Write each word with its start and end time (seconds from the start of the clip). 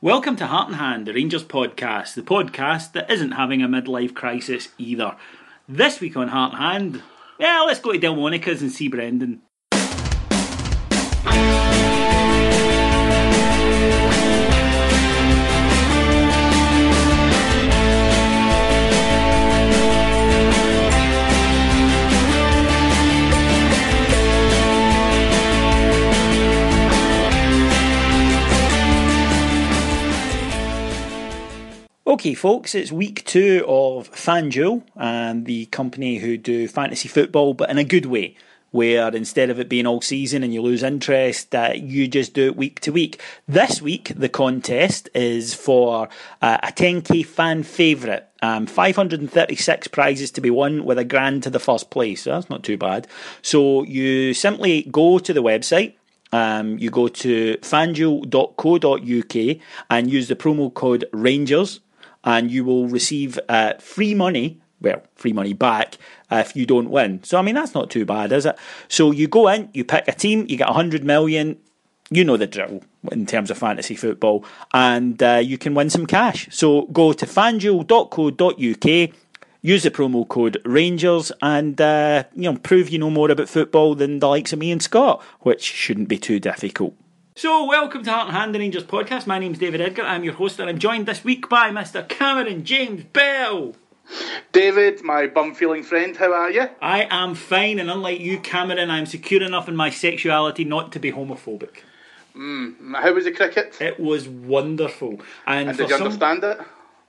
Welcome 0.00 0.36
to 0.36 0.46
Heart 0.46 0.68
and 0.68 0.76
Hand, 0.76 1.06
the 1.08 1.12
Rangers 1.12 1.42
podcast, 1.42 2.14
the 2.14 2.22
podcast 2.22 2.92
that 2.92 3.10
isn't 3.10 3.32
having 3.32 3.62
a 3.62 3.66
midlife 3.66 4.14
crisis 4.14 4.68
either. 4.78 5.16
This 5.68 6.00
week 6.00 6.16
on 6.16 6.28
Heart 6.28 6.52
and 6.52 6.62
Hand, 6.62 7.02
well, 7.40 7.66
let's 7.66 7.80
go 7.80 7.90
to 7.90 7.98
Delmonico's 7.98 8.62
and 8.62 8.70
see 8.70 8.86
Brendan. 8.86 9.42
Okay, 32.08 32.32
folks, 32.32 32.74
it's 32.74 32.90
week 32.90 33.22
two 33.26 33.62
of 33.68 34.10
FanDuel, 34.12 34.82
and 34.96 35.44
the 35.44 35.66
company 35.66 36.16
who 36.16 36.38
do 36.38 36.66
fantasy 36.66 37.06
football, 37.06 37.52
but 37.52 37.68
in 37.68 37.76
a 37.76 37.84
good 37.84 38.06
way, 38.06 38.34
where 38.70 39.14
instead 39.14 39.50
of 39.50 39.60
it 39.60 39.68
being 39.68 39.86
all 39.86 40.00
season 40.00 40.42
and 40.42 40.54
you 40.54 40.62
lose 40.62 40.82
interest, 40.82 41.54
uh, 41.54 41.72
you 41.74 42.08
just 42.08 42.32
do 42.32 42.46
it 42.46 42.56
week 42.56 42.80
to 42.80 42.92
week. 42.92 43.20
This 43.46 43.82
week, 43.82 44.14
the 44.16 44.30
contest 44.30 45.10
is 45.14 45.52
for 45.52 46.08
uh, 46.40 46.56
a 46.62 46.72
10k 46.72 47.26
fan 47.26 47.62
favourite. 47.62 48.24
Um, 48.40 48.64
536 48.64 49.88
prizes 49.88 50.30
to 50.30 50.40
be 50.40 50.48
won 50.48 50.86
with 50.86 50.96
a 50.96 51.04
grand 51.04 51.42
to 51.42 51.50
the 51.50 51.60
first 51.60 51.90
place. 51.90 52.22
So 52.22 52.30
that's 52.30 52.48
not 52.48 52.62
too 52.62 52.78
bad. 52.78 53.06
So 53.42 53.82
you 53.82 54.32
simply 54.32 54.84
go 54.90 55.18
to 55.18 55.34
the 55.34 55.42
website. 55.42 55.92
Um, 56.32 56.78
you 56.78 56.88
go 56.88 57.08
to 57.08 57.58
fanduel.co.uk 57.58 59.56
and 59.90 60.10
use 60.10 60.28
the 60.28 60.36
promo 60.36 60.72
code 60.72 61.04
Rangers 61.12 61.80
and 62.24 62.50
you 62.50 62.64
will 62.64 62.88
receive 62.88 63.38
uh, 63.48 63.74
free 63.74 64.14
money. 64.14 64.60
Well, 64.80 65.02
free 65.16 65.32
money 65.32 65.54
back 65.54 65.96
if 66.30 66.54
you 66.54 66.66
don't 66.66 66.90
win. 66.90 67.22
So 67.24 67.38
I 67.38 67.42
mean 67.42 67.54
that's 67.54 67.74
not 67.74 67.90
too 67.90 68.04
bad, 68.04 68.32
is 68.32 68.46
it? 68.46 68.56
So 68.88 69.10
you 69.10 69.26
go 69.28 69.48
in, 69.48 69.70
you 69.72 69.84
pick 69.84 70.06
a 70.06 70.12
team, 70.12 70.46
you 70.48 70.56
get 70.56 70.68
hundred 70.68 71.04
million. 71.04 71.58
You 72.10 72.24
know 72.24 72.38
the 72.38 72.46
drill 72.46 72.82
in 73.12 73.26
terms 73.26 73.50
of 73.50 73.58
fantasy 73.58 73.94
football, 73.94 74.44
and 74.72 75.22
uh, 75.22 75.42
you 75.44 75.58
can 75.58 75.74
win 75.74 75.90
some 75.90 76.06
cash. 76.06 76.48
So 76.50 76.86
go 76.86 77.12
to 77.12 77.26
fanduel.co.uk, 77.26 79.14
use 79.60 79.82
the 79.82 79.90
promo 79.90 80.26
code 80.26 80.58
Rangers, 80.64 81.32
and 81.42 81.78
uh, 81.78 82.24
you 82.34 82.50
know 82.50 82.58
prove 82.58 82.88
you 82.88 82.98
know 82.98 83.10
more 83.10 83.30
about 83.30 83.48
football 83.50 83.94
than 83.94 84.20
the 84.20 84.28
likes 84.28 84.54
of 84.54 84.58
me 84.58 84.70
and 84.70 84.82
Scott, 84.82 85.22
which 85.40 85.62
shouldn't 85.62 86.08
be 86.08 86.18
too 86.18 86.40
difficult. 86.40 86.94
So, 87.38 87.66
welcome 87.66 88.02
to 88.02 88.10
Heart 88.10 88.30
and 88.30 88.36
Hand 88.36 88.52
the 88.52 88.58
Rangers 88.58 88.82
podcast. 88.82 89.28
My 89.28 89.38
name's 89.38 89.60
David 89.60 89.80
Edgar. 89.80 90.02
I'm 90.02 90.24
your 90.24 90.34
host, 90.34 90.58
and 90.58 90.68
I'm 90.68 90.80
joined 90.80 91.06
this 91.06 91.22
week 91.22 91.48
by 91.48 91.70
Mr. 91.70 92.08
Cameron 92.08 92.64
James 92.64 93.04
Bell. 93.04 93.76
David, 94.50 95.04
my 95.04 95.28
bum 95.28 95.54
feeling 95.54 95.84
friend, 95.84 96.16
how 96.16 96.32
are 96.32 96.50
you? 96.50 96.68
I 96.82 97.06
am 97.08 97.36
fine, 97.36 97.78
and 97.78 97.88
unlike 97.88 98.18
you, 98.18 98.40
Cameron, 98.40 98.90
I'm 98.90 99.06
secure 99.06 99.40
enough 99.40 99.68
in 99.68 99.76
my 99.76 99.88
sexuality 99.88 100.64
not 100.64 100.90
to 100.90 100.98
be 100.98 101.12
homophobic. 101.12 101.82
Mm, 102.34 103.00
how 103.00 103.14
was 103.14 103.24
the 103.24 103.30
cricket? 103.30 103.76
It 103.80 104.00
was 104.00 104.28
wonderful. 104.28 105.20
And, 105.46 105.68
and 105.68 105.78
did 105.78 105.90
you 105.90 105.96
some, 105.96 106.06
understand 106.06 106.42
it? 106.42 106.58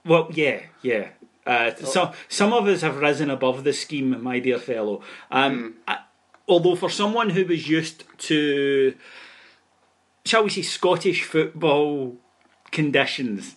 Well, 0.06 0.30
yeah, 0.32 0.60
yeah. 0.84 1.08
Uh, 1.48 1.72
oh. 1.72 1.86
so, 1.86 2.14
some 2.28 2.54
of 2.54 2.68
us 2.68 2.82
have 2.82 2.98
risen 2.98 3.32
above 3.32 3.64
the 3.64 3.74
scheme, 3.74 4.22
my 4.22 4.38
dear 4.38 4.60
fellow. 4.60 5.02
Um, 5.32 5.60
mm. 5.60 5.74
I, 5.88 5.98
although, 6.48 6.76
for 6.76 6.92
someone 6.92 7.32
who 7.32 7.46
was 7.46 7.68
used 7.68 8.04
to 8.28 8.94
shall 10.26 10.44
we 10.44 10.50
say, 10.50 10.62
Scottish 10.62 11.24
football 11.24 12.18
conditions, 12.72 13.56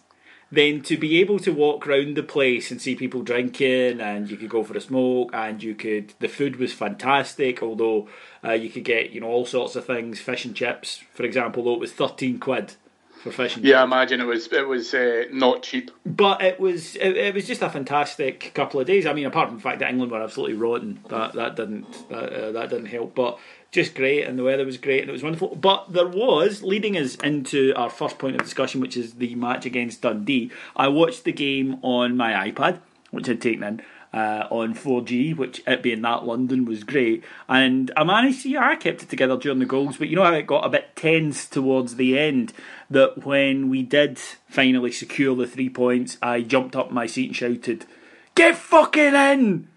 then 0.51 0.83
to 0.83 0.97
be 0.99 1.19
able 1.19 1.39
to 1.39 1.51
walk 1.51 1.87
round 1.87 2.17
the 2.17 2.23
place 2.23 2.71
and 2.71 2.81
see 2.81 2.95
people 2.95 3.23
drinking, 3.23 4.01
and 4.01 4.31
you 4.31 4.37
could 4.37 4.51
go 4.51 4.63
for 4.63 4.77
a 4.77 4.81
smoke, 4.81 5.31
and 5.33 5.63
you 5.63 5.75
could, 5.75 6.13
the 6.21 6.29
food 6.29 6.57
was 6.57 6.73
fantastic, 6.73 7.63
although 7.63 8.07
uh, 8.45 8.53
you 8.53 8.69
could 8.69 8.85
get, 8.85 9.11
you 9.11 9.21
know, 9.21 9.29
all 9.29 9.47
sorts 9.47 9.77
of 9.77 9.87
things, 9.87 10.21
fish 10.21 10.45
and 10.45 10.55
chips, 10.55 11.03
for 11.15 11.25
example, 11.25 11.65
though 11.65 11.75
it 11.75 11.81
was 11.81 11.93
13 11.93 12.39
quid 12.39 12.75
for 13.23 13.31
fish 13.31 13.57
and 13.57 13.65
yeah, 13.65 13.71
chips. 13.71 13.77
Yeah, 13.77 13.81
I 13.81 13.85
imagine 13.85 14.21
it 14.21 14.25
was 14.25 14.53
it 14.53 14.69
was 14.69 14.93
uh, 14.93 15.25
not 15.33 15.63
cheap. 15.63 15.91
But 16.05 16.43
it 16.43 16.61
was 16.61 16.97
it, 16.97 17.17
it, 17.17 17.35
was 17.35 17.47
just 17.47 17.63
a 17.63 17.71
fantastic 17.71 18.53
couple 18.55 18.81
of 18.81 18.87
days. 18.87 19.07
I 19.07 19.13
mean, 19.13 19.27
apart 19.27 19.49
from 19.49 19.57
the 19.59 19.63
fact 19.63 19.79
that 19.79 19.91
England 19.91 20.13
were 20.13 20.23
absolutely 20.23 20.57
rotten, 20.57 21.01
that 21.09 21.33
that 21.35 21.57
didn't 21.57 22.09
that, 22.11 22.33
uh, 22.33 22.53
that 22.53 22.71
didn't 22.71 22.87
help. 22.87 23.15
But 23.15 23.39
just 23.73 23.95
great, 23.95 24.25
and 24.25 24.39
the 24.39 24.45
weather 24.45 24.67
was 24.67 24.77
great, 24.77 25.01
and 25.01 25.09
it 25.09 25.13
was 25.13 25.23
wonderful. 25.23 25.57
But 25.57 25.93
there 25.93 26.07
was, 26.07 26.63
leading 26.63 26.97
us 26.97 27.17
into 27.17 27.73
our 27.75 27.89
first 27.89 28.19
point 28.19 28.37
of 28.37 28.43
discussion, 28.43 28.83
which 28.83 28.99
is 28.99 29.15
the 29.15 29.35
match 29.35 29.65
against 29.65 30.03
Dundee. 30.03 30.53
I 30.77 30.89
watched 30.89 31.25
the 31.25 31.33
game 31.33 31.79
on 31.83 32.17
my 32.17 32.51
iPad, 32.51 32.81
which 33.11 33.29
I'd 33.29 33.41
taken 33.41 33.63
in. 33.65 33.83
Uh, 34.13 34.47
on 34.51 34.75
4G, 34.75 35.35
which 35.35 35.63
it 35.67 35.83
being 35.83 36.03
that 36.03 36.27
London 36.27 36.67
was 36.67 36.85
great, 36.85 37.25
and 37.49 37.91
I 37.97 38.05
managed 38.05 38.43
to, 38.43 38.51
yeah, 38.51 38.69
I 38.69 38.77
kept 38.77 39.03
it 39.03 39.09
together 39.09 39.39
during 39.39 39.59
the 39.59 39.65
goals, 39.65 39.97
but 39.97 40.09
you 40.09 40.17
know 40.17 40.25
how 40.25 40.35
it 40.35 40.47
got 40.47 40.67
a 40.67 40.69
bit 40.69 40.95
tense 40.95 41.47
towards 41.47 41.97
the 41.97 42.19
end. 42.19 42.53
That 42.91 43.25
when 43.25 43.71
we 43.71 43.83
did 43.83 44.19
finally 44.19 44.93
secure 44.93 45.35
the 45.35 45.47
three 45.47 45.71
points, 45.71 46.19
I 46.21 46.43
jumped 46.43 46.77
up 46.77 46.91
my 46.91 47.07
seat 47.07 47.29
and 47.29 47.37
shouted, 47.37 47.87
"Get 48.35 48.55
fucking 48.55 49.15
in!" 49.15 49.69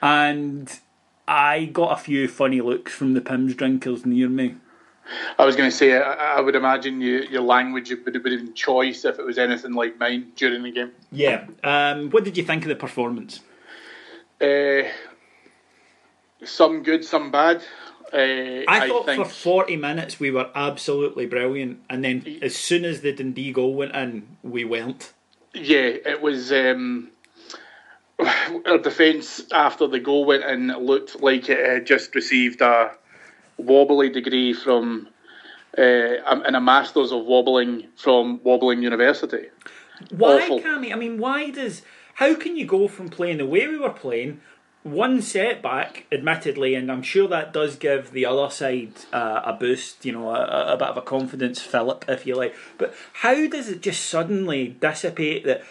And 0.00 0.78
I 1.30 1.66
got 1.66 1.92
a 1.92 2.02
few 2.02 2.26
funny 2.26 2.60
looks 2.60 2.92
from 2.92 3.14
the 3.14 3.20
Pimm's 3.20 3.54
drinkers 3.54 4.04
near 4.04 4.28
me. 4.28 4.56
I 5.38 5.44
was 5.44 5.54
going 5.54 5.70
to 5.70 5.76
say, 5.76 5.96
I, 5.96 6.38
I 6.38 6.40
would 6.40 6.56
imagine 6.56 7.00
you, 7.00 7.20
your 7.20 7.42
language 7.42 7.90
would 8.04 8.14
have 8.14 8.24
been 8.24 8.52
choice 8.52 9.04
if 9.04 9.16
it 9.16 9.24
was 9.24 9.38
anything 9.38 9.72
like 9.72 9.96
mine 9.96 10.32
during 10.34 10.64
the 10.64 10.72
game. 10.72 10.90
Yeah. 11.12 11.46
Um, 11.62 12.10
what 12.10 12.24
did 12.24 12.36
you 12.36 12.42
think 12.42 12.64
of 12.64 12.68
the 12.68 12.74
performance? 12.74 13.40
Uh, 14.40 14.88
some 16.44 16.82
good, 16.82 17.04
some 17.04 17.30
bad. 17.30 17.62
Uh, 18.12 18.16
I, 18.16 18.64
I 18.68 18.88
thought 18.88 19.06
think... 19.06 19.24
for 19.24 19.30
40 19.30 19.76
minutes 19.76 20.18
we 20.18 20.32
were 20.32 20.50
absolutely 20.56 21.26
brilliant, 21.26 21.78
and 21.88 22.02
then 22.02 22.38
as 22.42 22.56
soon 22.56 22.84
as 22.84 23.02
the 23.02 23.12
Dundee 23.12 23.52
goal 23.52 23.74
went 23.76 23.94
in, 23.94 24.36
we 24.42 24.64
went. 24.64 25.12
Yeah, 25.54 25.78
it 26.04 26.20
was. 26.20 26.50
Um, 26.50 27.10
our 28.66 28.78
defence 28.78 29.42
after 29.52 29.86
the 29.86 30.00
goal 30.00 30.24
went 30.24 30.44
in 30.44 30.68
looked 30.68 31.20
like 31.20 31.48
it 31.48 31.64
had 31.64 31.86
just 31.86 32.14
received 32.14 32.60
a 32.60 32.92
wobbly 33.56 34.08
degree 34.08 34.52
from 34.52 35.08
uh, 35.76 35.82
and 35.82 36.56
a 36.56 36.60
masters 36.60 37.12
of 37.12 37.24
wobbling 37.24 37.88
from 37.96 38.40
wobbling 38.42 38.82
university. 38.82 39.48
Why, 40.10 40.42
Awful. 40.42 40.60
Cammy? 40.60 40.92
I 40.92 40.96
mean, 40.96 41.18
why 41.18 41.50
does 41.50 41.82
how 42.14 42.34
can 42.34 42.56
you 42.56 42.66
go 42.66 42.88
from 42.88 43.08
playing 43.08 43.38
the 43.38 43.46
way 43.46 43.66
we 43.66 43.78
were 43.78 43.90
playing? 43.90 44.40
One 44.82 45.20
setback, 45.20 46.06
admittedly, 46.10 46.74
and 46.74 46.90
I'm 46.90 47.02
sure 47.02 47.28
that 47.28 47.52
does 47.52 47.76
give 47.76 48.12
the 48.12 48.24
other 48.24 48.48
side 48.48 48.92
uh, 49.12 49.42
a 49.44 49.52
boost, 49.52 50.06
you 50.06 50.12
know, 50.12 50.30
a, 50.30 50.72
a 50.72 50.76
bit 50.78 50.88
of 50.88 50.96
a 50.96 51.02
confidence 51.02 51.60
fillip, 51.60 52.06
if 52.08 52.26
you 52.26 52.34
like. 52.34 52.54
But 52.78 52.94
how 53.12 53.46
does 53.46 53.68
it 53.68 53.82
just 53.82 54.06
suddenly 54.06 54.68
dissipate 54.68 55.44
that 55.44 55.62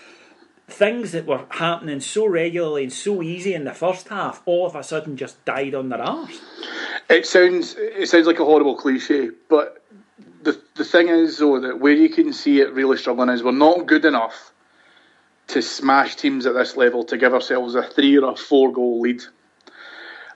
things 0.69 1.11
that 1.11 1.25
were 1.25 1.45
happening 1.49 1.99
so 1.99 2.25
regularly 2.25 2.83
and 2.83 2.93
so 2.93 3.21
easy 3.21 3.53
in 3.53 3.63
the 3.63 3.73
first 3.73 4.07
half 4.09 4.41
all 4.45 4.65
of 4.65 4.75
a 4.75 4.83
sudden 4.83 5.17
just 5.17 5.43
died 5.45 5.75
on 5.75 5.89
their 5.89 6.01
arse? 6.01 6.39
It 7.09 7.25
sounds 7.25 7.75
it 7.77 8.07
sounds 8.09 8.27
like 8.27 8.39
a 8.39 8.45
horrible 8.45 8.75
cliche, 8.75 9.29
but 9.49 9.83
the 10.43 10.61
the 10.75 10.85
thing 10.85 11.09
is 11.09 11.37
though 11.37 11.59
that 11.59 11.79
where 11.79 11.93
you 11.93 12.09
can 12.09 12.33
see 12.33 12.61
it 12.61 12.73
really 12.73 12.97
struggling 12.97 13.29
is 13.29 13.43
we're 13.43 13.51
not 13.51 13.85
good 13.85 14.05
enough 14.05 14.53
to 15.49 15.61
smash 15.61 16.15
teams 16.15 16.45
at 16.45 16.53
this 16.53 16.77
level 16.77 17.03
to 17.03 17.17
give 17.17 17.33
ourselves 17.33 17.75
a 17.75 17.83
three 17.83 18.17
or 18.17 18.31
a 18.31 18.35
four 18.35 18.71
goal 18.71 19.01
lead. 19.01 19.23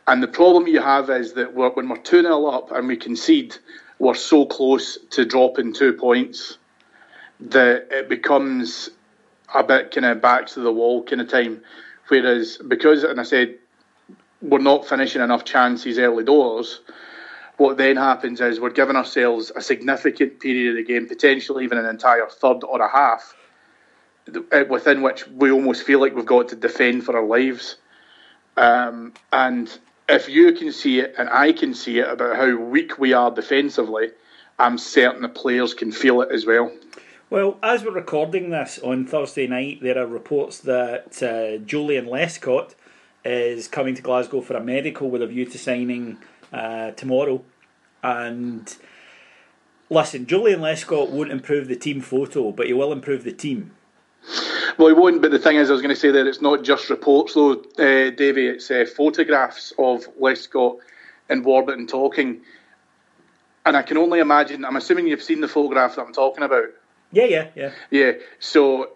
And 0.08 0.22
the 0.22 0.28
problem 0.28 0.68
you 0.68 0.82
have 0.82 1.10
is 1.10 1.34
that 1.34 1.54
we're, 1.54 1.70
when 1.70 1.88
we're 1.88 1.98
2 1.98 2.24
0 2.24 2.46
up 2.48 2.72
and 2.72 2.88
we 2.88 2.98
concede, 2.98 3.56
we're 4.00 4.16
so 4.16 4.46
close 4.46 4.98
to 5.12 5.24
dropping 5.24 5.74
two 5.74 5.94
points 5.94 6.58
that 7.40 7.88
it 7.92 8.10
becomes 8.10 8.90
a 9.54 9.64
bit 9.64 9.92
kind 9.92 10.06
of 10.06 10.22
back 10.22 10.48
to 10.48 10.60
the 10.60 10.72
wall 10.72 11.04
kind 11.04 11.22
of 11.22 11.30
time. 11.30 11.62
Whereas, 12.08 12.58
because, 12.68 13.04
and 13.04 13.20
I 13.20 13.24
said, 13.24 13.58
we're 14.42 14.60
not 14.60 14.88
finishing 14.88 15.22
enough 15.22 15.46
chances 15.46 15.98
early 15.98 16.24
doors, 16.24 16.82
what 17.58 17.78
then 17.78 17.98
happens 17.98 18.42
is 18.42 18.60
we're 18.60 18.72
giving 18.72 18.96
ourselves 18.96 19.52
a 19.56 19.62
significant 19.62 20.40
period 20.40 20.72
of 20.72 20.76
the 20.76 20.84
game, 20.84 21.08
potentially 21.08 21.64
even 21.64 21.78
an 21.78 21.86
entire 21.86 22.28
third 22.28 22.64
or 22.64 22.82
a 22.82 22.90
half, 22.90 23.36
within 24.70 25.02
which 25.02 25.28
we 25.28 25.52
almost 25.52 25.84
feel 25.84 26.00
like 26.00 26.16
we've 26.16 26.26
got 26.26 26.50
to 26.50 26.56
defend 26.56 27.04
for 27.04 27.16
our 27.16 27.26
lives. 27.26 27.78
Um, 28.58 29.14
and 29.32 29.70
if 30.10 30.30
you 30.30 30.52
can 30.54 30.72
see 30.72 31.00
it 31.00 31.16
and 31.18 31.30
I 31.30 31.54
can 31.54 31.74
see 31.74 32.00
it 32.00 32.08
about 32.08 32.36
how 32.36 32.56
weak 32.56 32.98
we 32.98 33.14
are 33.14 33.32
defensively, 33.32 34.12
I'm 34.60 34.78
certain 34.78 35.22
the 35.22 35.30
players 35.30 35.74
can 35.74 35.92
feel 35.92 36.22
it 36.22 36.32
as 36.32 36.46
well. 36.46 36.72
Well, 37.34 37.58
as 37.64 37.84
we're 37.84 37.90
recording 37.90 38.52
this 38.52 38.78
on 38.84 39.08
Thursday 39.08 39.48
night, 39.48 39.80
there 39.82 39.98
are 39.98 40.06
reports 40.06 40.60
that 40.60 41.18
uh, 41.24 41.58
Joleon 41.66 42.08
Lescott 42.08 42.76
is 43.26 43.68
coming 43.68 43.96
to 43.96 44.04
Glasgow 44.04 44.40
for 44.40 44.56
a 44.56 44.64
medical 44.64 45.10
with 45.10 45.24
a 45.24 45.26
view 45.26 45.44
to 45.48 45.58
signing 45.58 46.20
uh, 46.54 46.92
tomorrow. 46.92 47.44
And 48.04 48.78
listen, 49.90 50.28
Joleon 50.28 50.60
Lescott 50.60 51.10
won't 51.10 51.32
improve 51.32 51.68
the 51.68 51.76
team 51.76 52.02
photo, 52.02 52.52
but 52.52 52.68
he 52.68 52.74
will 52.74 52.92
improve 52.92 53.24
the 53.24 53.34
team. 53.34 53.72
Well, 54.78 54.90
he 54.90 54.94
won't. 54.94 55.20
But 55.20 55.32
the 55.32 55.40
thing 55.40 55.56
is, 55.56 55.72
I 55.72 55.74
was 55.74 55.82
going 55.82 55.96
to 55.96 56.00
say 56.00 56.12
that 56.12 56.28
it's 56.28 56.40
not 56.40 56.64
just 56.64 56.88
reports, 56.92 57.34
though, 57.34 57.54
uh, 57.54 58.12
Davey. 58.12 58.46
It's 58.46 58.70
uh, 58.70 58.86
photographs 58.96 59.74
of 59.80 60.06
Lescott 60.22 60.78
and 61.30 61.44
Warburton 61.44 61.88
talking, 61.88 62.42
and 63.66 63.76
I 63.76 63.82
can 63.82 63.98
only 63.98 64.20
imagine. 64.20 64.64
I'm 64.64 64.76
assuming 64.76 65.08
you've 65.08 65.24
seen 65.24 65.42
the 65.42 65.48
photograph 65.48 65.96
that 65.96 66.04
I'm 66.06 66.14
talking 66.14 66.44
about. 66.44 66.66
Yeah, 67.14 67.26
yeah, 67.26 67.48
yeah. 67.56 67.72
Yeah. 67.92 68.12
So 68.40 68.90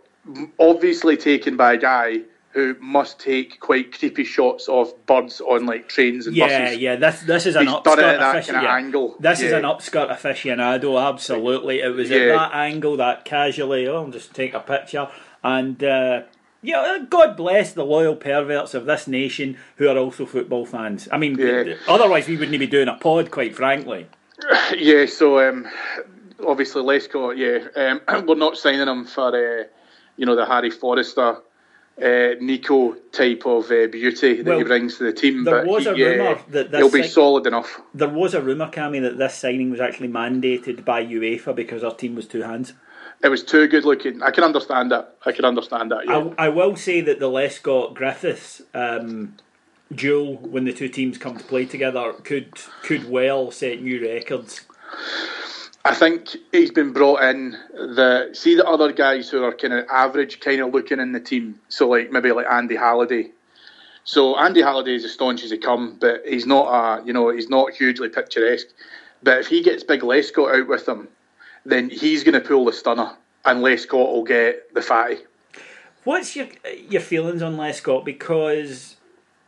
obviously 0.60 1.16
taken 1.16 1.56
by 1.56 1.74
a 1.74 1.78
guy 1.78 2.22
who 2.52 2.75
must 2.80 3.19
take 3.19 3.60
quite 3.60 3.98
creepy 3.98 4.24
shots 4.24 4.68
of 4.68 4.92
birds 5.06 5.42
on 5.42 5.68
like 5.68 5.88
trains 5.88 6.25
and 6.25 6.36
yeah, 6.36 6.48
buses. 6.48 6.80
Yeah, 6.80 6.94
yeah. 6.94 6.96
This 6.96 7.22
this 7.22 7.46
is 7.46 7.56
an 7.56 7.68
He's 7.68 7.75
upskirt 7.75 8.19
aficionado. 8.19 8.48
Kind 8.48 8.58
of 8.58 8.64
angle. 8.64 9.16
This 9.19 9.42
yeah. 9.42 9.48
is 9.48 9.54
an 9.54 9.62
upskirt 9.62 10.10
aficionado. 10.10 11.08
Absolutely, 11.08 11.81
it 11.81 11.94
was 11.94 12.10
yeah. 12.10 12.18
at 12.18 12.28
that 12.28 12.56
angle 12.56 12.98
that 12.98 13.25
casually. 13.25 13.88
Oh, 13.88 14.06
I'll 14.06 14.12
just 14.12 14.34
take 14.34 14.54
a 14.54 14.60
picture 14.60 15.10
and. 15.44 15.81
Uh, 15.84 16.24
yeah, 16.64 16.98
God 17.08 17.38
bless 17.38 17.72
the 17.72 17.86
loyal 17.86 18.16
perverts 18.16 18.74
of 18.74 18.86
this 18.86 19.08
nation 19.08 19.58
who 19.75 19.88
are 19.88 19.98
also 19.98 20.25
football 20.25 20.66
fans. 20.66 21.08
I 21.12 21.18
mean, 21.19 21.38
yeah. 21.38 21.75
otherwise 21.88 22.28
we 22.28 22.36
wouldn't 22.36 22.58
be 22.60 22.66
doing 22.66 22.88
a 22.88 22.96
pod, 22.96 23.30
quite 23.30 23.56
frankly. 23.56 24.08
Yeah, 24.75 25.06
so 25.06 25.48
um, 25.48 25.68
obviously 26.45 26.84
Lescott, 26.84 27.38
yeah, 27.38 28.00
um, 28.07 28.25
we're 28.28 28.36
not 28.36 28.57
signing 28.57 28.88
him 28.88 29.06
for, 29.06 29.36
uh, 29.36 29.63
you 30.18 30.25
know, 30.25 30.36
the 30.36 30.45
Harry 30.45 30.72
Forrester 30.72 31.38
uh, 32.01 32.36
Nico 32.39 32.94
type 33.12 33.44
of 33.45 33.66
uh, 33.72 33.88
beauty 33.88 34.42
that 34.42 34.45
well, 34.45 34.57
he 34.60 34.63
brings 34.63 34.98
to 34.98 35.06
the 35.06 35.13
team. 35.13 35.44
There 35.44 35.63
but 35.63 35.68
was 35.68 35.84
he, 35.86 35.89
a 35.89 35.94
rumour 35.94 36.42
that 36.50 36.69
he'll 36.74 36.92
be 36.92 37.04
solid 37.04 37.48
enough. 37.48 37.81
There 37.94 38.10
was 38.10 38.34
a 38.34 38.42
rumour, 38.42 38.69
Cammy, 38.69 39.01
that 39.01 39.18
this 39.18 39.36
signing 39.36 39.72
was 39.72 39.80
actually 39.80 40.10
mandated 40.10 40.86
by 40.86 41.04
UEFA 41.04 41.56
because 41.56 41.84
our 41.84 41.95
team 41.95 42.16
was 42.16 42.28
two 42.28 42.44
hands. 42.44 42.74
It 43.24 43.30
was 43.30 43.44
too 43.44 43.68
good 43.68 43.83
looking. 43.83 44.22
I 44.22 44.30
can 44.30 44.44
understand 44.44 44.92
that. 44.92 45.18
I 45.25 45.31
can 45.31 45.44
understand 45.44 45.92
that. 45.92 46.06
Yeah. 46.06 46.30
I, 46.38 46.45
I 46.45 46.50
will 46.50 46.75
say 46.75 47.01
that 47.01 47.19
the 47.19 47.30
Lescott 47.30 47.95
Griffiths 47.95 48.62
um, 48.75 49.36
duel, 49.94 50.38
when 50.38 50.66
the 50.66 50.74
two 50.74 50.90
teams 50.90 51.18
come 51.18 51.36
to 51.36 51.44
play 51.44 51.66
together, 51.66 52.13
could 52.24 52.54
could 52.83 53.10
well 53.10 53.50
set 53.50 53.81
new 53.81 54.00
records. 54.01 54.62
I 55.88 55.94
think 55.94 56.36
he's 56.51 56.72
been 56.72 56.92
brought 56.92 57.24
in. 57.24 57.51
The 57.72 58.31
see 58.34 58.56
the 58.56 58.68
other 58.68 58.92
guys 58.92 59.30
who 59.30 59.45
are 59.45 59.54
kind 59.54 59.72
of 59.72 59.86
average, 59.89 60.42
kind 60.42 60.60
of 60.60 60.74
looking 60.74 61.00
in 61.00 61.13
the 61.13 61.22
team. 61.22 61.62
So 61.69 61.88
like 61.88 62.12
maybe 62.12 62.34
like 62.34 62.45
Andy 62.45 62.75
Halliday. 62.75 63.31
So 64.04 64.38
Andy 64.38 64.62
Halliday 64.62 64.95
is 64.95 65.06
as 65.06 65.13
staunch 65.13 65.45
as 65.45 65.51
he 65.51 65.57
come, 65.57 65.95
but 65.98 66.24
he's 66.28 66.45
not 66.45 66.66
a 66.68 67.06
you 67.06 67.13
know 67.13 67.30
he's 67.30 67.48
not 67.48 67.72
hugely 67.72 68.10
picturesque. 68.10 68.68
But 69.24 69.39
if 69.39 69.48
he 69.48 69.63
gets 69.63 69.81
Big 69.81 70.01
Lescott 70.01 70.60
out 70.60 70.68
with 70.68 70.86
him, 70.86 71.07
then 71.66 71.90
he's 71.90 72.25
going 72.25 72.33
to 72.33 72.45
pull 72.45 72.66
the 72.66 72.74
stunner, 72.74 73.16
and 73.45 73.62
Lescott 73.62 74.12
will 74.12 74.25
get 74.25 74.74
the 74.74 74.81
fatty. 74.81 75.19
What's 76.04 76.36
your 76.36 76.48
your 76.90 77.01
feelings 77.01 77.42
on 77.42 77.56
Lescott? 77.56 78.04
Because 78.04 78.96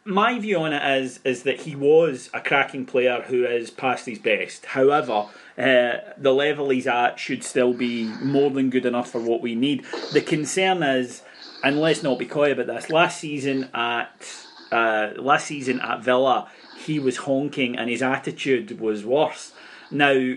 my 0.10 0.40
view 0.40 0.58
on 0.58 0.74
it 0.74 1.02
is 1.02 1.20
is 1.24 1.44
that 1.44 1.62
he 1.62 1.76
was 1.76 2.30
a 2.34 2.42
cracking 2.42 2.86
player 2.86 3.22
who 3.22 3.46
is 3.46 3.70
past 3.70 4.06
his 4.06 4.20
best. 4.20 4.66
However, 4.66 5.28
uh, 5.58 5.92
the 6.18 6.34
level 6.34 6.70
he's 6.70 6.88
at 6.88 7.20
should 7.20 7.44
still 7.44 7.74
be 7.74 8.06
more 8.22 8.50
than 8.50 8.70
good 8.70 8.86
enough 8.86 9.12
for 9.12 9.22
what 9.22 9.42
we 9.42 9.56
need. 9.56 9.86
The 10.12 10.22
concern 10.22 10.84
is, 10.84 11.22
and 11.64 11.80
let's 11.80 12.04
not 12.04 12.20
be 12.20 12.26
coy 12.26 12.52
about 12.52 12.68
this. 12.68 12.90
Last 12.90 13.20
season 13.20 13.70
at 13.74 14.28
uh, 14.72 15.12
last 15.18 15.46
season 15.48 15.80
at 15.80 16.04
Villa, 16.04 16.50
he 16.86 17.00
was 17.00 17.18
honking 17.18 17.78
and 17.78 17.90
his 17.90 18.02
attitude 18.02 18.80
was 18.80 19.06
worse. 19.06 19.54
Now. 19.92 20.36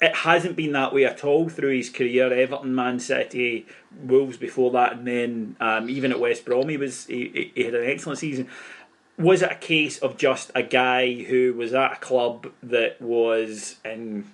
It 0.00 0.14
hasn't 0.14 0.54
been 0.54 0.72
that 0.72 0.94
way 0.94 1.04
at 1.04 1.24
all 1.24 1.48
through 1.48 1.76
his 1.76 1.90
career. 1.90 2.32
Everton, 2.32 2.74
Man 2.74 3.00
City, 3.00 3.66
Wolves 4.00 4.36
before 4.36 4.70
that, 4.70 4.92
and 4.92 5.06
then 5.06 5.56
um, 5.58 5.90
even 5.90 6.12
at 6.12 6.20
West 6.20 6.44
Brom, 6.44 6.68
he 6.68 6.76
was 6.76 7.06
he, 7.06 7.52
he 7.54 7.64
had 7.64 7.74
an 7.74 7.84
excellent 7.84 8.18
season 8.18 8.48
was 9.18 9.42
it 9.42 9.50
a 9.50 9.56
case 9.56 9.98
of 9.98 10.16
just 10.16 10.50
a 10.54 10.62
guy 10.62 11.12
who 11.24 11.52
was 11.52 11.74
at 11.74 11.94
a 11.94 11.96
club 11.96 12.46
that 12.62 13.00
was 13.02 13.76
in 13.84 14.30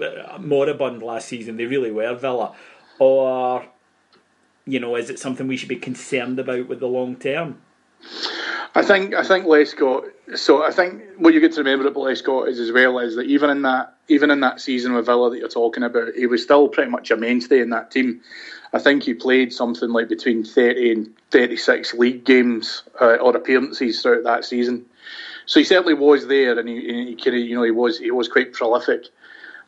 uh, 0.00 0.38
moribund 0.38 1.02
last 1.02 1.28
season? 1.28 1.56
They 1.56 1.64
really 1.64 1.90
were 1.90 2.14
Villa, 2.14 2.54
or 2.98 3.66
you 4.66 4.78
know, 4.78 4.94
is 4.96 5.10
it 5.10 5.18
something 5.18 5.48
we 5.48 5.56
should 5.56 5.68
be 5.68 5.76
concerned 5.76 6.38
about 6.38 6.68
with 6.68 6.80
the 6.80 6.86
long 6.86 7.16
term? 7.16 7.62
I 8.74 8.82
think 8.82 9.14
I 9.14 9.22
think 9.22 9.44
Lescott. 9.44 10.10
So 10.34 10.64
I 10.64 10.70
think 10.70 11.02
what 11.18 11.34
you 11.34 11.40
get 11.40 11.52
to 11.52 11.60
remember 11.60 11.86
about 11.86 12.02
Lescott 12.02 12.48
is 12.48 12.58
as 12.58 12.72
well 12.72 12.98
is 12.98 13.16
that 13.16 13.26
even 13.26 13.50
in 13.50 13.62
that 13.62 13.94
even 14.08 14.30
in 14.30 14.40
that 14.40 14.60
season 14.60 14.94
with 14.94 15.06
Villa 15.06 15.30
that 15.30 15.38
you're 15.38 15.48
talking 15.48 15.82
about, 15.82 16.14
he 16.14 16.26
was 16.26 16.42
still 16.42 16.68
pretty 16.68 16.90
much 16.90 17.10
a 17.10 17.16
mainstay 17.16 17.60
in 17.60 17.70
that 17.70 17.90
team. 17.90 18.22
I 18.72 18.78
think 18.78 19.02
he 19.02 19.12
played 19.12 19.52
something 19.52 19.90
like 19.90 20.08
between 20.08 20.44
30 20.44 20.92
and 20.92 21.14
36 21.30 21.94
league 21.94 22.24
games 22.24 22.82
uh, 23.00 23.16
or 23.16 23.36
appearances 23.36 24.00
throughout 24.00 24.24
that 24.24 24.46
season. 24.46 24.86
So 25.44 25.60
he 25.60 25.64
certainly 25.64 25.94
was 25.94 26.26
there, 26.26 26.58
and 26.58 26.68
he, 26.68 27.16
he 27.18 27.30
you 27.30 27.54
know, 27.54 27.64
he 27.64 27.70
was 27.70 27.98
he 27.98 28.10
was 28.10 28.28
quite 28.28 28.54
prolific, 28.54 29.08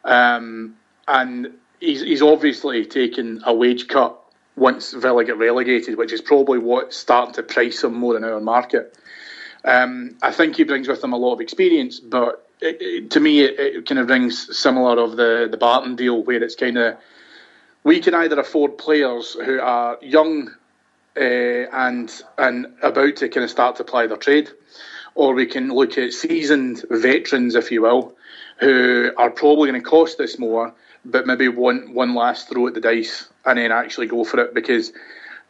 um, 0.04 0.76
and 1.06 1.52
he's 1.80 2.00
he's 2.00 2.22
obviously 2.22 2.86
taken 2.86 3.42
a 3.44 3.52
wage 3.52 3.88
cut 3.88 4.18
once 4.56 4.92
Villa 4.92 5.24
get 5.24 5.36
relegated, 5.36 5.96
which 5.96 6.12
is 6.12 6.20
probably 6.20 6.58
what's 6.58 6.96
starting 6.96 7.34
to 7.34 7.42
price 7.42 7.82
him 7.82 7.94
more 7.94 8.16
in 8.16 8.24
our 8.24 8.40
market. 8.40 8.96
Um, 9.64 10.16
I 10.22 10.30
think 10.30 10.56
he 10.56 10.64
brings 10.64 10.88
with 10.88 11.02
him 11.02 11.12
a 11.12 11.16
lot 11.16 11.34
of 11.34 11.40
experience, 11.40 11.98
but 11.98 12.46
it, 12.60 12.76
it, 12.80 13.10
to 13.12 13.20
me, 13.20 13.40
it, 13.40 13.58
it, 13.58 13.86
kind 13.86 13.98
of 13.98 14.06
brings 14.06 14.56
similar 14.56 15.02
of 15.02 15.16
the 15.16 15.48
the 15.50 15.56
Barton 15.56 15.96
deal, 15.96 16.22
where 16.22 16.42
it's 16.42 16.54
kind 16.54 16.76
of 16.76 16.98
we 17.82 18.00
can 18.00 18.14
either 18.14 18.38
afford 18.38 18.78
players 18.78 19.32
who 19.32 19.60
are 19.60 19.98
young 20.02 20.50
uh, 21.16 21.20
and 21.20 22.22
and 22.36 22.66
about 22.82 23.16
to 23.16 23.28
kind 23.28 23.44
of 23.44 23.50
start 23.50 23.76
to 23.76 23.84
ply 23.84 24.06
their 24.06 24.18
trade, 24.18 24.50
or 25.14 25.34
we 25.34 25.46
can 25.46 25.68
look 25.70 25.96
at 25.96 26.12
seasoned 26.12 26.84
veterans, 26.90 27.54
if 27.54 27.72
you 27.72 27.82
will, 27.82 28.14
who 28.60 29.12
are 29.16 29.30
probably 29.30 29.70
going 29.70 29.82
to 29.82 29.88
cost 29.88 30.20
us 30.20 30.38
more, 30.38 30.74
but 31.04 31.26
maybe 31.26 31.48
one 31.48 31.94
one 31.94 32.14
last 32.14 32.48
throw 32.48 32.66
at 32.66 32.74
the 32.74 32.80
dice 32.80 33.28
and 33.44 33.58
then 33.58 33.72
actually 33.72 34.06
go 34.06 34.24
for 34.24 34.40
it 34.40 34.54
because 34.54 34.92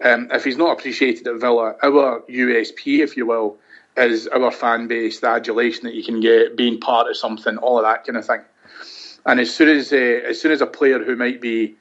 um, 0.03 0.29
if 0.33 0.45
he's 0.45 0.57
not 0.57 0.79
appreciated 0.79 1.27
at 1.29 1.41
Villa, 1.41 1.77
our 1.83 2.21
USP, 2.29 2.99
if 2.99 3.17
you 3.17 3.27
will, 3.27 3.59
is 3.97 4.27
our 4.27 4.51
fan 4.51 4.89
base, 4.89 5.21
the 5.21 5.29
adulation 5.29 5.85
that 5.85 5.95
you 5.95 6.03
can 6.03 6.21
get, 6.21 6.57
being 6.57 6.81
part 6.81 7.09
of 7.09 7.17
something, 7.17 7.57
all 7.59 7.79
of 7.79 7.85
that 7.85 8.05
kind 8.05 8.19
of 8.19 8.27
thing. 8.27 8.41
And 9.25 9.41
as 9.41 9.55
soon 9.55 9.69
as 9.69 9.93
uh, 9.93 9.97
as 9.97 10.41
soon 10.41 10.53
as 10.53 10.61
a 10.61 10.67
player 10.67 11.03
who 11.03 11.17
might 11.17 11.41
be 11.41 11.77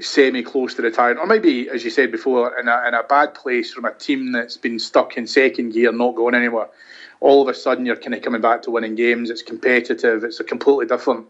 semi 0.00 0.42
close 0.42 0.74
to 0.74 0.82
retiring, 0.82 1.18
or 1.18 1.26
maybe 1.26 1.68
as 1.70 1.82
you 1.82 1.90
said 1.90 2.12
before, 2.12 2.58
in 2.58 2.68
a, 2.68 2.88
in 2.88 2.94
a 2.94 3.02
bad 3.02 3.34
place 3.34 3.72
from 3.72 3.86
a 3.86 3.92
team 3.92 4.32
that's 4.32 4.56
been 4.56 4.78
stuck 4.78 5.16
in 5.16 5.26
second 5.26 5.72
gear, 5.72 5.90
not 5.90 6.14
going 6.14 6.34
anywhere, 6.34 6.68
all 7.20 7.42
of 7.42 7.48
a 7.48 7.54
sudden 7.54 7.86
you're 7.86 7.96
kind 7.96 8.14
of 8.14 8.22
coming 8.22 8.42
back 8.42 8.62
to 8.62 8.70
winning 8.70 8.94
games. 8.94 9.30
It's 9.30 9.42
competitive. 9.42 10.22
It's 10.22 10.38
a 10.38 10.44
completely 10.44 10.86
different 10.86 11.26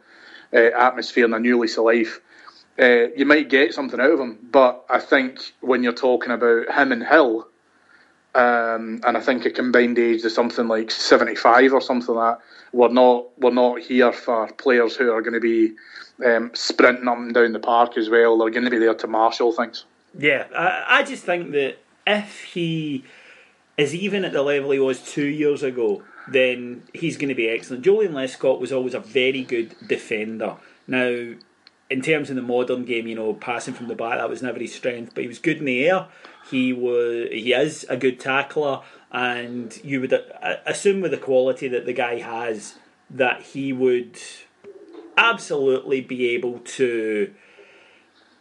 atmosphere 0.52 1.24
and 1.24 1.34
a 1.34 1.38
new 1.38 1.58
lease 1.58 1.78
of 1.78 1.84
life. 1.84 2.20
Uh, 2.78 3.08
you 3.16 3.24
might 3.24 3.48
get 3.48 3.72
something 3.72 4.00
out 4.00 4.10
of 4.10 4.20
him, 4.20 4.38
but 4.50 4.84
I 4.90 4.98
think 4.98 5.40
when 5.60 5.82
you're 5.82 5.94
talking 5.94 6.30
about 6.30 6.70
him 6.74 6.92
and 6.92 7.02
Hill, 7.02 7.48
um, 8.34 9.00
and 9.06 9.16
I 9.16 9.20
think 9.20 9.46
a 9.46 9.50
combined 9.50 9.98
age 9.98 10.22
is 10.22 10.34
something 10.34 10.68
like 10.68 10.90
75 10.90 11.72
or 11.72 11.80
something 11.80 12.14
like 12.14 12.36
that. 12.36 12.44
We're 12.72 12.92
not 12.92 13.26
we're 13.38 13.50
not 13.50 13.80
here 13.80 14.12
for 14.12 14.52
players 14.52 14.94
who 14.94 15.10
are 15.10 15.22
going 15.22 15.32
to 15.32 15.40
be 15.40 15.72
um, 16.24 16.50
sprinting 16.52 17.08
up 17.08 17.16
and 17.16 17.32
down 17.32 17.52
the 17.52 17.58
park 17.58 17.96
as 17.96 18.10
well. 18.10 18.36
They're 18.36 18.50
going 18.50 18.64
to 18.64 18.70
be 18.70 18.78
there 18.78 18.94
to 18.94 19.06
marshal 19.06 19.52
things. 19.52 19.86
Yeah, 20.18 20.46
I, 20.54 20.98
I 20.98 21.02
just 21.02 21.24
think 21.24 21.52
that 21.52 21.78
if 22.06 22.44
he 22.44 23.04
is 23.78 23.94
even 23.94 24.24
at 24.24 24.32
the 24.32 24.42
level 24.42 24.70
he 24.70 24.78
was 24.78 25.02
two 25.02 25.26
years 25.26 25.62
ago, 25.62 26.02
then 26.28 26.82
he's 26.92 27.16
going 27.16 27.28
to 27.28 27.34
be 27.34 27.48
excellent. 27.48 27.84
Joleon 27.84 28.10
Lescott 28.10 28.60
was 28.60 28.72
always 28.72 28.94
a 28.94 29.00
very 29.00 29.42
good 29.42 29.74
defender. 29.86 30.56
Now, 30.86 31.34
in 31.88 32.02
terms 32.02 32.30
of 32.30 32.36
the 32.36 32.42
modern 32.42 32.84
game, 32.84 33.06
you 33.06 33.14
know, 33.14 33.34
passing 33.34 33.74
from 33.74 33.88
the 33.88 33.94
back 33.94 34.18
that 34.18 34.28
was 34.28 34.42
never 34.42 34.58
his 34.58 34.74
strength, 34.74 35.14
but 35.14 35.22
he 35.22 35.28
was 35.28 35.38
good 35.38 35.58
in 35.58 35.64
the 35.64 35.86
air. 35.86 36.08
He 36.50 36.72
was 36.72 37.28
he 37.30 37.52
is 37.52 37.86
a 37.88 37.96
good 37.96 38.18
tackler, 38.18 38.82
and 39.12 39.76
you 39.84 40.00
would 40.00 40.12
uh, 40.12 40.56
assume 40.64 41.00
with 41.00 41.12
the 41.12 41.16
quality 41.16 41.68
that 41.68 41.86
the 41.86 41.92
guy 41.92 42.18
has 42.18 42.74
that 43.08 43.42
he 43.42 43.72
would 43.72 44.18
absolutely 45.16 46.00
be 46.00 46.30
able 46.30 46.58
to 46.58 47.32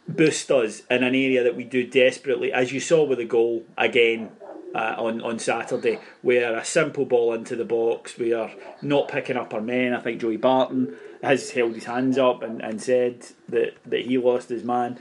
boost 0.08 0.50
us 0.50 0.82
in 0.90 1.02
an 1.02 1.14
area 1.14 1.42
that 1.42 1.56
we 1.56 1.64
do 1.64 1.86
desperately, 1.86 2.52
as 2.52 2.72
you 2.72 2.80
saw 2.80 3.04
with 3.04 3.18
the 3.18 3.24
goal 3.24 3.64
again 3.76 4.30
uh, 4.76 4.94
on 4.98 5.22
on 5.22 5.38
Saturday, 5.38 5.98
where 6.20 6.54
a 6.54 6.64
simple 6.64 7.06
ball 7.06 7.32
into 7.32 7.56
the 7.56 7.64
box, 7.64 8.18
we 8.18 8.34
are 8.34 8.50
not 8.82 9.08
picking 9.08 9.36
up 9.36 9.54
our 9.54 9.60
men. 9.60 9.94
I 9.94 10.00
think 10.00 10.20
Joey 10.20 10.36
Barton 10.36 10.94
has 11.22 11.50
held 11.50 11.74
his 11.74 11.84
hands 11.84 12.18
up 12.18 12.42
and, 12.42 12.60
and 12.60 12.80
said 12.80 13.26
that, 13.48 13.74
that 13.86 14.02
he 14.02 14.18
lost 14.18 14.50
his 14.50 14.62
man. 14.62 14.98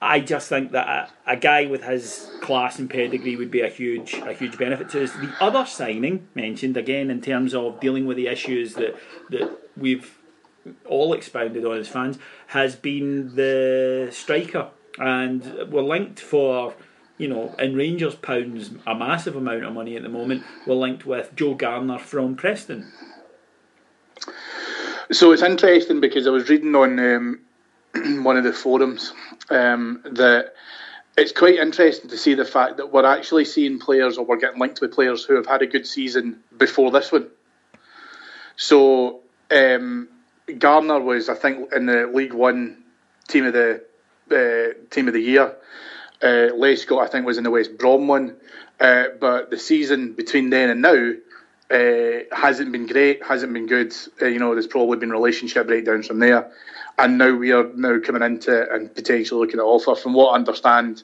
I 0.00 0.20
just 0.20 0.48
think 0.48 0.72
that 0.72 1.12
a, 1.26 1.32
a, 1.32 1.36
guy 1.36 1.66
with 1.66 1.82
his 1.84 2.30
class 2.40 2.78
and 2.78 2.88
pedigree 2.88 3.36
would 3.36 3.50
be 3.50 3.60
a 3.60 3.68
huge 3.68 4.14
a 4.14 4.32
huge 4.32 4.56
benefit 4.56 4.88
to 4.90 5.04
us. 5.04 5.12
The 5.12 5.32
other 5.40 5.66
signing 5.66 6.28
mentioned 6.34 6.78
again 6.78 7.10
in 7.10 7.20
terms 7.20 7.54
of 7.54 7.80
dealing 7.80 8.06
with 8.06 8.16
the 8.16 8.28
issues 8.28 8.74
that 8.74 8.96
that 9.28 9.50
we've 9.76 10.18
all 10.86 11.12
expounded 11.12 11.66
on 11.66 11.76
as 11.76 11.88
fans 11.88 12.18
has 12.48 12.76
been 12.76 13.34
the 13.36 14.08
striker, 14.10 14.70
and 14.98 15.70
we're 15.70 15.82
linked 15.82 16.20
for 16.20 16.74
you 17.18 17.28
know 17.28 17.54
in 17.58 17.74
Rangers 17.74 18.14
pounds 18.14 18.70
a 18.86 18.94
massive 18.94 19.36
amount 19.36 19.64
of 19.64 19.72
money 19.72 19.96
at 19.96 20.02
the 20.02 20.08
moment. 20.08 20.44
We're 20.66 20.74
linked 20.74 21.06
with 21.06 21.34
Joe 21.34 21.54
Garner 21.54 21.98
from 21.98 22.36
Preston. 22.36 22.92
So 25.12 25.32
it's 25.32 25.42
interesting 25.42 26.00
because 26.00 26.26
I 26.26 26.30
was 26.30 26.48
reading 26.48 26.74
on 26.74 26.98
um, 26.98 27.40
one 28.24 28.36
of 28.36 28.44
the 28.44 28.52
forums 28.52 29.12
um, 29.50 30.02
that 30.04 30.54
it's 31.16 31.32
quite 31.32 31.54
interesting 31.56 32.10
to 32.10 32.18
see 32.18 32.34
the 32.34 32.44
fact 32.44 32.76
that 32.78 32.92
we're 32.92 33.06
actually 33.06 33.44
seeing 33.44 33.78
players 33.78 34.18
or 34.18 34.26
we're 34.26 34.36
getting 34.36 34.60
linked 34.60 34.80
with 34.80 34.92
players 34.92 35.24
who 35.24 35.36
have 35.36 35.46
had 35.46 35.62
a 35.62 35.66
good 35.66 35.86
season 35.86 36.40
before 36.56 36.90
this 36.90 37.10
one. 37.10 37.28
So 38.56 39.20
um, 39.50 40.08
Garner 40.58 41.00
was, 41.00 41.28
I 41.28 41.34
think, 41.34 41.72
in 41.72 41.86
the 41.86 42.10
League 42.12 42.34
One 42.34 42.82
team 43.28 43.46
of 43.46 43.54
the 43.54 43.82
uh, 44.30 44.90
team 44.90 45.08
of 45.08 45.14
the 45.14 45.20
year. 45.20 45.54
Uh, 46.22 46.52
Lescott, 46.54 47.02
I 47.02 47.08
think, 47.08 47.26
was 47.26 47.38
in 47.38 47.44
the 47.44 47.50
West 47.50 47.76
Brom 47.76 48.08
one. 48.08 48.36
Uh, 48.78 49.04
but 49.20 49.50
the 49.50 49.58
season 49.58 50.12
between 50.12 50.50
then 50.50 50.70
and 50.70 50.82
now 50.82 51.12
uh, 51.70 52.36
hasn't 52.36 52.72
been 52.72 52.86
great, 52.86 53.24
hasn't 53.24 53.52
been 53.52 53.66
good. 53.66 53.94
Uh, 54.20 54.26
you 54.26 54.38
know, 54.38 54.52
there's 54.52 54.66
probably 54.66 54.98
been 54.98 55.10
relationship 55.10 55.66
breakdowns 55.66 56.06
from 56.06 56.18
there 56.18 56.50
and 56.98 57.18
now 57.18 57.34
we 57.34 57.52
are 57.52 57.68
now 57.74 57.98
coming 58.00 58.22
into 58.22 58.62
it 58.62 58.68
and 58.70 58.94
potentially 58.94 59.40
looking 59.40 59.60
at 59.60 59.64
offer. 59.64 59.94
From 59.94 60.14
what 60.14 60.30
I 60.30 60.36
understand, 60.36 61.02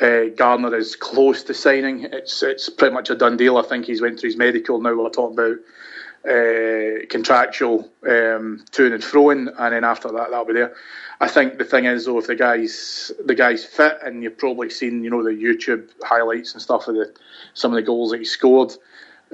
uh, 0.00 0.24
Garner 0.36 0.74
is 0.74 0.96
close 0.96 1.44
to 1.44 1.54
signing. 1.54 2.04
It's 2.04 2.42
it's 2.42 2.68
pretty 2.68 2.94
much 2.94 3.10
a 3.10 3.14
done 3.14 3.36
deal. 3.36 3.56
I 3.56 3.62
think 3.62 3.86
he's 3.86 4.02
went 4.02 4.18
through 4.18 4.30
his 4.30 4.36
medical. 4.36 4.80
Now 4.80 4.94
we're 4.94 5.10
talking 5.10 5.38
about 5.38 5.56
uh, 6.28 7.06
contractual 7.08 7.90
um, 8.06 8.64
to 8.72 8.92
and 8.92 9.02
throwing, 9.02 9.48
and 9.48 9.74
then 9.74 9.84
after 9.84 10.08
that, 10.12 10.30
that'll 10.30 10.44
be 10.44 10.52
there. 10.52 10.74
I 11.20 11.28
think 11.28 11.58
the 11.58 11.64
thing 11.64 11.84
is 11.84 12.06
though, 12.06 12.18
if 12.18 12.26
the 12.26 12.34
guy's 12.34 13.12
the 13.24 13.34
guy's 13.34 13.64
fit, 13.64 13.98
and 14.02 14.22
you've 14.22 14.38
probably 14.38 14.70
seen 14.70 15.02
you 15.02 15.10
know 15.10 15.22
the 15.22 15.30
YouTube 15.30 15.88
highlights 16.02 16.52
and 16.52 16.62
stuff 16.62 16.88
of 16.88 16.94
the 16.94 17.14
some 17.54 17.72
of 17.72 17.76
the 17.76 17.82
goals 17.82 18.10
that 18.10 18.18
he 18.18 18.24
scored, 18.24 18.72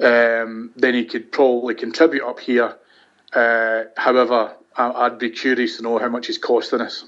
um, 0.01 0.71
then 0.75 0.93
he 0.93 1.05
could 1.05 1.31
probably 1.31 1.75
contribute 1.75 2.25
up 2.25 2.39
here. 2.39 2.75
Uh, 3.33 3.83
however, 3.97 4.55
I'd 4.77 5.19
be 5.19 5.29
curious 5.29 5.77
to 5.77 5.83
know 5.83 5.97
how 5.97 6.09
much 6.09 6.27
he's 6.27 6.37
costing 6.37 6.81
us. 6.81 7.03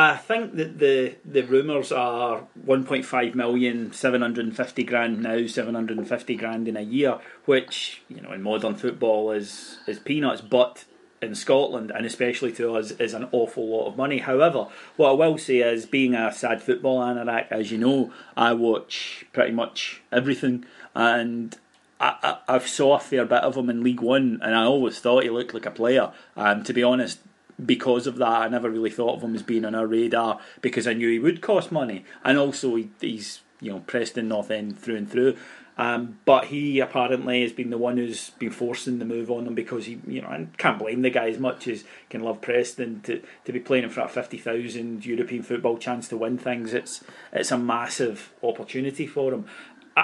I 0.00 0.16
think 0.16 0.56
that 0.56 0.78
the 0.78 1.16
the 1.26 1.42
rumours 1.42 1.92
are 1.92 2.46
1.5 2.66 3.34
million, 3.34 3.92
750 3.92 4.84
grand 4.84 5.22
now, 5.22 5.46
750 5.46 6.36
grand 6.36 6.68
in 6.68 6.76
a 6.76 6.80
year, 6.80 7.18
which 7.44 8.02
you 8.08 8.22
know 8.22 8.32
in 8.32 8.40
modern 8.40 8.76
football 8.76 9.30
is 9.30 9.78
is 9.86 9.98
peanuts, 9.98 10.40
but 10.40 10.86
in 11.20 11.34
Scotland 11.34 11.92
and 11.94 12.06
especially 12.06 12.50
to 12.52 12.76
us 12.76 12.92
is 12.92 13.12
an 13.12 13.28
awful 13.30 13.68
lot 13.68 13.88
of 13.88 13.98
money. 13.98 14.18
However, 14.18 14.68
what 14.96 15.10
I 15.10 15.12
will 15.12 15.36
say 15.36 15.58
is, 15.58 15.84
being 15.84 16.14
a 16.14 16.32
sad 16.32 16.62
football 16.62 17.00
anorak, 17.00 17.48
as 17.50 17.70
you 17.70 17.76
know, 17.76 18.10
I 18.38 18.54
watch 18.54 19.26
pretty 19.34 19.52
much 19.52 20.00
everything, 20.10 20.64
and 20.94 21.58
I, 22.00 22.38
I, 22.48 22.54
have 22.54 22.66
saw 22.66 22.96
a 22.96 23.00
fair 23.00 23.26
bit 23.26 23.42
of 23.42 23.54
him 23.54 23.68
in 23.68 23.82
League 23.82 24.00
One, 24.00 24.40
and 24.42 24.54
I 24.54 24.64
always 24.64 24.98
thought 24.98 25.24
he 25.24 25.30
looked 25.30 25.52
like 25.52 25.66
a 25.66 25.70
player. 25.70 26.10
Um, 26.36 26.64
to 26.64 26.72
be 26.72 26.82
honest, 26.82 27.18
because 27.64 28.06
of 28.06 28.16
that, 28.16 28.42
I 28.42 28.48
never 28.48 28.70
really 28.70 28.90
thought 28.90 29.16
of 29.16 29.22
him 29.22 29.34
as 29.34 29.42
being 29.42 29.64
on 29.64 29.74
our 29.74 29.86
radar 29.86 30.40
because 30.60 30.86
I 30.86 30.92
knew 30.92 31.10
he 31.10 31.18
would 31.18 31.40
cost 31.40 31.72
money, 31.72 32.04
and 32.24 32.38
also 32.38 32.74
he, 32.76 32.90
he's 33.00 33.40
you 33.60 33.72
know 33.72 33.80
Preston 33.80 34.28
North 34.28 34.50
End 34.50 34.78
through 34.78 34.96
and 34.96 35.10
through. 35.10 35.36
Um, 35.80 36.18
but 36.26 36.46
he 36.46 36.78
apparently 36.78 37.40
has 37.40 37.54
been 37.54 37.70
the 37.70 37.78
one 37.78 37.96
who's 37.96 38.30
been 38.30 38.50
forcing 38.50 38.98
the 38.98 39.06
move 39.06 39.30
on 39.30 39.46
him 39.46 39.54
because 39.54 39.86
he, 39.86 39.98
you 40.06 40.20
know, 40.20 40.28
I 40.28 40.46
can't 40.58 40.78
blame 40.78 41.00
the 41.00 41.08
guy 41.08 41.30
as 41.30 41.38
much 41.38 41.66
as 41.68 41.84
can 42.10 42.22
love 42.22 42.42
Preston 42.42 43.00
to, 43.04 43.22
to 43.46 43.52
be 43.52 43.60
playing 43.60 43.84
in 43.84 43.90
front 43.90 44.10
of 44.10 44.14
fifty 44.14 44.36
thousand 44.36 45.06
European 45.06 45.42
football 45.42 45.78
chance 45.78 46.06
to 46.08 46.18
win 46.18 46.36
things. 46.36 46.74
It's 46.74 47.02
it's 47.32 47.50
a 47.50 47.56
massive 47.56 48.30
opportunity 48.42 49.06
for 49.06 49.32
him. 49.32 49.46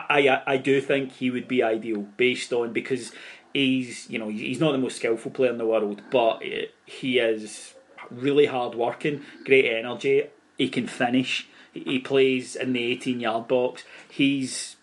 I, 0.08 0.28
I, 0.28 0.42
I 0.46 0.56
do 0.56 0.80
think 0.80 1.12
he 1.12 1.30
would 1.30 1.48
be 1.48 1.62
ideal 1.62 2.02
based 2.16 2.52
on 2.52 2.72
because 2.72 3.12
he's 3.52 4.08
you 4.10 4.18
know 4.18 4.28
he's 4.28 4.60
not 4.60 4.72
the 4.72 4.78
most 4.78 4.96
skillful 4.96 5.30
player 5.30 5.50
in 5.50 5.58
the 5.58 5.66
world, 5.66 6.02
but 6.10 6.42
he 6.84 7.18
is 7.18 7.74
really 8.10 8.46
hard 8.46 8.74
working, 8.74 9.22
great 9.44 9.66
energy. 9.66 10.24
He 10.58 10.68
can 10.68 10.86
finish. 10.86 11.48
He 11.72 11.98
plays 11.98 12.56
in 12.56 12.72
the 12.72 12.82
18 12.92 13.20
yard 13.20 13.48
box. 13.48 13.84
He's 14.08 14.76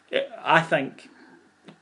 I 0.43 0.61
think 0.61 1.09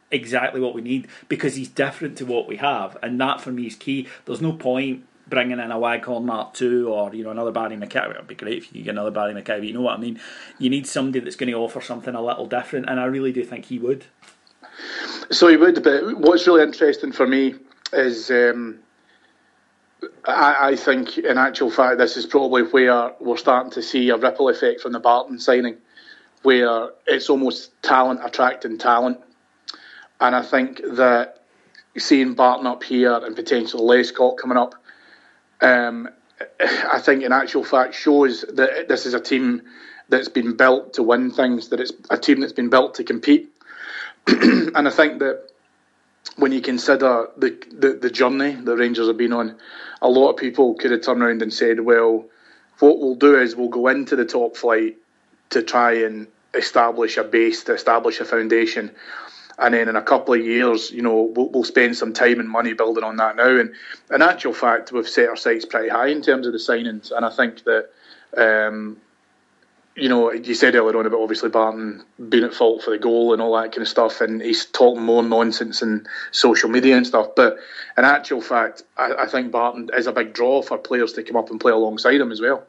exactly 0.10 0.60
what 0.60 0.74
we 0.74 0.82
need 0.82 1.08
because 1.30 1.56
he's 1.56 1.70
different 1.70 2.18
to 2.18 2.26
what 2.26 2.48
we 2.48 2.58
have, 2.58 2.98
and 3.02 3.20
that 3.20 3.42
for 3.42 3.52
me 3.52 3.68
is 3.68 3.76
key. 3.76 4.08
There's 4.26 4.42
no 4.42 4.54
point 4.54 5.06
bringing 5.32 5.60
in 5.60 5.72
a 5.72 5.80
Waghorn 5.80 6.26
Mark 6.26 6.62
II 6.62 6.84
or 6.84 7.16
you 7.16 7.24
know 7.24 7.32
another 7.32 7.52
Barry 7.52 7.76
McKay. 7.76 8.12
It 8.12 8.18
would 8.18 8.28
be 8.28 8.36
great 8.36 8.60
if 8.60 8.76
you 8.76 8.84
get 8.84 8.92
another 8.92 9.10
Barry 9.10 9.34
McKay, 9.34 9.58
but 9.58 9.64
you 9.64 9.74
know 9.74 9.82
what 9.82 9.98
I 9.98 10.00
mean. 10.00 10.20
You 10.60 10.70
need 10.70 10.86
somebody 10.86 11.22
that's 11.22 11.36
going 11.36 11.52
to 11.52 11.58
offer 11.58 11.82
something 11.82 12.14
a 12.14 12.22
little 12.22 12.46
different, 12.46 12.88
and 12.88 13.00
I 13.00 13.06
really 13.06 13.32
do 13.32 13.44
think 13.44 13.66
he 13.66 13.80
would. 13.80 14.06
So 15.32 15.48
he 15.48 15.58
would, 15.58 15.82
but 15.82 16.20
what's 16.20 16.46
really 16.46 16.62
interesting 16.62 17.12
for 17.12 17.26
me 17.26 17.56
is 17.94 18.30
um, 18.30 18.80
I, 20.26 20.70
I, 20.70 20.76
think, 20.76 21.18
in 21.18 21.38
actual 21.38 21.72
fact, 21.72 21.98
this 21.98 22.18
is 22.18 22.26
probably 22.26 22.64
where 22.64 23.14
we're 23.20 23.38
starting 23.38 23.72
to 23.72 23.82
see 23.82 24.10
a 24.10 24.18
ripple 24.18 24.50
effect 24.50 24.82
from 24.82 24.92
the 24.92 25.00
Barton 25.00 25.40
signing, 25.40 25.78
where 26.44 26.90
it's 27.08 27.30
almost 27.30 27.72
talent 27.82 28.20
attracting 28.24 28.78
talent, 28.78 29.20
and 30.20 30.36
I 30.36 30.42
think 30.42 30.82
that 30.94 31.42
seeing 31.98 32.34
Barton 32.34 32.68
up 32.68 32.84
here 32.84 33.14
and 33.14 33.36
potentially 33.36 33.84
Lescott 33.84 34.38
coming 34.38 34.58
up 34.58 34.76
um, 35.62 36.10
I 36.60 37.00
think 37.00 37.24
in 37.24 37.32
actual 37.32 37.64
fact 37.64 37.94
shows 37.94 38.42
that 38.54 38.88
this 38.88 39.06
is 39.06 39.14
a 39.14 39.20
team 39.20 39.62
that's 40.10 40.30
been 40.30 40.56
built 40.58 40.94
to 40.94 41.04
win 41.04 41.32
things, 41.32 41.70
that 41.70 41.80
it's 41.80 41.94
a 42.10 42.18
team 42.18 42.42
that's 42.42 42.54
been 42.54 42.70
built 42.70 42.96
to 42.96 43.04
compete. 43.04 43.50
and 44.28 44.88
I 44.88 44.92
think 44.92 45.20
that 45.20 45.50
when 46.36 46.52
you 46.52 46.62
consider 46.62 47.28
the, 47.38 47.58
the, 47.72 47.94
the 47.94 48.10
journey 48.10 48.52
the 48.52 48.76
Rangers 48.76 49.08
have 49.08 49.18
been 49.18 49.34
on, 49.34 49.58
a 50.02 50.10
lot 50.10 50.32
of 50.32 50.38
people 50.38 50.76
could 50.76 50.92
have 50.92 51.02
turned 51.02 51.22
around 51.22 51.42
and 51.42 51.54
said, 51.54 51.80
well, 51.80 52.26
what 52.80 53.00
we'll 53.00 53.16
do 53.16 53.40
is 53.40 53.56
we'll 53.56 53.70
go 53.70 53.88
into 53.88 54.16
the 54.16 54.26
top 54.26 54.58
flight 54.58 54.98
to 55.52 55.62
try 55.62 55.94
and 56.04 56.28
establish 56.54 57.18
a 57.18 57.24
base, 57.24 57.64
to 57.66 57.74
establish 57.74 58.20
a 58.20 58.26
foundation. 58.26 58.92
And 59.62 59.74
then 59.74 59.88
in 59.88 59.96
a 59.96 60.02
couple 60.02 60.34
of 60.34 60.44
years, 60.44 60.92
you 60.92 61.02
know, 61.02 61.32
we'll, 61.36 61.50
we'll 61.50 61.64
spend 61.64 61.96
some 61.96 62.14
time 62.14 62.40
and 62.40 62.50
money 62.50 62.74
building 62.74 63.04
on 63.04 63.18
that 63.18 63.36
now. 63.36 63.58
And 63.58 63.74
in 64.12 64.22
actual 64.22 64.54
fact, 64.54 64.92
we've 64.92 65.08
set 65.08 65.30
our 65.30 65.36
sights 65.38 65.66
pretty 65.66 65.90
high 65.90 66.08
in 66.08 66.22
terms 66.22 66.48
of 66.48 66.54
the 66.54 66.60
signings, 66.60 67.12
and 67.12 67.26
I 67.26 67.30
think 67.30 67.64
that. 67.64 67.90
Um, 68.36 68.98
you 69.96 70.08
know, 70.08 70.32
you 70.32 70.54
said 70.56 70.74
earlier 70.74 70.98
on 70.98 71.06
about 71.06 71.20
obviously 71.20 71.50
Barton 71.50 72.04
being 72.30 72.46
at 72.46 72.54
fault 72.54 72.82
for 72.82 72.92
the 72.92 72.98
goal 72.98 73.34
and 73.34 73.42
all 73.42 73.54
that 73.62 73.74
kind 73.74 73.82
of 73.82 73.90
stuff, 73.90 74.22
and 74.22 74.42
he's 74.42 74.66
talking 74.66 75.04
more 75.04 75.22
nonsense 75.22 75.82
in 75.82 76.08
social 76.32 76.70
media 76.70 76.96
and 76.96 77.06
stuff. 77.06 77.28
But 77.36 77.58
in 77.98 78.06
actual 78.06 78.42
fact, 78.42 78.84
I, 78.98 79.14
I 79.14 79.28
think 79.28 79.52
Barton 79.52 79.90
is 79.96 80.08
a 80.08 80.14
big 80.14 80.34
draw 80.34 80.62
for 80.62 80.78
players 80.78 81.12
to 81.14 81.24
come 81.24 81.36
up 81.36 81.50
and 81.52 81.60
play 81.60 81.74
alongside 81.74 82.22
him 82.22 82.32
as 82.32 82.40
well. 82.40 82.66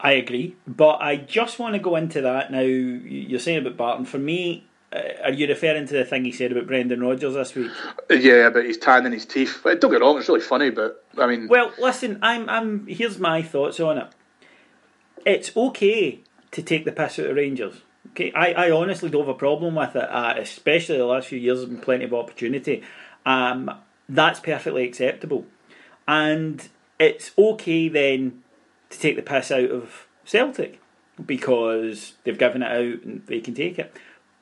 I 0.00 0.12
agree, 0.12 0.56
but 0.66 1.02
I 1.02 1.16
just 1.16 1.58
want 1.58 1.74
to 1.74 1.80
go 1.80 1.96
into 1.96 2.22
that 2.22 2.50
now. 2.50 2.60
You're 2.60 3.40
saying 3.40 3.58
about 3.58 3.76
Barton. 3.76 4.04
For 4.06 4.18
me, 4.18 4.64
are 4.92 5.32
you 5.32 5.46
referring 5.46 5.86
to 5.86 5.94
the 5.94 6.04
thing 6.04 6.24
he 6.24 6.32
said 6.32 6.52
about 6.52 6.66
Brendan 6.66 7.00
Rodgers 7.00 7.34
this 7.34 7.54
week? 7.54 7.70
Yeah, 8.10 8.46
about 8.46 8.64
his 8.64 8.78
tanning 8.78 9.12
his 9.12 9.26
teeth. 9.26 9.60
Don't 9.62 9.90
get 9.90 10.00
wrong, 10.00 10.18
it's 10.18 10.28
really 10.28 10.40
funny, 10.40 10.70
but 10.70 11.04
I 11.18 11.26
mean, 11.26 11.48
well, 11.48 11.72
listen, 11.78 12.18
I'm, 12.22 12.48
I'm. 12.48 12.86
Here's 12.86 13.18
my 13.18 13.42
thoughts 13.42 13.80
on 13.80 13.98
it. 13.98 14.08
It's 15.26 15.54
okay 15.56 16.20
to 16.52 16.62
take 16.62 16.84
the 16.84 16.92
piss 16.92 17.18
out 17.18 17.26
of 17.26 17.36
Rangers. 17.36 17.74
Okay, 18.10 18.32
I, 18.32 18.52
I 18.52 18.70
honestly 18.70 19.10
don't 19.10 19.26
have 19.26 19.34
a 19.34 19.38
problem 19.38 19.74
with 19.74 19.94
it, 19.94 20.08
uh, 20.08 20.34
especially 20.38 20.96
the 20.96 21.04
last 21.04 21.28
few 21.28 21.38
years. 21.38 21.58
There's 21.58 21.68
been 21.68 21.80
plenty 21.80 22.04
of 22.04 22.14
opportunity. 22.14 22.82
Um, 23.26 23.70
that's 24.08 24.40
perfectly 24.40 24.84
acceptable, 24.84 25.44
and 26.06 26.66
it's 26.98 27.32
okay 27.36 27.88
then 27.88 28.42
to 28.88 28.98
take 28.98 29.16
the 29.16 29.22
piss 29.22 29.50
out 29.50 29.70
of 29.70 30.06
Celtic 30.24 30.80
because 31.24 32.14
they've 32.24 32.38
given 32.38 32.62
it 32.62 32.70
out 32.70 33.04
and 33.04 33.26
they 33.26 33.40
can 33.40 33.54
take 33.54 33.78
it. 33.78 33.94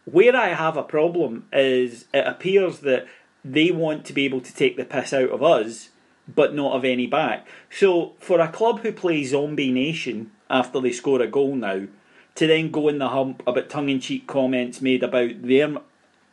Where 0.07 0.37
I 0.37 0.49
have 0.51 0.77
a 0.77 0.85
problem 0.85 1.47
is 1.53 2.07
it 2.15 2.27
appears 2.27 2.79
that 2.81 3.07
they 3.45 3.73
want 3.73 4.05
to 4.07 4.13
be 4.13 4.25
able 4.25 4.41
to 4.41 4.55
take 4.55 4.77
the 4.77 4.85
piss 4.85 5.13
out 5.13 5.31
of 5.31 5.43
us, 5.43 5.91
but 6.33 6.55
not 6.55 6.75
of 6.75 6.85
any 6.85 7.09
back. 7.09 7.47
So 7.71 8.15
for 8.21 8.41
a 8.41 8.49
club 8.49 8.81
who 8.81 8.93
plays 8.93 9.31
Zombie 9.31 9.73
Nation 9.73 10.31
after 10.49 10.81
they 10.81 10.93
score 10.93 11.21
a 11.21 11.27
goal 11.27 11.57
now, 11.57 11.89
to 12.37 12.47
then 12.47 12.71
go 12.71 12.89
in 12.89 12.99
the 12.99 13.09
hump 13.09 13.43
about 13.47 13.69
tongue 13.69 13.89
in 13.89 13.99
cheek 13.99 14.29
comments 14.29 14.81
made 14.81 15.03
about 15.03 15.43
them, 15.43 15.81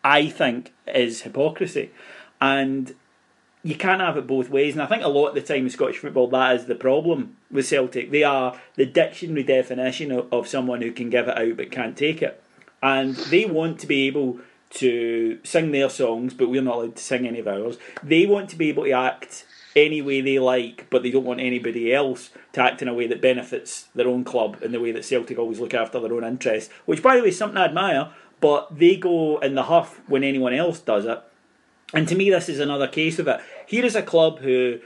I 0.03 0.27
think 0.27 0.71
is 0.87 1.21
hypocrisy. 1.21 1.91
And 2.39 2.93
you 3.63 3.75
can't 3.75 4.01
have 4.01 4.17
it 4.17 4.27
both 4.27 4.49
ways. 4.49 4.73
And 4.73 4.83
I 4.83 4.85
think 4.85 5.03
a 5.03 5.07
lot 5.07 5.29
of 5.29 5.35
the 5.35 5.41
time 5.41 5.63
in 5.63 5.69
Scottish 5.71 5.97
football, 5.97 6.27
that 6.27 6.57
is 6.57 6.65
the 6.65 6.75
problem 6.75 7.37
with 7.49 7.65
Celtic. 7.65 8.11
They 8.11 8.23
are 8.23 8.59
the 8.75 8.85
dictionary 8.85 9.43
definition 9.43 10.11
of, 10.11 10.31
of 10.31 10.47
someone 10.47 10.81
who 10.81 10.91
can 10.91 11.09
give 11.09 11.27
it 11.27 11.37
out 11.37 11.57
but 11.57 11.71
can't 11.71 11.97
take 11.97 12.21
it. 12.21 12.43
And 12.83 13.15
they 13.15 13.45
want 13.45 13.79
to 13.79 13.87
be 13.87 14.07
able 14.07 14.39
to 14.71 15.39
sing 15.43 15.71
their 15.71 15.89
songs, 15.89 16.33
but 16.33 16.49
we're 16.49 16.61
not 16.61 16.75
allowed 16.75 16.97
to 16.97 17.03
sing 17.03 17.25
any 17.25 17.39
of 17.39 17.47
ours. 17.47 17.77
They 18.03 18.25
want 18.25 18.49
to 18.49 18.57
be 18.57 18.67
able 18.67 18.83
to 18.83 18.91
act 18.91 19.45
any 19.73 20.01
way 20.01 20.19
they 20.19 20.37
like, 20.37 20.87
but 20.89 21.01
they 21.01 21.09
don't 21.09 21.23
want 21.23 21.39
anybody 21.39 21.93
else 21.93 22.29
to 22.51 22.61
act 22.61 22.81
in 22.81 22.89
a 22.89 22.93
way 22.93 23.07
that 23.07 23.21
benefits 23.21 23.87
their 23.95 24.07
own 24.07 24.25
club 24.25 24.57
in 24.61 24.73
the 24.73 24.81
way 24.81 24.91
that 24.91 25.05
Celtic 25.05 25.39
always 25.39 25.61
look 25.61 25.73
after 25.73 25.99
their 25.99 26.13
own 26.13 26.25
interests. 26.25 26.71
Which, 26.85 27.01
by 27.01 27.15
the 27.15 27.21
way, 27.21 27.29
is 27.29 27.37
something 27.37 27.57
I 27.57 27.65
admire, 27.65 28.11
but 28.41 28.77
they 28.77 28.97
go 28.97 29.37
in 29.39 29.55
the 29.55 29.63
huff 29.63 30.01
when 30.07 30.25
anyone 30.25 30.53
else 30.53 30.79
does 30.79 31.05
it. 31.05 31.21
And 31.93 32.05
to 32.09 32.15
me, 32.15 32.29
this 32.29 32.49
is 32.49 32.59
another 32.59 32.87
case 32.89 33.17
of 33.17 33.29
it. 33.29 33.39
Here 33.65 33.85
is 33.85 33.95
a 33.95 34.01
club 34.01 34.39
who, 34.39 34.79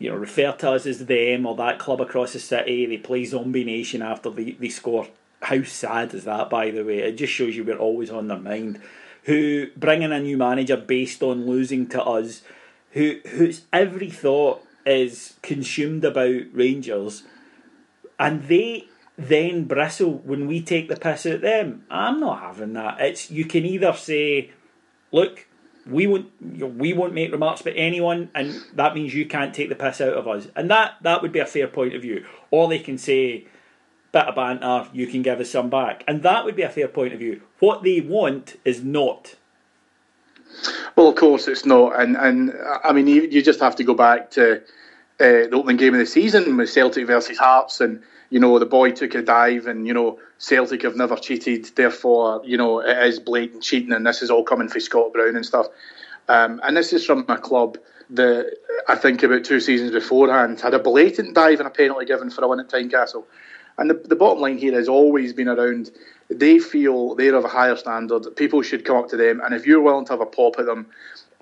you 0.00 0.10
know, 0.10 0.16
refer 0.16 0.52
to 0.52 0.72
us 0.72 0.86
as 0.86 1.06
them 1.06 1.46
or 1.46 1.54
that 1.54 1.78
club 1.78 2.00
across 2.00 2.32
the 2.32 2.40
city. 2.40 2.84
They 2.84 2.98
play 2.98 3.24
Zombie 3.24 3.64
Nation 3.64 4.02
after 4.02 4.28
they, 4.28 4.52
they 4.52 4.70
score. 4.70 5.06
How 5.42 5.62
sad 5.62 6.14
is 6.14 6.24
that, 6.24 6.50
by 6.50 6.70
the 6.70 6.84
way? 6.84 6.98
It 6.98 7.12
just 7.12 7.32
shows 7.32 7.56
you 7.56 7.64
we're 7.64 7.78
always 7.78 8.10
on 8.10 8.28
their 8.28 8.38
mind. 8.38 8.80
Who 9.24 9.68
bring 9.76 10.02
in 10.02 10.12
a 10.12 10.20
new 10.20 10.36
manager 10.36 10.76
based 10.76 11.22
on 11.22 11.46
losing 11.46 11.86
to 11.88 12.02
us 12.02 12.42
who 12.92 13.20
whose 13.26 13.62
every 13.72 14.10
thought 14.10 14.62
is 14.86 15.34
consumed 15.42 16.04
about 16.04 16.42
Rangers, 16.52 17.24
and 18.18 18.44
they 18.44 18.86
then 19.16 19.64
bristle 19.64 20.14
when 20.18 20.46
we 20.46 20.62
take 20.62 20.88
the 20.88 20.96
piss 20.96 21.26
out 21.26 21.40
them. 21.40 21.84
I'm 21.90 22.20
not 22.20 22.40
having 22.40 22.72
that. 22.74 23.00
It's 23.00 23.30
you 23.30 23.44
can 23.44 23.64
either 23.64 23.92
say, 23.92 24.50
look, 25.12 25.46
we 25.86 26.06
won't 26.06 26.30
we 26.40 26.92
won't 26.92 27.14
make 27.14 27.32
remarks 27.32 27.60
about 27.60 27.74
anyone, 27.76 28.30
and 28.34 28.54
that 28.74 28.94
means 28.94 29.14
you 29.14 29.26
can't 29.26 29.54
take 29.54 29.68
the 29.68 29.74
piss 29.74 30.00
out 30.00 30.14
of 30.14 30.26
us, 30.26 30.48
and 30.56 30.70
that 30.70 30.94
that 31.02 31.22
would 31.22 31.32
be 31.32 31.40
a 31.40 31.46
fair 31.46 31.68
point 31.68 31.94
of 31.94 32.02
view. 32.02 32.24
Or 32.50 32.68
they 32.68 32.78
can 32.78 32.98
say, 32.98 33.46
bit 34.12 34.24
of 34.24 34.34
banter, 34.34 34.88
you 34.92 35.06
can 35.06 35.22
give 35.22 35.40
us 35.40 35.50
some 35.50 35.70
back, 35.70 36.04
and 36.08 36.22
that 36.22 36.44
would 36.44 36.56
be 36.56 36.62
a 36.62 36.70
fair 36.70 36.88
point 36.88 37.12
of 37.12 37.18
view. 37.18 37.42
What 37.58 37.82
they 37.82 38.00
want 38.00 38.56
is 38.64 38.82
not. 38.82 39.36
Well, 40.96 41.08
of 41.08 41.16
course 41.16 41.46
it's 41.48 41.66
not, 41.66 42.00
and 42.00 42.16
and 42.16 42.52
I 42.84 42.92
mean 42.92 43.06
you, 43.06 43.22
you 43.22 43.42
just 43.42 43.60
have 43.60 43.76
to 43.76 43.84
go 43.84 43.94
back 43.94 44.30
to 44.32 44.56
uh, 44.56 44.60
the 45.18 45.50
opening 45.52 45.76
game 45.76 45.94
of 45.94 46.00
the 46.00 46.06
season 46.06 46.56
with 46.56 46.70
Celtic 46.70 47.06
versus 47.06 47.38
Hearts, 47.38 47.80
and 47.80 48.02
you 48.30 48.40
know 48.40 48.58
the 48.58 48.66
boy 48.66 48.92
took 48.92 49.14
a 49.14 49.22
dive, 49.22 49.66
and 49.66 49.86
you 49.86 49.94
know 49.94 50.18
Celtic 50.38 50.82
have 50.82 50.96
never 50.96 51.16
cheated, 51.16 51.66
therefore 51.76 52.40
you 52.44 52.56
know 52.56 52.80
it 52.80 52.96
is 53.06 53.20
blatant 53.20 53.62
cheating, 53.62 53.92
and 53.92 54.06
this 54.06 54.22
is 54.22 54.30
all 54.30 54.42
coming 54.42 54.68
for 54.68 54.80
Scott 54.80 55.12
Brown 55.12 55.36
and 55.36 55.46
stuff, 55.46 55.66
um, 56.28 56.60
and 56.64 56.76
this 56.76 56.92
is 56.92 57.04
from 57.04 57.24
a 57.28 57.36
club 57.36 57.78
that 58.10 58.56
I 58.88 58.94
think 58.94 59.22
about 59.22 59.44
two 59.44 59.60
seasons 59.60 59.90
beforehand 59.90 60.60
had 60.60 60.72
a 60.72 60.78
blatant 60.78 61.34
dive 61.34 61.60
and 61.60 61.66
a 61.66 61.70
penalty 61.70 62.06
given 62.06 62.30
for 62.30 62.42
a 62.42 62.48
win 62.48 62.60
at 62.60 62.68
Tynecastle. 62.68 63.24
And 63.78 63.88
the, 63.88 63.94
the 63.94 64.16
bottom 64.16 64.42
line 64.42 64.58
here 64.58 64.74
has 64.74 64.88
always 64.88 65.32
been 65.32 65.48
around 65.48 65.90
they 66.30 66.58
feel 66.58 67.14
they're 67.14 67.34
of 67.34 67.44
a 67.44 67.48
higher 67.48 67.76
standard. 67.76 68.36
People 68.36 68.62
should 68.62 68.84
come 68.84 68.96
up 68.98 69.08
to 69.08 69.16
them, 69.16 69.40
and 69.42 69.54
if 69.54 69.66
you're 69.66 69.80
willing 69.80 70.04
to 70.06 70.12
have 70.12 70.20
a 70.20 70.26
pop 70.26 70.58
at 70.58 70.66
them, 70.66 70.86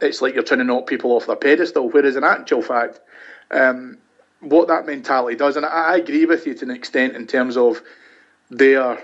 it's 0.01 0.22
like 0.22 0.35
you're 0.35 0.42
trying 0.42 0.59
to 0.59 0.64
knock 0.64 0.87
people 0.87 1.12
off 1.12 1.27
their 1.27 1.37
pedestal. 1.37 1.88
Whereas 1.88 2.16
in 2.16 2.25
actual 2.25 2.62
fact, 2.62 3.01
um, 3.51 3.99
what 4.40 4.68
that 4.68 4.87
mentality 4.87 5.37
does, 5.37 5.57
and 5.57 5.66
I, 5.66 5.94
I, 5.94 5.96
agree 5.96 6.25
with 6.27 6.46
you 6.46 6.55
to 6.55 6.64
an 6.64 6.70
extent 6.70 7.16
in 7.16 7.27
terms 7.27 7.57
of 7.57 7.83
their 8.51 9.03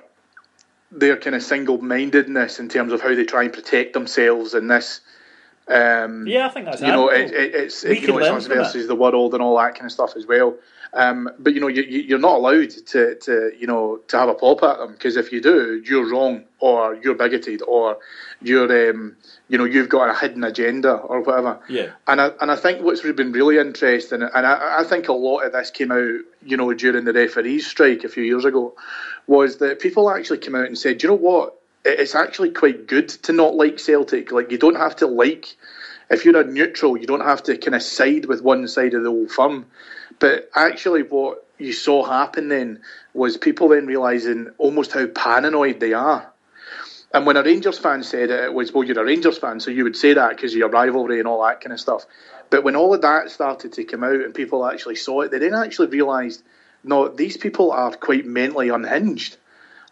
their 0.91 1.17
kind 1.17 1.35
of 1.35 1.43
single 1.43 1.79
mindedness 1.79 2.61
in 2.61 2.69
terms 2.69 2.93
of 2.93 3.01
how 3.01 3.15
they 3.15 3.25
try 3.25 3.45
and 3.45 3.53
protect 3.53 3.95
themselves 3.95 4.55
in 4.55 4.69
this. 4.69 5.01
Um, 5.69 6.27
yeah, 6.27 6.47
I 6.47 6.51
think 6.51 6.67
that's 6.67 6.81
you 6.81 6.89
know 6.89 7.09
it, 7.09 7.31
it, 7.31 7.55
it's 7.55 7.85
we 7.85 8.01
you 8.01 8.09
know 8.09 8.19
it's 8.19 8.29
us 8.29 8.47
versus 8.47 8.89
the 8.89 8.97
world 8.97 9.33
and 9.35 9.43
all 9.43 9.57
that 9.59 9.75
kind 9.75 9.87
of 9.87 9.93
stuff 9.93 10.17
as 10.17 10.27
well. 10.27 10.57
Um, 10.95 11.31
but 11.39 11.55
you 11.55 11.61
know, 11.61 11.69
you, 11.69 11.83
you're 11.83 12.19
not 12.19 12.37
allowed 12.37 12.71
to, 12.71 13.15
to 13.15 13.53
you 13.59 13.67
know 13.67 14.01
to 14.09 14.19
have 14.19 14.29
a 14.29 14.35
pop 14.35 14.63
at 14.63 14.79
them 14.79 14.93
because 14.93 15.17
if 15.17 15.33
you 15.33 15.41
do, 15.41 15.83
you're 15.87 16.11
wrong 16.11 16.45
or 16.59 16.97
you're 16.97 17.15
bigoted 17.15 17.63
or 17.63 17.99
you're 18.43 18.91
um, 18.91 19.17
you 19.49 19.57
know 19.57 19.65
you've 19.65 19.89
got 19.89 20.11
a 20.11 20.19
hidden 20.19 20.45
agenda 20.45 20.93
or 20.93 21.23
whatever. 21.23 21.61
Yeah. 21.69 21.93
And 22.07 22.21
I 22.21 22.33
and 22.41 22.51
I 22.51 22.57
think 22.57 22.83
what's 22.83 23.01
been 23.01 23.33
really 23.33 23.57
interesting, 23.57 24.23
and 24.23 24.47
I, 24.47 24.81
I 24.81 24.85
think 24.85 25.09
a 25.09 25.15
lot 25.15 25.41
of 25.41 25.53
this 25.53 25.71
came 25.71 25.93
out 25.93 26.21
you 26.45 26.57
know 26.57 26.75
during 26.75 27.05
the 27.05 27.13
referees 27.13 27.67
strike 27.67 28.05
a 28.05 28.09
few 28.09 28.25
years 28.25 28.45
ago, 28.45 28.75
was 29.27 29.59
that 29.59 29.81
people 29.81 30.11
actually 30.11 30.39
came 30.39 30.57
out 30.57 30.67
and 30.67 30.77
said, 30.77 31.03
you 31.03 31.09
know 31.09 31.15
what, 31.15 31.59
it's 31.85 32.15
actually 32.15 32.51
quite 32.51 32.87
good 32.87 33.09
to 33.09 33.33
not 33.33 33.55
like 33.55 33.79
Celtic. 33.79 34.33
Like 34.33 34.51
you 34.51 34.59
don't 34.59 34.77
have 34.77 34.97
to 34.97 35.07
like. 35.07 35.57
If 36.11 36.25
you're 36.25 36.41
a 36.41 36.45
neutral, 36.45 36.97
you 36.97 37.07
don't 37.07 37.21
have 37.21 37.43
to 37.45 37.57
kind 37.57 37.75
of 37.75 37.83
side 37.83 38.27
with 38.27 38.43
one 38.43 38.69
side 38.69 38.95
of 38.95 39.03
the 39.03 39.09
old 39.09 39.31
firm. 39.31 39.67
But 40.19 40.51
actually, 40.55 41.03
what 41.03 41.45
you 41.59 41.73
saw 41.73 42.05
happen 42.05 42.49
then 42.49 42.81
was 43.15 43.37
people 43.37 43.69
then 43.69 43.87
realising 43.87 44.51
almost 44.59 44.93
how 44.93 45.07
paranoid 45.07 45.81
they 45.81 45.93
are. 45.95 46.31
And 47.15 47.27
when 47.27 47.37
a 47.37 47.43
Rangers 47.43 47.79
fan 47.79 48.03
said 48.03 48.31
it, 48.31 48.45
it 48.45 48.55
was, 48.55 48.73
well, 48.73 48.85
you're 48.85 49.01
a 49.01 49.05
Rangers 49.05 49.39
fan, 49.39 49.61
so 49.61 49.71
you 49.71 49.85
would 49.85 49.97
say 49.97 50.15
that 50.15 50.31
because 50.31 50.53
of 50.53 50.59
your 50.59 50.71
rivalry 50.71 51.19
and 51.19 51.29
all 51.29 51.45
that 51.45 51.61
kind 51.61 51.73
of 51.73 51.81
stuff. 51.81 52.07
But 52.49 52.65
when 52.65 52.77
all 52.77 52.95
of 52.95 53.03
that 53.03 53.31
started 53.31 53.73
to 53.75 53.85
come 53.85 54.03
out 54.03 54.15
and 54.15 54.35
people 54.35 54.67
actually 54.67 54.97
saw 54.97 55.23
it, 55.23 55.31
they 55.31 55.39
then 55.39 55.55
actually 55.55 55.89
realised, 55.89 56.43
no, 56.85 57.09
these 57.09 57.37
people 57.37 57.71
are 57.71 57.93
quite 57.93 58.27
mentally 58.27 58.71
unhinged. 58.71 59.37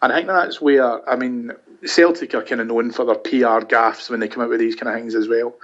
And 0.02 0.12
I 0.12 0.16
think 0.16 0.28
that's 0.28 0.60
where, 0.60 1.08
I 1.08 1.16
mean, 1.16 1.52
Celtic 1.84 2.34
are 2.34 2.42
kind 2.42 2.60
of 2.60 2.66
known 2.66 2.90
for 2.90 3.04
their 3.04 3.14
PR 3.14 3.64
gaffes 3.64 4.10
when 4.10 4.20
they 4.20 4.28
come 4.28 4.42
out 4.42 4.50
with 4.50 4.60
these 4.60 4.76
kind 4.76 4.94
of 4.94 5.00
things 5.00 5.14
as 5.14 5.28
well. 5.28 5.54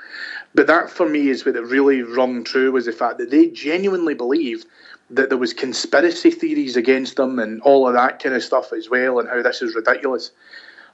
But 0.55 0.67
that 0.69 0.91
for 0.91 1.09
me 1.09 1.29
is 1.29 1.45
what 1.45 1.57
it 1.57 1.63
really 1.63 2.03
rung 2.03 2.45
true 2.45 2.73
was 2.73 2.87
the 2.87 2.93
fact 2.93 3.19
that 3.19 3.31
they 3.31 3.49
genuinely 3.49 4.15
believed 4.15 4.67
that 5.11 5.29
there 5.29 5.39
was 5.39 5.53
conspiracy 5.53 6.31
theories 6.31 6.77
against 6.77 7.17
them 7.17 7.39
and 7.39 7.61
all 7.63 7.87
of 7.87 7.95
that 7.95 8.23
kind 8.23 8.35
of 8.35 8.43
stuff 8.43 8.73
as 8.73 8.89
well, 8.89 9.19
and 9.19 9.29
how 9.29 9.43
this 9.43 9.63
is 9.63 9.75
ridiculous. 9.75 10.31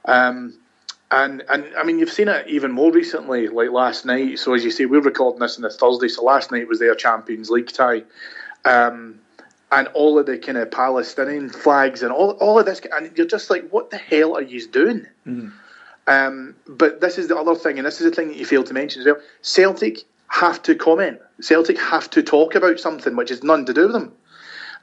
Um, 0.05 0.55
and 1.11 1.43
and 1.49 1.65
I 1.77 1.83
mean, 1.83 1.99
you've 1.99 2.11
seen 2.11 2.27
it 2.27 2.47
even 2.47 2.71
more 2.71 2.91
recently, 2.91 3.47
like 3.47 3.71
last 3.71 4.05
night. 4.05 4.39
So 4.39 4.53
as 4.53 4.63
you 4.63 4.71
say, 4.71 4.85
we're 4.85 5.01
recording 5.01 5.39
this 5.39 5.57
on 5.57 5.65
a 5.65 5.69
Thursday. 5.69 6.07
So 6.07 6.23
last 6.23 6.51
night 6.51 6.67
was 6.67 6.79
their 6.79 6.95
Champions 6.95 7.49
League 7.49 7.71
tie, 7.71 8.03
um, 8.65 9.19
and 9.73 9.87
all 9.89 10.19
of 10.19 10.27
the 10.27 10.37
kind 10.37 10.57
of 10.57 10.69
Palestinian 10.69 11.49
flags 11.49 12.03
and 12.03 12.11
all 12.11 12.31
all 12.31 12.59
of 12.59 12.65
this, 12.65 12.79
and 12.91 13.11
you're 13.17 13.27
just 13.27 13.49
like, 13.49 13.67
what 13.69 13.89
the 13.89 13.97
hell 13.97 14.37
are 14.37 14.41
you 14.41 14.65
doing? 14.67 15.07
Mm-hmm. 15.27 15.49
Um, 16.05 16.55
but 16.67 17.01
this 17.01 17.17
is 17.17 17.27
the 17.27 17.37
other 17.37 17.55
thing, 17.55 17.79
and 17.79 17.87
this 17.87 17.99
is 17.99 18.09
the 18.09 18.15
thing 18.15 18.27
that 18.27 18.37
you 18.37 18.45
failed 18.45 18.67
to 18.67 18.73
mention 18.73 19.01
as 19.01 19.05
well. 19.05 19.19
Celtic 19.41 20.03
have 20.27 20.61
to 20.63 20.75
comment. 20.75 21.19
Celtic 21.41 21.79
have 21.79 22.09
to 22.11 22.21
talk 22.21 22.55
about 22.55 22.79
something 22.79 23.15
which 23.15 23.29
has 23.29 23.43
nothing 23.43 23.65
to 23.65 23.73
do 23.73 23.83
with 23.83 23.93
them. 23.93 24.13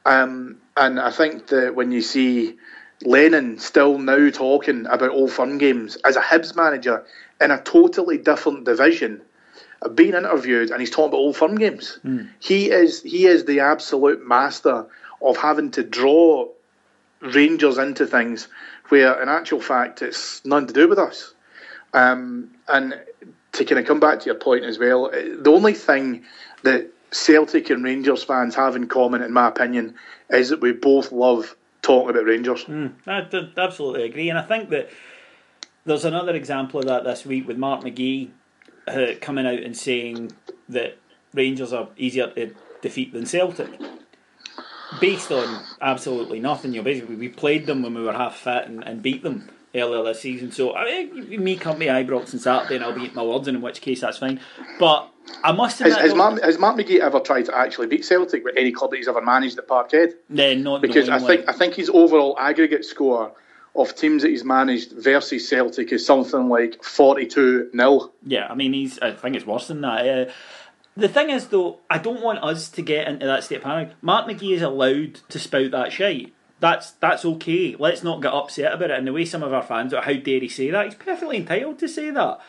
Um, 0.07 0.57
and 0.77 0.99
I 0.99 1.11
think 1.11 1.49
that 1.49 1.75
when 1.75 1.93
you 1.93 2.03
see 2.03 2.57
Lennon 3.03 3.59
still 3.59 3.99
now 3.99 4.31
talking 4.31 4.87
about 4.87 5.11
old 5.11 5.31
firm 5.31 5.59
games 5.59 5.97
as 6.05 6.17
a 6.17 6.21
Hibs 6.21 6.57
manager, 6.57 7.05
in 7.41 7.51
a 7.51 7.63
totally 7.63 8.19
different 8.19 8.65
division 8.65 9.23
being 9.89 10.15
interviewed 10.15 10.71
and 10.71 10.81
he's 10.81 10.91
talking 10.91 11.09
about 11.09 11.19
old 11.19 11.37
firm 11.37 11.57
games. 11.57 11.99
Mm. 12.05 12.29
He 12.39 12.71
is 12.71 13.03
he 13.03 13.27
is 13.27 13.45
the 13.45 13.61
absolute 13.61 14.27
master 14.27 14.87
of 15.23 15.37
having 15.37 15.71
to 15.73 15.83
draw 15.83 16.49
Rangers 17.21 17.79
into 17.79 18.07
things 18.07 18.49
where 18.89 19.21
in 19.23 19.29
actual 19.29 19.61
fact 19.61 20.03
it's 20.03 20.45
none 20.45 20.67
to 20.67 20.73
do 20.73 20.89
with 20.89 20.99
us. 20.99 21.35
Um, 21.93 22.51
and 22.69 23.01
to 23.53 23.65
kind 23.65 23.81
of 23.81 23.87
come 23.87 24.01
back 24.01 24.21
to 24.21 24.27
your 24.27 24.37
point 24.37 24.65
as 24.65 24.79
well, 24.79 25.11
the 25.11 25.51
only 25.51 25.75
thing 25.75 26.25
that 26.63 26.91
Celtic 27.11 27.71
and 27.71 27.83
Rangers 27.83 28.23
fans 28.23 28.55
have 28.55 28.77
in 28.77 28.87
common, 28.87 29.23
in 29.23 29.33
my 29.33 29.49
opinion, 29.49 29.97
is 30.29 30.51
that 30.51 30.61
we 30.61 30.73
both 30.73 31.11
love 31.11 31.57
talking 31.83 32.11
about 32.11 32.27
Rangers. 32.27 32.65
Mm, 32.65 32.93
I 33.07 33.27
absolutely 33.61 34.05
agree, 34.05 34.29
and 34.29 34.39
I 34.39 34.43
think 34.43 34.71
that 34.71 34.91
there's 35.85 36.05
another 36.05 36.35
example 36.37 36.79
of 36.79 36.87
that 36.87 37.03
this 37.03 37.27
week 37.27 37.49
with 37.49 37.57
Mark 37.59 37.83
McGhee 37.83 38.31
uh, 38.89 39.13
coming 39.21 39.47
out 39.47 39.61
and 39.61 39.77
saying 39.77 40.33
that 40.69 40.99
Rangers 41.35 41.73
are 41.73 41.89
easier 41.97 42.29
to 42.29 42.55
defeat 42.83 43.13
than 43.13 43.27
Celtic. 43.27 43.71
Based 45.01 45.31
on 45.31 45.63
absolutely 45.81 46.41
nothing, 46.41 46.73
you 46.73 46.81
know, 46.81 46.85
basically 46.85 47.15
we 47.15 47.29
played 47.29 47.67
them 47.67 47.83
when 47.83 47.95
we 47.95 48.03
were 48.03 48.13
half 48.13 48.37
fit 48.37 48.67
and, 48.67 48.83
and 48.83 49.01
beat 49.01 49.23
them 49.23 49.49
earlier 49.75 50.03
this 50.03 50.21
season. 50.21 50.51
So 50.51 50.75
I 50.75 51.05
mean, 51.05 51.45
me 51.45 51.57
come 51.57 51.79
to 51.79 51.87
Ibrox 51.87 52.35
on 52.35 52.41
Saturday 52.41 52.77
and 52.77 52.85
I'll 52.85 52.93
be 52.93 53.03
eating 53.03 53.15
my 53.15 53.23
words, 53.23 53.47
and 53.47 53.57
in 53.57 53.63
which 53.63 53.81
case 53.81 54.01
that's 54.01 54.19
fine. 54.19 54.41
But 54.81 55.09
I 55.45 55.53
must 55.53 55.81
admit, 55.81 55.99
has, 55.99 56.11
has, 56.11 56.15
Mark, 56.15 56.43
has 56.43 56.59
Mark 56.59 56.77
McGhee 56.77 56.99
ever 56.99 57.21
tried 57.21 57.45
to 57.45 57.57
actually 57.57 57.87
beat 57.87 58.05
Celtic 58.05 58.45
with 58.45 58.57
any 58.57 58.73
club 58.73 58.91
that 58.91 58.97
he's 58.97 59.09
ever 59.09 59.23
managed 59.23 59.59
at 59.59 59.69
Parkhead? 59.69 60.15
No, 60.29 60.55
not 60.55 60.83
because 60.83 61.09
I 61.09 61.19
think 61.21 61.49
I 61.49 61.53
think 61.53 61.75
his 61.75 61.89
overall 61.89 62.37
aggregate 62.39 62.85
score 62.85 63.33
of 63.75 63.95
teams 63.95 64.23
that 64.23 64.31
he's 64.31 64.45
managed 64.45 64.93
versus 64.93 65.49
Celtic 65.49 65.93
is 65.93 66.05
something 66.05 66.49
like 66.49 66.83
42 66.83 67.71
0. 67.75 68.13
Yeah, 68.25 68.47
I 68.49 68.55
mean, 68.55 68.73
he's. 68.73 68.99
I 68.99 69.13
think 69.13 69.37
it's 69.37 69.47
worse 69.47 69.69
than 69.69 69.81
that. 69.83 70.29
Uh, 70.29 70.33
the 70.97 71.09
thing 71.09 71.31
is, 71.31 71.49
though, 71.49 71.79
I 71.89 71.99
don't 71.99 72.23
want 72.23 72.43
us 72.43 72.69
to 72.71 72.83
get 72.83 73.09
into 73.09 73.27
that 73.27 73.45
state 73.45 73.57
of 73.57 73.63
panic. 73.63 73.93
Mark 74.03 74.27
McGhee 74.27 74.57
is 74.57 74.63
allowed 74.63 75.21
to 75.29 75.39
spout 75.39 75.71
that 75.71 75.93
shite. 75.93 76.35
That's 76.59 76.91
that's 76.93 77.25
okay. 77.25 77.77
Let's 77.79 78.03
not 78.03 78.21
get 78.21 78.35
upset 78.35 78.73
about 78.73 78.91
it. 78.91 78.99
And 78.99 79.07
the 79.07 79.13
way 79.13 79.25
some 79.25 79.43
of 79.43 79.53
our 79.53 79.63
fans 79.63 79.95
are, 79.95 80.03
how 80.03 80.15
dare 80.15 80.41
he 80.41 80.49
say 80.49 80.71
that? 80.71 80.85
He's 80.85 80.95
perfectly 80.95 81.39
entitled 81.39 81.79
to 81.79 81.89
say 81.89 82.11
that. 82.11 82.41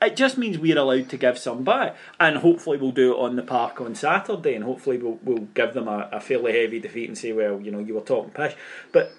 It 0.00 0.14
just 0.14 0.38
means 0.38 0.58
we're 0.58 0.78
allowed 0.78 1.08
to 1.08 1.16
give 1.16 1.38
some 1.38 1.64
back, 1.64 1.96
and 2.20 2.36
hopefully 2.36 2.78
we'll 2.78 2.92
do 2.92 3.14
it 3.14 3.18
on 3.18 3.34
the 3.34 3.42
park 3.42 3.80
on 3.80 3.96
Saturday, 3.96 4.54
and 4.54 4.62
hopefully 4.62 4.96
we'll, 4.96 5.18
we'll 5.24 5.48
give 5.54 5.74
them 5.74 5.88
a, 5.88 6.08
a 6.12 6.20
fairly 6.20 6.52
heavy 6.52 6.78
defeat 6.78 7.08
and 7.08 7.18
say, 7.18 7.32
well, 7.32 7.60
you 7.60 7.72
know, 7.72 7.80
you 7.80 7.94
were 7.94 8.00
talking 8.00 8.30
pish. 8.30 8.54
But 8.92 9.12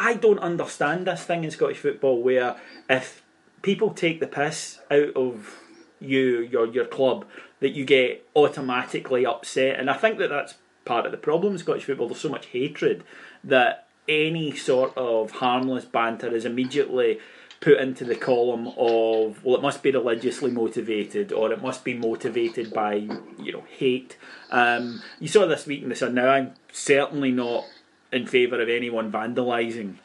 I 0.00 0.14
don't 0.14 0.38
understand 0.38 1.06
this 1.06 1.24
thing 1.24 1.44
in 1.44 1.50
Scottish 1.50 1.76
football 1.76 2.22
where 2.22 2.56
if 2.88 3.22
people 3.60 3.90
take 3.90 4.18
the 4.18 4.26
piss 4.26 4.80
out 4.90 5.14
of 5.14 5.60
you, 6.00 6.40
your 6.40 6.66
your 6.66 6.86
club, 6.86 7.26
that 7.60 7.72
you 7.72 7.84
get 7.84 8.26
automatically 8.34 9.26
upset, 9.26 9.78
and 9.78 9.90
I 9.90 9.94
think 9.94 10.18
that 10.18 10.30
that's 10.30 10.54
part 10.86 11.04
of 11.04 11.12
the 11.12 11.18
problem 11.18 11.52
in 11.52 11.58
Scottish 11.58 11.84
football. 11.84 12.08
There's 12.08 12.20
so 12.20 12.30
much 12.30 12.46
hatred 12.46 13.04
that 13.44 13.88
any 14.08 14.56
sort 14.56 14.96
of 14.96 15.32
harmless 15.32 15.84
banter 15.84 16.34
is 16.34 16.46
immediately 16.46 17.18
put 17.60 17.78
into 17.78 18.06
the 18.06 18.16
column 18.16 18.68
of 18.78 19.44
well, 19.44 19.56
it 19.56 19.62
must 19.62 19.82
be 19.82 19.90
religiously 19.90 20.50
motivated, 20.50 21.30
or 21.30 21.52
it 21.52 21.60
must 21.60 21.84
be 21.84 21.92
motivated 21.92 22.72
by 22.72 22.94
you 22.94 23.52
know 23.52 23.64
hate. 23.68 24.16
Um, 24.50 25.02
you 25.18 25.28
saw 25.28 25.46
this 25.46 25.66
week 25.66 25.82
in 25.82 25.90
the 25.90 25.94
Sun. 25.94 26.14
Now 26.14 26.30
I'm 26.30 26.54
certainly 26.72 27.32
not 27.32 27.66
in 28.12 28.26
favour 28.26 28.60
of 28.60 28.68
anyone 28.68 29.10
vandalising 29.12 29.96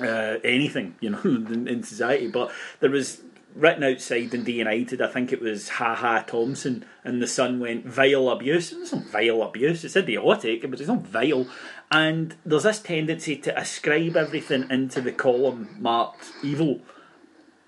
uh, 0.00 0.38
anything, 0.44 0.94
you 1.00 1.10
know, 1.10 1.20
in, 1.24 1.68
in, 1.68 1.82
society. 1.82 2.28
But 2.28 2.50
there 2.80 2.90
was 2.90 3.22
written 3.54 3.84
outside 3.84 4.34
in 4.34 4.44
United, 4.44 5.00
I 5.00 5.08
think 5.08 5.32
it 5.32 5.40
was 5.40 5.70
Ha 5.70 5.94
Ha 5.94 6.20
Thompson, 6.26 6.84
and 7.04 7.22
the 7.22 7.26
Sun 7.26 7.60
went 7.60 7.86
vile 7.86 8.28
abuse. 8.28 8.72
It's 8.72 8.92
not 8.92 9.04
vile 9.04 9.42
abuse, 9.42 9.84
it's 9.84 9.96
idiotic, 9.96 10.62
but 10.70 10.80
it's 10.80 10.88
not 10.88 11.06
vile. 11.06 11.46
And 11.90 12.34
there's 12.44 12.64
this 12.64 12.80
tendency 12.80 13.36
to 13.36 13.58
ascribe 13.58 14.16
everything 14.16 14.66
into 14.70 15.00
the 15.00 15.12
column 15.12 15.76
marked 15.78 16.32
evil, 16.42 16.80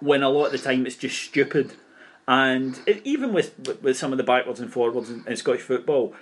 when 0.01 0.23
a 0.23 0.29
lot 0.29 0.47
of 0.47 0.53
the 0.53 0.59
time 0.59 0.87
it's 0.87 0.97
just 0.97 1.21
stupid. 1.21 1.75
And 2.27 2.79
even 3.05 3.33
with 3.33 3.81
with 3.81 3.97
some 3.97 4.13
of 4.13 4.19
the 4.19 4.25
backwards 4.25 4.61
and 4.61 4.71
forwards 4.71 5.09
in, 5.09 5.25
in 5.27 5.37
Scottish 5.37 5.63
football, 5.63 6.15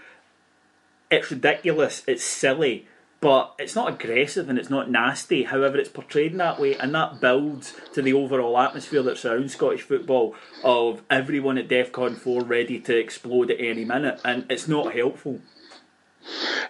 it's 1.11 1.33
ridiculous, 1.33 2.05
it's 2.07 2.23
silly 2.23 2.87
but 3.21 3.55
it's 3.59 3.75
not 3.75 3.89
aggressive 3.89 4.49
and 4.49 4.59
it's 4.59 4.71
not 4.71 4.91
nasty. 4.91 5.45
However, 5.45 5.79
it's 5.79 5.89
portrayed 5.89 6.33
in 6.33 6.39
that 6.39 6.61
way, 6.61 6.77
and 6.77 6.95
that 6.95 7.21
builds 7.21 7.75
to 7.95 8.03
the 8.03 8.13
overall 8.13 8.59
atmosphere 8.59 9.03
that 9.03 9.19
surrounds 9.19 9.55
Scottish 9.55 9.83
football 9.83 10.35
of 10.63 11.03
everyone 11.11 11.59
at 11.59 11.69
DEFCON 11.69 12.17
4 12.17 12.43
ready 12.43 12.79
to 12.81 12.97
explode 12.97 13.51
at 13.51 13.61
any 13.61 13.85
minute, 13.85 14.21
and 14.25 14.45
it's 14.51 14.69
not 14.69 14.95
helpful. 14.95 15.41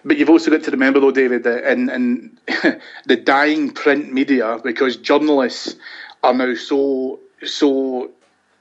But 0.05 0.19
you've 0.19 0.31
also 0.31 0.51
got 0.51 0.63
to 0.65 0.71
remember, 0.71 1.01
though, 1.01 1.11
David, 1.11 1.43
that 1.45 1.65
in, 1.71 1.91
in 1.91 2.39
the 3.07 3.17
dying 3.17 3.71
print 3.73 4.13
media, 4.13 4.59
because 4.63 4.97
journalists 4.97 5.75
are 6.23 6.35
now 6.35 6.55
so 6.55 7.21
so 7.45 8.11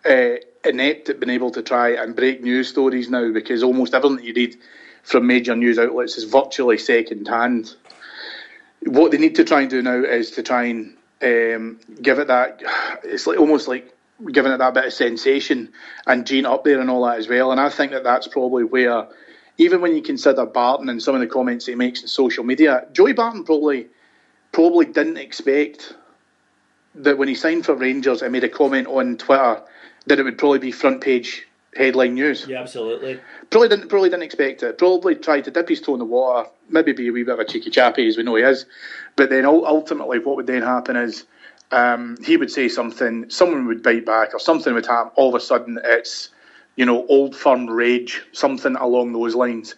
uh, 0.06 0.36
inept 0.63 1.10
at 1.10 1.19
being 1.19 1.30
able 1.30 1.52
to 1.52 1.62
try 1.62 1.89
and 1.89 2.15
break 2.15 2.41
news 2.41 2.67
stories 2.67 3.10
now, 3.10 3.32
because 3.32 3.63
almost 3.63 3.93
everything 3.93 4.17
that 4.17 4.26
you 4.26 4.34
read 4.34 4.56
from 5.05 5.27
major 5.27 5.55
news 5.55 5.77
outlets 5.77 6.17
is 6.17 6.23
virtually 6.25 6.77
second 6.77 7.27
hand. 7.27 7.75
What 8.81 9.11
they 9.11 9.17
need 9.17 9.35
to 9.35 9.43
try 9.43 9.61
and 9.61 9.69
do 9.69 9.81
now 9.81 10.03
is 10.03 10.31
to 10.31 10.43
try 10.43 10.65
and 10.65 10.97
um, 11.21 11.79
give 12.01 12.19
it 12.19 12.27
that. 12.27 12.61
It's 13.03 13.27
like 13.27 13.39
almost 13.39 13.67
like 13.67 13.95
giving 14.31 14.51
it 14.51 14.57
that 14.57 14.73
bit 14.73 14.85
of 14.85 14.93
sensation 14.93 15.71
and 16.07 16.25
Gene 16.25 16.45
up 16.45 16.63
there 16.63 16.81
and 16.81 16.89
all 16.89 17.05
that 17.05 17.19
as 17.19 17.27
well. 17.27 17.51
And 17.51 17.61
I 17.61 17.69
think 17.69 17.91
that 17.91 18.03
that's 18.03 18.27
probably 18.27 18.63
where, 18.63 19.07
even 19.57 19.79
when 19.79 19.95
you 19.95 20.01
consider 20.01 20.45
Barton 20.45 20.89
and 20.89 21.01
some 21.01 21.13
of 21.13 21.21
the 21.21 21.27
comments 21.27 21.67
he 21.67 21.75
makes 21.75 22.01
in 22.01 22.07
social 22.07 22.43
media, 22.43 22.87
Joey 22.91 23.13
Barton 23.13 23.43
probably 23.43 23.87
probably 24.51 24.85
didn't 24.85 25.17
expect 25.17 25.93
that 26.95 27.17
when 27.17 27.27
he 27.27 27.35
signed 27.35 27.65
for 27.65 27.75
Rangers 27.75 28.21
and 28.21 28.31
made 28.31 28.43
a 28.43 28.49
comment 28.49 28.87
on 28.87 29.17
Twitter 29.17 29.61
that 30.07 30.17
it 30.17 30.23
would 30.23 30.37
probably 30.37 30.59
be 30.59 30.71
front 30.71 31.01
page 31.01 31.45
headline 31.75 32.15
news. 32.15 32.47
Yeah, 32.47 32.61
absolutely. 32.61 33.19
Probably 33.49 33.69
didn't 33.69 33.89
probably 33.89 34.09
didn't 34.09 34.23
expect 34.23 34.63
it. 34.63 34.77
Probably 34.77 35.15
tried 35.15 35.45
to 35.45 35.51
dip 35.51 35.69
his 35.69 35.81
toe 35.81 35.93
in 35.93 35.99
the 35.99 36.05
water, 36.05 36.49
maybe 36.69 36.93
be 36.93 37.07
a 37.07 37.11
wee 37.11 37.23
bit 37.23 37.33
of 37.33 37.39
a 37.39 37.45
cheeky 37.45 37.69
chappy 37.69 38.07
as 38.07 38.17
we 38.17 38.23
know 38.23 38.35
he 38.35 38.43
is. 38.43 38.65
But 39.15 39.29
then 39.29 39.45
ultimately, 39.45 40.19
what 40.19 40.35
would 40.38 40.47
then 40.47 40.61
happen 40.61 40.95
is 40.95 41.25
um, 41.71 42.17
he 42.23 42.38
would 42.38 42.51
say 42.51 42.69
something, 42.69 43.29
someone 43.29 43.67
would 43.67 43.83
bite 43.83 44.05
back, 44.05 44.33
or 44.33 44.39
something 44.39 44.73
would 44.73 44.85
happen. 44.85 45.11
All 45.15 45.29
of 45.29 45.35
a 45.35 45.39
sudden, 45.39 45.79
it's 45.83 46.29
you 46.75 46.85
know 46.85 47.05
old 47.07 47.35
firm 47.35 47.67
rage, 47.67 48.23
something 48.31 48.75
along 48.75 49.13
those 49.13 49.35
lines. 49.35 49.75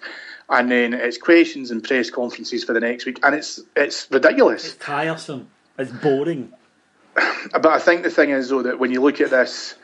And 0.49 0.71
then 0.71 0.93
it's 0.93 1.17
questions 1.17 1.71
and 1.71 1.83
press 1.83 2.09
conferences 2.09 2.63
for 2.63 2.71
the 2.71 2.79
next 2.79 3.05
week, 3.05 3.19
and 3.23 3.35
it's 3.35 3.59
it's 3.75 4.09
ridiculous. 4.11 4.65
It's 4.65 4.75
tiresome. 4.75 5.49
It's 5.77 5.91
boring. 5.91 6.53
But 7.51 7.67
I 7.67 7.79
think 7.79 8.03
the 8.03 8.09
thing 8.09 8.29
is 8.29 8.49
though 8.49 8.63
that 8.63 8.77
when 8.77 8.91
you 8.91 9.01
look 9.01 9.21
at 9.21 9.31
this 9.31 9.75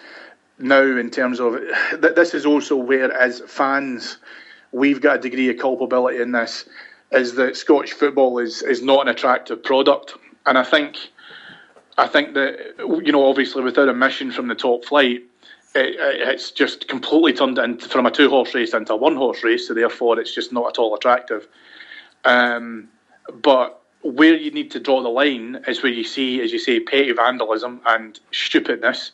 now 0.60 0.82
in 0.82 1.10
terms 1.10 1.39
of 1.39 1.54
that 2.00 2.16
this 2.16 2.34
is 2.34 2.46
also 2.46 2.76
where 2.76 3.12
as 3.12 3.42
fans 3.48 4.18
we've 4.72 5.02
got 5.02 5.18
a 5.18 5.22
degree 5.22 5.50
of 5.50 5.58
culpability 5.58 6.22
in 6.22 6.32
this 6.32 6.68
is 7.12 7.36
that 7.36 7.56
Scottish 7.56 7.94
football 7.94 8.39
is 8.39 8.62
is 8.63 8.82
not 8.82 9.02
an 9.02 9.08
attractive 9.08 9.63
product. 9.63 10.16
And 10.46 10.58
I 10.58 10.63
think 10.63 10.98
I 11.98 12.08
think 12.08 12.34
that 12.34 12.76
you 12.80 13.12
know 13.12 13.28
obviously 13.28 13.63
without 13.63 13.89
a 13.89 13.94
mission 13.94 14.32
from 14.32 14.48
the 14.48 14.56
top 14.56 14.86
flight 14.86 15.24
it, 15.76 15.96
it's 16.00 16.52
just 16.52 16.88
completely 16.88 17.34
turned 17.34 17.58
into 17.58 17.88
from 17.88 18.06
a 18.06 18.12
two 18.12 18.30
horse 18.30 18.54
race 18.54 18.74
into 18.74 18.94
a 18.94 18.98
one 18.98 19.16
horse 19.16 19.44
race 19.44 19.68
so 19.68 19.74
therefore 19.74 20.20
it's 20.20 20.34
just 20.34 20.52
not 20.52 20.68
at 20.68 20.80
all 20.80 20.96
attractive. 20.96 21.48
Um, 22.26 22.89
but 23.42 23.83
where 24.04 24.36
you 24.36 24.52
need 24.52 24.72
to 24.72 24.80
draw 24.80 25.02
the 25.02 25.10
line 25.10 25.63
is 25.68 25.82
where 25.82 25.92
you 25.92 26.04
see, 26.04 26.42
as 26.42 26.52
you 26.52 26.60
say, 26.60 26.80
petty 26.80 27.12
vandalism 27.13 27.82
and 27.86 28.20
stupidness 28.32 29.12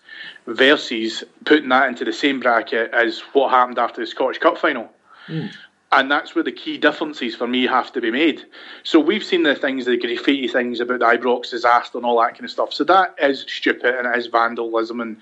versus 0.47 1.23
putting 1.45 1.69
that 1.69 1.87
into 1.87 2.03
the 2.03 2.13
same 2.13 2.39
bracket 2.39 2.91
as 2.91 3.19
what 3.33 3.51
happened 3.51 3.77
after 3.77 4.01
the 4.01 4.07
Scottish 4.07 4.39
Cup 4.39 4.57
final. 4.57 4.89
Mm. 5.27 5.51
And 5.91 6.11
that's 6.11 6.35
where 6.35 6.43
the 6.43 6.51
key 6.51 6.77
differences 6.77 7.35
for 7.35 7.47
me 7.47 7.65
have 7.65 7.91
to 7.93 8.01
be 8.01 8.11
made. 8.11 8.45
So 8.83 8.99
we've 8.99 9.23
seen 9.23 9.43
the 9.43 9.55
things, 9.55 9.85
the 9.85 9.97
graffiti 9.97 10.47
things 10.47 10.79
about 10.79 10.99
the 10.99 11.05
Ibrox 11.05 11.49
disaster 11.49 11.97
and 11.97 12.05
all 12.05 12.19
that 12.21 12.33
kind 12.33 12.45
of 12.45 12.51
stuff. 12.51 12.73
So 12.73 12.83
that 12.85 13.15
is 13.19 13.45
stupid 13.47 13.95
and 13.95 14.07
it 14.07 14.17
is 14.17 14.27
vandalism, 14.27 15.01
and 15.01 15.17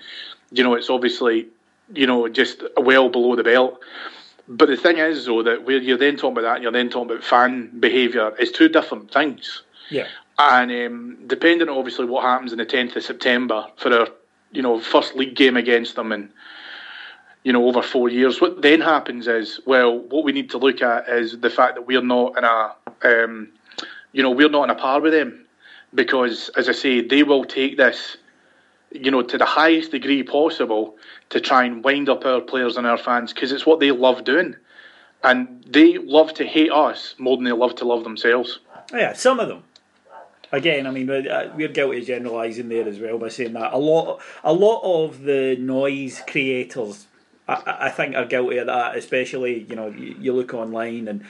you 0.50 0.62
know 0.62 0.74
it's 0.74 0.90
obviously 0.90 1.48
you 1.94 2.06
know 2.06 2.28
just 2.28 2.62
well 2.76 3.08
below 3.08 3.34
the 3.34 3.44
belt. 3.44 3.80
But 4.48 4.68
the 4.68 4.76
thing 4.76 4.96
is, 4.98 5.26
though, 5.26 5.42
that 5.42 5.64
where 5.64 5.78
you're 5.78 5.98
then 5.98 6.16
talking 6.16 6.32
about 6.32 6.42
that 6.42 6.54
and 6.56 6.62
you're 6.62 6.72
then 6.72 6.88
talking 6.88 7.10
about 7.10 7.24
fan 7.24 7.70
behaviour 7.78 8.34
It's 8.38 8.50
two 8.50 8.68
different 8.68 9.12
things. 9.12 9.62
Yeah. 9.90 10.06
And 10.38 10.70
um, 10.70 11.18
depending 11.26 11.68
on 11.68 11.76
obviously 11.76 12.06
what 12.06 12.24
happens 12.24 12.52
in 12.52 12.58
the 12.58 12.66
10th 12.66 12.96
of 12.96 13.02
September 13.02 13.66
for 13.76 13.92
our, 13.92 14.08
you 14.52 14.62
know, 14.62 14.80
first 14.80 15.16
league 15.16 15.34
game 15.34 15.56
against 15.56 15.96
them 15.96 16.12
and, 16.12 16.30
you 17.42 17.52
know, 17.52 17.66
over 17.66 17.82
four 17.82 18.08
years, 18.08 18.40
what 18.40 18.62
then 18.62 18.80
happens 18.80 19.26
is, 19.28 19.60
well, 19.66 19.98
what 19.98 20.24
we 20.24 20.32
need 20.32 20.50
to 20.50 20.58
look 20.58 20.80
at 20.80 21.08
is 21.08 21.38
the 21.40 21.50
fact 21.50 21.74
that 21.74 21.86
we're 21.86 22.00
not 22.00 22.38
in 22.38 22.44
a, 22.44 22.74
um, 23.04 23.48
you 24.12 24.22
know, 24.22 24.30
we're 24.30 24.48
not 24.48 24.64
in 24.64 24.70
a 24.70 24.74
par 24.74 25.00
with 25.00 25.12
them 25.12 25.44
because, 25.94 26.50
as 26.56 26.68
I 26.68 26.72
say, 26.72 27.00
they 27.02 27.22
will 27.22 27.44
take 27.44 27.76
this 27.76 28.16
you 28.92 29.10
know, 29.10 29.22
to 29.22 29.38
the 29.38 29.44
highest 29.44 29.90
degree 29.90 30.22
possible 30.22 30.96
to 31.30 31.40
try 31.40 31.64
and 31.64 31.84
wind 31.84 32.08
up 32.08 32.24
our 32.24 32.40
players 32.40 32.76
and 32.76 32.86
our 32.86 32.98
fans 32.98 33.32
because 33.32 33.52
it's 33.52 33.66
what 33.66 33.80
they 33.80 33.90
love 33.90 34.24
doing. 34.24 34.56
And 35.22 35.64
they 35.66 35.98
love 35.98 36.32
to 36.34 36.44
hate 36.44 36.70
us 36.72 37.14
more 37.18 37.36
than 37.36 37.44
they 37.44 37.52
love 37.52 37.74
to 37.76 37.84
love 37.84 38.04
themselves. 38.04 38.60
Yeah, 38.92 39.12
some 39.12 39.40
of 39.40 39.48
them. 39.48 39.64
Again, 40.50 40.86
I 40.86 40.90
mean, 40.90 41.10
uh, 41.10 41.52
we're 41.54 41.68
guilty 41.68 41.98
of 41.98 42.06
generalising 42.06 42.70
there 42.70 42.88
as 42.88 42.98
well 42.98 43.18
by 43.18 43.28
saying 43.28 43.52
that 43.52 43.72
a 43.72 43.76
lot, 43.76 44.22
a 44.42 44.52
lot 44.52 44.80
of 44.82 45.22
the 45.22 45.56
noise 45.56 46.22
creators, 46.26 47.06
I, 47.46 47.76
I 47.80 47.90
think, 47.90 48.14
are 48.14 48.24
guilty 48.24 48.56
of 48.56 48.66
that. 48.68 48.96
Especially, 48.96 49.66
you 49.68 49.76
know, 49.76 49.88
you, 49.88 50.16
you 50.18 50.32
look 50.32 50.54
online 50.54 51.06
and 51.08 51.26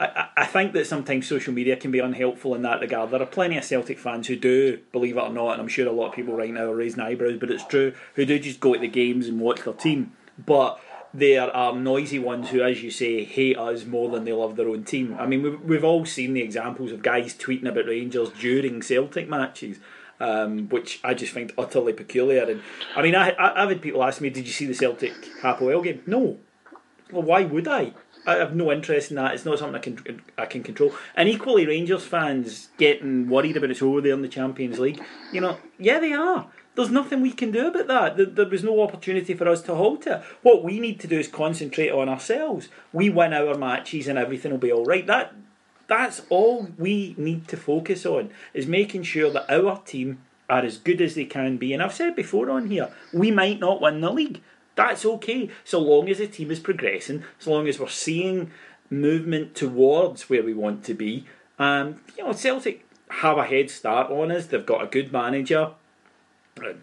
I, 0.00 0.28
I 0.36 0.46
think 0.46 0.72
that 0.74 0.86
sometimes 0.86 1.26
social 1.26 1.52
media 1.52 1.76
can 1.76 1.90
be 1.90 1.98
unhelpful 1.98 2.54
in 2.54 2.62
that 2.62 2.80
regard. 2.80 3.10
There 3.10 3.22
are 3.22 3.26
plenty 3.26 3.58
of 3.58 3.64
Celtic 3.64 3.98
fans 3.98 4.28
who 4.28 4.36
do, 4.36 4.78
believe 4.92 5.16
it 5.16 5.20
or 5.20 5.30
not, 5.30 5.52
and 5.52 5.62
I'm 5.62 5.68
sure 5.68 5.86
a 5.86 5.92
lot 5.92 6.08
of 6.08 6.14
people 6.14 6.34
right 6.34 6.52
now 6.52 6.64
are 6.66 6.74
raising 6.74 7.00
eyebrows, 7.00 7.38
but 7.38 7.50
it's 7.50 7.64
true, 7.64 7.94
who 8.14 8.24
do 8.24 8.38
just 8.38 8.60
go 8.60 8.74
to 8.74 8.80
the 8.80 8.88
games 8.88 9.26
and 9.26 9.40
watch 9.40 9.64
their 9.64 9.74
team. 9.74 10.12
But 10.44 10.80
there 11.12 11.54
are 11.54 11.74
noisy 11.74 12.18
ones 12.18 12.50
who, 12.50 12.62
as 12.62 12.82
you 12.82 12.90
say, 12.90 13.24
hate 13.24 13.58
us 13.58 13.84
more 13.84 14.10
than 14.10 14.24
they 14.24 14.32
love 14.32 14.56
their 14.56 14.68
own 14.68 14.84
team. 14.84 15.16
I 15.18 15.26
mean, 15.26 15.42
we've, 15.42 15.60
we've 15.62 15.84
all 15.84 16.04
seen 16.04 16.34
the 16.34 16.42
examples 16.42 16.92
of 16.92 17.02
guys 17.02 17.34
tweeting 17.34 17.68
about 17.68 17.86
Rangers 17.86 18.30
during 18.30 18.82
Celtic 18.82 19.28
matches. 19.28 19.78
Um, 20.20 20.68
which 20.70 20.98
I 21.04 21.14
just 21.14 21.32
find 21.32 21.52
utterly 21.56 21.92
peculiar. 21.92 22.42
And 22.42 22.60
I 22.96 23.02
mean, 23.02 23.14
I, 23.14 23.36
I, 23.38 23.60
have 23.60 23.68
had 23.68 23.80
people 23.80 24.02
ask 24.02 24.20
me, 24.20 24.30
"Did 24.30 24.48
you 24.48 24.52
see 24.52 24.66
the 24.66 24.74
Celtic 24.74 25.12
Hapoel 25.42 25.84
game?" 25.84 26.02
No. 26.08 26.38
Well, 27.12 27.22
why 27.22 27.44
would 27.44 27.68
I? 27.68 27.92
I 28.28 28.36
have 28.36 28.54
no 28.54 28.70
interest 28.70 29.08
in 29.10 29.16
that. 29.16 29.32
It's 29.34 29.46
not 29.46 29.58
something 29.58 29.76
I 29.76 29.78
can 29.78 30.22
I 30.36 30.44
can 30.44 30.62
control. 30.62 30.92
And 31.16 31.30
equally, 31.30 31.66
Rangers 31.66 32.04
fans 32.04 32.68
getting 32.76 33.26
worried 33.26 33.56
about 33.56 33.70
it's 33.70 33.80
over 33.80 33.98
oh, 33.98 34.00
there 34.02 34.12
in 34.12 34.20
the 34.20 34.28
Champions 34.28 34.78
League. 34.78 35.02
You 35.32 35.40
know, 35.40 35.56
yeah, 35.78 35.98
they 35.98 36.12
are. 36.12 36.46
There's 36.74 36.90
nothing 36.90 37.22
we 37.22 37.32
can 37.32 37.50
do 37.50 37.68
about 37.68 37.88
that. 37.88 38.16
There, 38.18 38.26
there 38.26 38.48
was 38.48 38.62
no 38.62 38.82
opportunity 38.82 39.32
for 39.32 39.48
us 39.48 39.62
to 39.62 39.74
halt 39.74 40.06
it. 40.06 40.22
What 40.42 40.62
we 40.62 40.78
need 40.78 41.00
to 41.00 41.06
do 41.06 41.18
is 41.18 41.26
concentrate 41.26 41.90
on 41.90 42.10
ourselves. 42.10 42.68
We 42.92 43.08
win 43.08 43.32
our 43.32 43.56
matches 43.56 44.06
and 44.06 44.18
everything 44.18 44.52
will 44.52 44.58
be 44.58 44.72
all 44.72 44.84
right. 44.84 45.06
That 45.06 45.34
that's 45.86 46.20
all 46.28 46.68
we 46.76 47.14
need 47.16 47.48
to 47.48 47.56
focus 47.56 48.04
on 48.04 48.28
is 48.52 48.66
making 48.66 49.04
sure 49.04 49.30
that 49.30 49.50
our 49.50 49.80
team 49.86 50.20
are 50.50 50.60
as 50.60 50.76
good 50.76 51.00
as 51.00 51.14
they 51.14 51.24
can 51.24 51.56
be. 51.56 51.72
And 51.72 51.82
I've 51.82 51.94
said 51.94 52.14
before 52.14 52.50
on 52.50 52.70
here, 52.70 52.90
we 53.10 53.30
might 53.30 53.58
not 53.58 53.80
win 53.80 54.02
the 54.02 54.12
league. 54.12 54.42
That's 54.78 55.04
okay, 55.04 55.50
so 55.64 55.80
long 55.80 56.08
as 56.08 56.18
the 56.18 56.26
team 56.26 56.50
is 56.50 56.60
progressing, 56.60 57.24
so 57.38 57.50
long 57.50 57.68
as 57.68 57.78
we're 57.78 57.88
seeing 57.88 58.50
movement 58.88 59.54
towards 59.54 60.30
where 60.30 60.42
we 60.42 60.54
want 60.54 60.84
to 60.84 60.94
be. 60.94 61.26
Um, 61.58 62.00
you 62.16 62.24
know, 62.24 62.32
Celtic 62.32 62.86
have 63.10 63.38
a 63.38 63.44
head 63.44 63.70
start 63.70 64.10
on 64.10 64.30
us. 64.30 64.46
They've 64.46 64.64
got 64.64 64.84
a 64.84 64.86
good 64.86 65.12
manager 65.12 65.72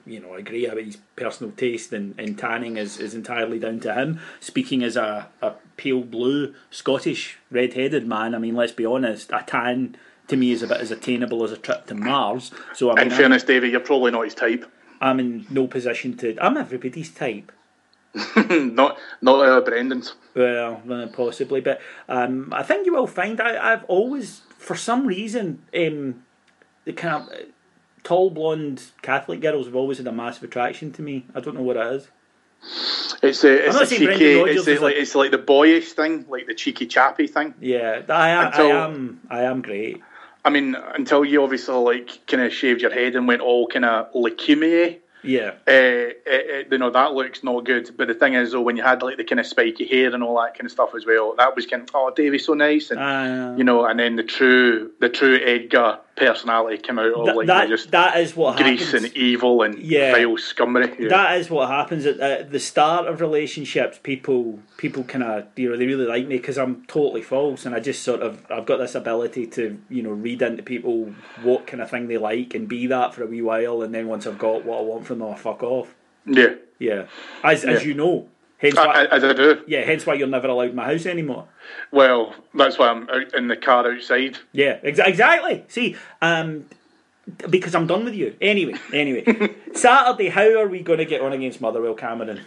you 0.06 0.20
know, 0.20 0.34
I 0.34 0.40
agree 0.40 0.66
about 0.66 0.84
his 0.84 0.98
personal 1.16 1.52
taste 1.54 1.94
in, 1.94 2.16
in 2.18 2.36
tanning 2.36 2.78
is, 2.78 2.98
is 2.98 3.14
entirely 3.14 3.60
down 3.60 3.80
to 3.82 3.94
him. 3.94 4.20
Speaking 4.40 4.84
as 4.84 4.96
a, 4.96 5.28
a 5.42 5.54
pale 5.78 6.02
blue 6.02 6.54
Scottish 6.70 7.38
red-headed 7.52 8.08
man, 8.08 8.36
I 8.36 8.38
mean, 8.38 8.56
let's 8.56 8.72
be 8.72 8.86
honest, 8.86 9.32
a 9.32 9.44
tan 9.46 9.98
to 10.28 10.38
me 10.38 10.52
is 10.52 10.64
about 10.64 10.82
as 10.82 10.92
attainable 10.92 11.44
as 11.44 11.52
a 11.52 11.58
trip 11.58 11.86
to 11.88 11.96
Mars. 11.96 12.52
So, 12.74 12.92
I 12.92 12.96
mean, 12.96 13.12
in 13.12 13.18
fairness, 13.18 13.44
Davey, 13.44 13.70
you're 13.70 13.80
probably 13.80 14.12
not 14.12 14.24
his 14.24 14.36
type. 14.36 14.66
I'm 15.02 15.20
in 15.20 15.46
no 15.50 15.68
position 15.68 16.18
to. 16.18 16.38
I'm 16.44 16.58
everybody's 16.58 17.12
type. 17.12 17.52
not 18.36 18.98
not 19.22 19.46
uh, 19.46 19.62
Brendan's. 19.62 20.16
Well, 20.36 20.82
possibly, 21.14 21.62
but 21.62 21.82
um, 22.08 22.50
I 22.54 22.64
think 22.64 22.86
you 22.86 22.94
will 22.94 23.08
find 23.08 23.40
I, 23.42 23.74
I've 23.74 23.84
always, 23.86 24.42
for 24.58 24.76
some 24.76 25.06
reason, 25.06 25.64
um, 25.76 26.24
the 26.86 26.94
kind 26.94 27.24
of 27.24 27.40
tall 28.04 28.30
blonde 28.30 28.84
Catholic 29.02 29.42
girls 29.42 29.66
have 29.66 29.76
always 29.76 29.98
had 29.98 30.08
a 30.08 30.12
massive 30.12 30.44
attraction 30.44 30.92
to 30.94 31.02
me. 31.02 31.26
I 31.34 31.40
don't 31.40 31.56
know 31.56 31.64
what 31.64 31.78
it 31.78 31.94
is. 31.94 32.08
It's 33.22 33.44
a, 33.44 33.68
it's 33.68 33.76
a 33.76 33.86
cheeky, 33.86 34.40
it's, 34.40 34.68
a, 34.68 34.80
like, 34.80 34.96
it's 34.96 35.14
like 35.14 35.32
the 35.32 35.38
boyish 35.38 35.94
thing, 35.94 36.26
like 36.30 36.48
the 36.48 36.56
cheeky 36.56 36.88
chappy 36.88 37.28
thing. 37.28 37.54
Yeah, 37.60 38.02
I, 38.10 38.32
I, 38.32 38.46
until, 38.46 38.66
I 38.66 38.86
am, 38.86 39.22
I 39.30 39.42
am 39.44 39.62
great. 39.62 40.02
I 40.44 40.50
mean, 40.50 40.76
until 40.76 41.26
you 41.26 41.44
obviously 41.44 41.76
like 41.76 42.28
kind 42.28 42.44
of 42.44 42.54
shaved 42.54 42.82
your 42.82 42.94
head 42.94 43.16
and 43.16 43.28
went 43.28 43.42
all 43.42 43.68
kind 43.68 43.86
of 43.86 44.14
leukemia. 44.14 45.00
Yeah. 45.26 45.52
Uh, 45.68 46.14
it, 46.16 46.22
it, 46.26 46.68
you 46.72 46.78
know, 46.78 46.90
that 46.92 47.14
looks 47.14 47.44
not 47.44 47.64
good. 47.66 47.90
But 47.98 48.08
the 48.08 48.14
thing 48.14 48.34
is, 48.34 48.52
though, 48.52 48.62
when 48.62 48.78
you 48.78 48.84
had 48.84 49.02
like 49.02 49.18
the 49.18 49.24
kind 49.24 49.40
of 49.40 49.46
spiky 49.46 49.86
hair 49.86 50.14
and 50.14 50.24
all 50.24 50.42
that 50.42 50.54
kind 50.54 50.66
of 50.66 50.72
stuff 50.72 50.96
as 50.96 51.06
well, 51.06 51.36
that 51.38 51.56
was 51.56 51.66
kind 51.66 51.84
of, 51.84 51.90
oh, 51.94 52.12
Davey's 52.16 52.46
so 52.46 52.54
nice. 52.54 52.92
And, 52.92 53.00
uh, 53.00 53.56
you 53.58 53.64
know, 53.64 53.86
and 53.86 54.00
then 54.00 54.16
the 54.16 54.24
true, 54.24 54.92
the 55.00 55.10
true 55.10 55.40
Edgar 55.44 56.00
personality 56.16 56.78
came 56.78 56.98
out 56.98 57.12
of 57.12 57.36
like 57.36 57.48
that, 57.48 57.68
just 57.68 57.92
that 57.92 58.18
is 58.18 58.36
what 58.36 58.58
grease 58.58 58.86
happens. 58.86 59.06
and 59.06 59.18
evil 59.18 59.62
and 59.64 59.78
yeah, 59.78 60.14
vile 60.14 60.38
scummery. 60.38 60.98
Yeah. 60.98 61.10
That 61.10 61.38
is 61.38 61.50
what 61.50 61.70
happens 61.70 62.06
at, 62.06 62.20
at 62.20 62.52
the 62.52 62.60
start 62.60 63.08
of 63.08 63.22
relationships. 63.22 64.00
People 64.02 64.60
people 64.78 65.04
kind 65.04 65.24
of 65.24 65.48
you 65.56 65.70
know 65.70 65.78
they 65.78 65.86
really 65.86 66.06
like 66.06 66.28
me 66.28 66.38
because 66.38 66.58
I'm 66.58 66.86
totally 66.86 67.22
false 67.22 67.66
and 67.66 67.76
I 67.76 67.80
just 67.80 68.04
sort 68.04 68.22
of 68.22 68.46
I've 68.50 68.66
got 68.66 68.78
this 68.78 68.96
ability 68.96 69.48
to 69.48 69.80
you 69.90 70.04
know 70.04 70.12
read 70.12 70.42
into 70.42 70.64
people 70.64 71.14
what 71.44 71.68
kind 71.68 71.82
of 71.82 71.90
thing 71.90 72.08
they 72.08 72.18
like 72.18 72.54
and 72.54 72.68
be 72.68 72.88
that 72.88 73.14
for 73.14 73.24
a 73.24 73.28
wee 73.28 73.42
while 73.42 73.82
and 73.82 73.94
then 73.94 74.08
once 74.08 74.26
I've 74.26 74.40
got 74.40 74.66
what 74.66 74.80
I 74.80 74.82
want 74.82 75.06
from 75.06 75.20
them 75.20 75.30
I 75.30 75.36
fuck 75.36 75.64
off. 75.64 75.94
Yeah. 76.26 76.56
Yeah. 76.80 77.08
As 77.44 77.64
yeah. 77.64 77.72
as 77.72 77.86
you 77.86 77.94
know. 77.94 78.30
Hence 78.58 78.76
why, 78.76 79.06
as 79.12 79.24
I 79.24 79.34
do. 79.34 79.62
Yeah, 79.68 79.82
hence 79.82 80.06
why 80.06 80.14
you're 80.14 80.28
never 80.28 80.48
allowed 80.48 80.70
in 80.70 80.76
my 80.76 80.86
house 80.86 81.06
anymore. 81.06 81.48
Well, 81.92 82.34
that's 82.54 82.78
why 82.78 82.88
I'm 82.88 83.10
out 83.10 83.34
in 83.34 83.48
the 83.48 83.58
car 83.58 83.92
outside. 83.92 84.38
Yeah, 84.54 84.80
ex- 84.82 85.00
exactly. 85.00 85.66
See, 85.68 85.98
um, 86.22 86.66
because 87.50 87.76
I'm 87.76 87.88
done 87.88 88.06
with 88.06 88.16
you. 88.16 88.36
Anyway, 88.40 88.76
anyway, 88.94 89.56
Saturday, 89.74 90.30
how 90.30 90.58
are 90.60 90.68
we 90.68 90.82
going 90.82 91.00
to 91.00 91.06
get 91.06 91.22
on 91.22 91.34
against 91.34 91.60
Motherwell, 91.60 91.96
Cameron? 91.96 92.42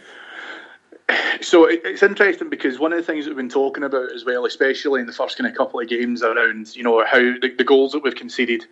So 1.41 1.65
it's 1.65 2.03
interesting 2.03 2.51
because 2.51 2.79
one 2.79 2.93
of 2.93 2.99
the 2.99 3.05
things 3.05 3.25
that 3.25 3.31
we've 3.31 3.39
been 3.39 3.49
talking 3.49 3.85
about 3.85 4.13
as 4.13 4.25
well, 4.25 4.45
especially 4.45 5.01
in 5.01 5.07
the 5.07 5.13
first 5.13 5.39
kind 5.39 5.49
of 5.49 5.57
couple 5.57 5.81
of 5.81 5.89
games 5.89 6.23
around, 6.23 6.75
you 6.77 6.83
know, 6.83 7.05
how 7.05 7.19
the, 7.19 7.55
the 7.57 7.65
goals 7.65 7.93
that 7.93 8.03
we've 8.03 8.15
conceded, 8.15 8.67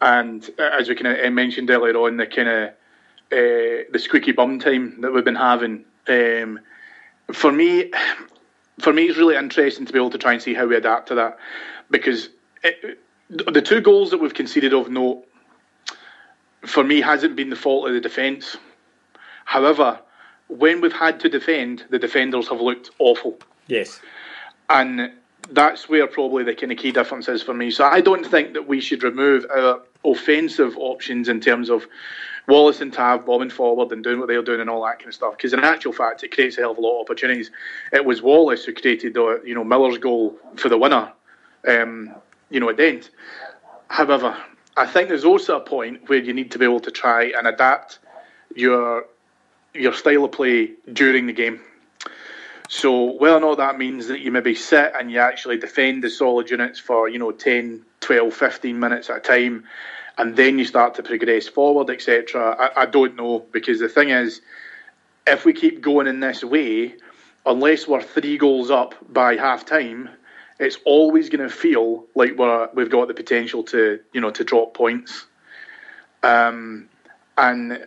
and 0.00 0.48
uh, 0.58 0.70
as 0.78 0.88
we 0.88 0.94
kind 0.94 1.18
of 1.18 1.32
mentioned 1.32 1.68
earlier 1.68 1.96
on, 1.96 2.16
the 2.16 2.26
kind 2.26 2.48
of 2.48 2.68
uh, 3.32 3.84
the 3.92 3.98
squeaky 3.98 4.32
bum 4.32 4.58
time 4.58 5.00
that 5.00 5.12
we've 5.12 5.24
been 5.24 5.34
having. 5.34 5.84
Um, 6.08 6.60
for 7.32 7.50
me, 7.52 7.90
for 8.80 8.92
me, 8.92 9.04
it's 9.04 9.18
really 9.18 9.36
interesting 9.36 9.86
to 9.86 9.92
be 9.92 9.98
able 9.98 10.10
to 10.10 10.18
try 10.18 10.32
and 10.32 10.42
see 10.42 10.54
how 10.54 10.66
we 10.66 10.76
adapt 10.76 11.08
to 11.08 11.14
that 11.16 11.38
because 11.90 12.28
it, 12.62 12.98
the 13.28 13.62
two 13.62 13.80
goals 13.80 14.10
that 14.10 14.18
we've 14.18 14.34
conceded 14.34 14.72
of 14.72 14.88
note, 14.88 15.24
for 16.64 16.84
me, 16.84 17.00
hasn't 17.00 17.36
been 17.36 17.50
the 17.50 17.56
fault 17.56 17.88
of 17.88 17.94
the 17.94 18.00
defence. 18.00 18.56
However, 19.44 20.00
when 20.48 20.80
we've 20.80 20.92
had 20.92 21.20
to 21.20 21.28
defend, 21.28 21.84
the 21.90 21.98
defenders 21.98 22.48
have 22.48 22.60
looked 22.60 22.90
awful. 22.98 23.38
Yes. 23.66 24.00
And 24.68 25.12
that's 25.50 25.88
where 25.88 26.06
probably 26.06 26.44
the 26.44 26.54
kind 26.54 26.72
of 26.72 26.78
key 26.78 26.92
difference 26.92 27.28
is 27.28 27.42
for 27.42 27.54
me. 27.54 27.70
So 27.70 27.84
I 27.84 28.00
don't 28.00 28.26
think 28.26 28.54
that 28.54 28.66
we 28.66 28.80
should 28.80 29.02
remove 29.02 29.46
our 29.54 29.80
offensive 30.04 30.76
options 30.76 31.28
in 31.28 31.40
terms 31.40 31.70
of 31.70 31.86
Wallace 32.48 32.80
and 32.80 32.92
Tav 32.92 33.26
bombing 33.26 33.50
forward 33.50 33.90
and 33.92 34.04
doing 34.04 34.18
what 34.18 34.28
they're 34.28 34.42
doing 34.42 34.60
and 34.60 34.70
all 34.70 34.84
that 34.84 34.98
kind 34.98 35.08
of 35.08 35.14
stuff. 35.14 35.36
Because 35.36 35.52
in 35.52 35.60
actual 35.60 35.92
fact, 35.92 36.22
it 36.22 36.32
creates 36.32 36.58
a 36.58 36.60
hell 36.60 36.72
of 36.72 36.78
a 36.78 36.80
lot 36.80 37.00
of 37.00 37.02
opportunities. 37.02 37.50
It 37.92 38.04
was 38.04 38.22
Wallace 38.22 38.64
who 38.64 38.72
created 38.72 39.14
the 39.14 39.42
you 39.44 39.54
know 39.54 39.64
Miller's 39.64 39.98
goal 39.98 40.36
for 40.56 40.68
the 40.68 40.78
winner, 40.78 41.12
um, 41.66 42.14
you 42.50 42.60
know, 42.60 42.68
at 42.68 42.76
Dens. 42.76 43.10
However, 43.88 44.36
I 44.76 44.86
think 44.86 45.08
there's 45.08 45.24
also 45.24 45.56
a 45.56 45.60
point 45.60 46.08
where 46.08 46.18
you 46.18 46.32
need 46.32 46.50
to 46.52 46.58
be 46.58 46.64
able 46.64 46.80
to 46.80 46.90
try 46.90 47.32
and 47.36 47.46
adapt 47.46 47.98
your 48.54 49.06
your 49.74 49.92
style 49.92 50.24
of 50.24 50.32
play 50.32 50.72
during 50.92 51.26
the 51.26 51.32
game. 51.32 51.60
So 52.68 53.12
whether 53.12 53.36
or 53.36 53.40
not 53.40 53.58
that 53.58 53.78
means 53.78 54.08
that 54.08 54.20
you 54.20 54.32
maybe 54.32 54.54
sit 54.54 54.92
and 54.98 55.10
you 55.10 55.18
actually 55.18 55.58
defend 55.58 56.02
the 56.02 56.10
solid 56.10 56.50
units 56.50 56.78
for, 56.78 57.08
you 57.08 57.18
know, 57.18 57.30
10, 57.30 57.84
12, 58.00 58.34
15 58.34 58.78
minutes 58.78 59.10
at 59.10 59.18
a 59.18 59.20
time, 59.20 59.64
and 60.18 60.36
then 60.36 60.58
you 60.58 60.64
start 60.64 60.94
to 60.96 61.02
progress 61.02 61.46
forward, 61.46 61.90
etc. 61.90 62.56
I, 62.58 62.82
I 62.82 62.86
don't 62.86 63.16
know 63.16 63.44
because 63.52 63.78
the 63.78 63.88
thing 63.88 64.10
is, 64.10 64.40
if 65.26 65.44
we 65.44 65.52
keep 65.52 65.80
going 65.80 66.06
in 66.06 66.20
this 66.20 66.42
way, 66.42 66.94
unless 67.44 67.86
we're 67.86 68.02
three 68.02 68.38
goals 68.38 68.70
up 68.70 68.94
by 69.12 69.36
half 69.36 69.64
time, 69.64 70.08
it's 70.58 70.78
always 70.84 71.28
going 71.28 71.46
to 71.46 71.54
feel 71.54 72.06
like 72.14 72.36
we're 72.36 72.68
we've 72.74 72.90
got 72.90 73.08
the 73.08 73.14
potential 73.14 73.62
to 73.64 74.00
you 74.12 74.20
know 74.20 74.30
to 74.30 74.44
drop 74.44 74.74
points. 74.74 75.26
Um, 76.22 76.88
and 77.36 77.86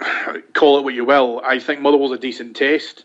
call 0.52 0.78
it 0.78 0.84
what 0.84 0.94
you 0.94 1.04
will, 1.04 1.40
I 1.42 1.58
think 1.58 1.80
Motherwell's 1.80 2.12
a 2.12 2.18
decent 2.18 2.56
test. 2.56 3.04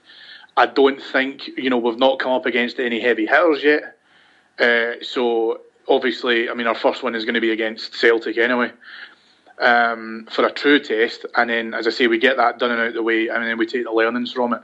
I 0.59 0.65
don't 0.65 1.01
think 1.01 1.47
you 1.57 1.69
know 1.69 1.77
we've 1.77 1.97
not 1.97 2.19
come 2.19 2.33
up 2.33 2.45
against 2.45 2.79
any 2.79 2.99
heavy 2.99 3.25
hitters 3.25 3.63
yet. 3.63 3.97
Uh, 4.59 5.01
so 5.01 5.61
obviously, 5.87 6.49
I 6.49 6.53
mean, 6.53 6.67
our 6.67 6.75
first 6.75 7.01
one 7.01 7.15
is 7.15 7.23
going 7.23 7.35
to 7.35 7.41
be 7.41 7.51
against 7.51 7.93
Celtic 7.95 8.37
anyway. 8.37 8.71
Um, 9.59 10.27
for 10.29 10.45
a 10.45 10.51
true 10.51 10.79
test, 10.79 11.25
and 11.35 11.49
then, 11.49 11.73
as 11.73 11.87
I 11.87 11.91
say, 11.91 12.07
we 12.07 12.17
get 12.17 12.37
that 12.37 12.59
done 12.59 12.71
and 12.71 12.81
out 12.81 12.93
the 12.93 13.03
way, 13.03 13.27
and 13.29 13.43
then 13.43 13.57
we 13.57 13.65
take 13.65 13.85
the 13.85 13.91
learnings 13.91 14.33
from 14.33 14.53
it. 14.53 14.61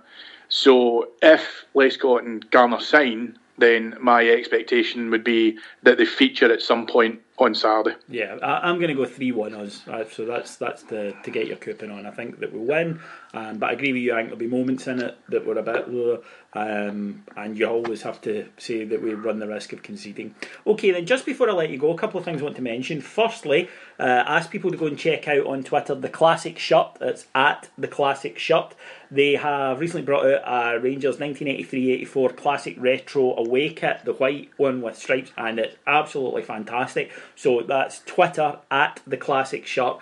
So, 0.49 1.11
if 1.21 1.65
Lescott 1.73 2.25
and 2.25 2.49
Garner 2.49 2.79
sign, 2.79 3.37
then 3.57 3.95
my 4.01 4.27
expectation 4.27 5.09
would 5.11 5.23
be 5.23 5.57
that 5.83 5.97
they 5.97 6.05
feature 6.05 6.51
at 6.51 6.61
some 6.61 6.87
point 6.87 7.21
on 7.37 7.53
Saturday. 7.53 7.97
Yeah, 8.07 8.37
I, 8.41 8.69
am 8.69 8.77
going 8.77 8.87
to 8.87 8.93
go 8.93 9.05
three 9.05 9.31
one 9.31 9.53
us. 9.53 9.83
So 10.11 10.25
that's 10.25 10.55
that's 10.55 10.83
the 10.83 11.13
to 11.23 11.31
get 11.31 11.47
your 11.47 11.57
coupon 11.57 11.91
on. 11.91 12.05
I 12.05 12.11
think 12.11 12.39
that 12.39 12.53
we'll 12.53 12.63
win, 12.63 13.01
um, 13.33 13.57
but 13.57 13.69
I 13.69 13.73
agree 13.73 13.91
with 13.91 14.01
you. 14.01 14.13
I 14.13 14.17
think 14.17 14.29
there'll 14.29 14.39
be 14.39 14.47
moments 14.47 14.87
in 14.87 15.01
it 15.01 15.17
that 15.29 15.45
were 15.45 15.57
a 15.57 15.63
bit 15.63 15.89
lower, 15.89 16.19
um, 16.53 17.23
and 17.35 17.57
you 17.57 17.67
always 17.67 18.03
have 18.03 18.21
to 18.21 18.47
say 18.57 18.85
that 18.85 19.01
we 19.01 19.13
run 19.13 19.39
the 19.39 19.47
risk 19.47 19.73
of 19.73 19.83
conceding. 19.83 20.35
Okay, 20.65 20.91
then 20.91 21.05
just 21.05 21.25
before 21.25 21.49
I 21.49 21.53
let 21.53 21.69
you 21.69 21.77
go, 21.77 21.91
a 21.91 21.97
couple 21.97 22.19
of 22.19 22.25
things 22.25 22.41
I 22.41 22.45
want 22.45 22.55
to 22.55 22.61
mention. 22.61 23.01
Firstly, 23.01 23.69
uh, 23.99 24.03
ask 24.03 24.49
people 24.49 24.71
to 24.71 24.77
go 24.77 24.87
and 24.87 24.97
check 24.97 25.27
out 25.27 25.45
on 25.45 25.63
Twitter 25.63 25.95
the 25.95 26.09
classic 26.09 26.57
shirt. 26.57 26.97
It's 27.01 27.25
at 27.35 27.69
the 27.77 27.87
classic 27.87 28.39
shirt. 28.39 28.75
They 29.11 29.35
have 29.35 29.79
recently 29.79 30.05
brought 30.05 30.25
out 30.25 30.75
a 30.75 30.79
Rangers 30.79 31.17
1983-84 31.17 32.35
classic 32.35 32.75
retro 32.79 33.35
away 33.35 33.69
kit, 33.69 34.01
the 34.03 34.13
white 34.13 34.49
one 34.57 34.81
with 34.81 34.97
stripes, 34.97 35.31
and 35.37 35.59
it's 35.59 35.75
absolutely 35.85 36.41
fantastic. 36.41 37.11
So 37.35 37.61
that's 37.61 37.99
Twitter 38.05 38.59
at 38.69 39.01
the 39.05 39.17
classic 39.17 39.65
shirt. 39.65 39.97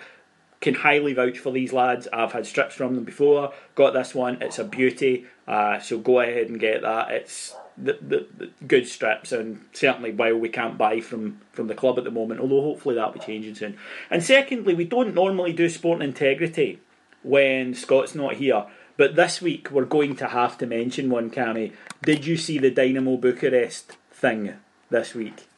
Can 0.60 0.74
highly 0.74 1.12
vouch 1.12 1.38
for 1.38 1.52
these 1.52 1.72
lads. 1.72 2.08
I've 2.12 2.32
had 2.32 2.46
strips 2.46 2.74
from 2.74 2.94
them 2.94 3.04
before. 3.04 3.52
Got 3.74 3.92
this 3.92 4.14
one. 4.14 4.40
It's 4.40 4.58
a 4.58 4.64
beauty. 4.64 5.26
Uh, 5.46 5.78
so 5.78 5.98
go 5.98 6.20
ahead 6.20 6.48
and 6.48 6.58
get 6.58 6.82
that. 6.82 7.10
It's 7.10 7.54
the, 7.76 7.98
the, 8.00 8.26
the, 8.36 8.50
good 8.66 8.86
strips, 8.86 9.32
and 9.32 9.64
certainly 9.72 10.12
while 10.12 10.36
we 10.36 10.48
can't 10.48 10.78
buy 10.78 11.00
from, 11.00 11.40
from 11.52 11.66
the 11.66 11.74
club 11.74 11.98
at 11.98 12.04
the 12.04 12.10
moment, 12.10 12.40
although 12.40 12.62
hopefully 12.62 12.94
that'll 12.94 13.12
be 13.12 13.18
changing 13.18 13.54
soon. 13.54 13.76
And 14.10 14.22
secondly, 14.22 14.74
we 14.74 14.84
don't 14.84 15.14
normally 15.14 15.52
do 15.52 15.68
sport 15.68 16.00
integrity 16.00 16.80
when 17.22 17.74
Scott's 17.74 18.14
not 18.14 18.34
here. 18.34 18.66
But 18.96 19.16
this 19.16 19.42
week 19.42 19.70
we're 19.70 19.84
going 19.84 20.14
to 20.16 20.28
have 20.28 20.56
to 20.58 20.66
mention 20.66 21.10
one, 21.10 21.30
Cammy. 21.30 21.72
Did 22.02 22.26
you 22.26 22.36
see 22.36 22.58
the 22.58 22.70
Dinamo 22.70 23.20
Bucharest 23.20 23.92
thing 24.12 24.54
this 24.88 25.14
week? 25.14 25.48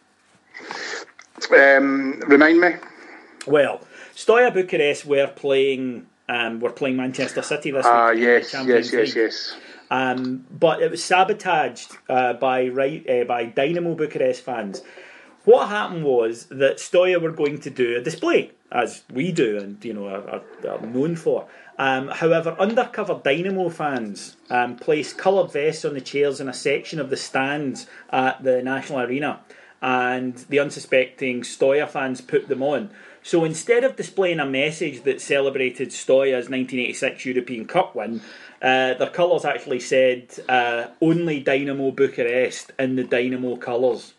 Um, 1.53 2.20
remind 2.27 2.61
me. 2.61 2.75
Well, 3.46 3.81
Steaua 4.14 4.51
Bucharest 4.51 5.07
were 5.07 5.29
playing. 5.29 6.07
Um, 6.29 6.61
we're 6.61 6.72
playing 6.72 6.96
Manchester 6.96 7.42
City 7.42 7.70
this 7.70 7.87
uh, 7.87 8.11
week. 8.12 8.22
yes, 8.22 8.53
yes, 8.53 8.92
yes, 8.92 9.14
yes. 9.14 9.57
Um, 9.90 10.44
but 10.51 10.83
it 10.83 10.90
was 10.90 11.05
sabotaged 11.05 11.96
uh, 12.09 12.33
by 12.35 12.68
right 12.68 13.09
uh, 13.09 13.25
by 13.25 13.46
Dinamo 13.46 13.96
Bucharest 13.96 14.42
fans. 14.42 14.83
What 15.44 15.68
happened 15.68 16.05
was 16.05 16.46
that 16.46 16.81
Steaua 16.81 17.20
were 17.20 17.31
going 17.31 17.61
to 17.61 17.70
do 17.70 17.96
a 17.96 18.01
display, 18.01 18.51
as 18.72 19.05
we 19.12 19.31
do, 19.31 19.59
and 19.59 19.85
you 19.85 19.94
know 19.94 20.09
are, 20.09 20.29
are, 20.29 20.42
are 20.68 20.87
known 20.87 21.14
for. 21.14 21.46
Um, 21.79 22.09
however, 22.09 22.57
undercover 22.59 23.14
Dinamo 23.14 23.72
fans 23.72 24.37
um, 24.51 24.77
placed 24.77 25.18
coloured 25.18 25.53
vests 25.53 25.85
on 25.85 25.94
the 25.94 26.01
chairs 26.01 26.40
in 26.40 26.49
a 26.49 26.55
section 26.55 26.99
of 26.99 27.11
the 27.11 27.16
stands 27.16 27.87
at 28.11 28.42
the 28.42 28.62
National 28.62 29.01
Arena, 29.01 29.40
and 29.83 30.37
the 30.49 30.59
unsuspecting 30.59 31.45
Steaua 31.45 31.87
fans 31.87 32.21
put 32.21 32.49
them 32.49 32.62
on. 32.62 32.91
So 33.23 33.45
instead 33.45 33.85
of 33.85 33.97
displaying 33.97 34.41
a 34.41 34.47
message 34.47 35.03
that 35.03 35.21
celebrated 35.21 35.93
Steaua's 35.93 36.49
1986 36.49 37.27
European 37.27 37.67
Cup 37.67 37.95
win, 37.95 38.21
uh, 38.62 38.95
their 38.95 39.11
colours 39.11 39.45
actually 39.45 39.81
said 39.81 40.29
uh, 40.49 40.87
only 41.01 41.43
Dinamo 41.43 41.95
Bucharest 41.95 42.73
in 42.79 42.97
the 42.97 43.05
Dinamo 43.05 43.61
colours. 43.61 44.15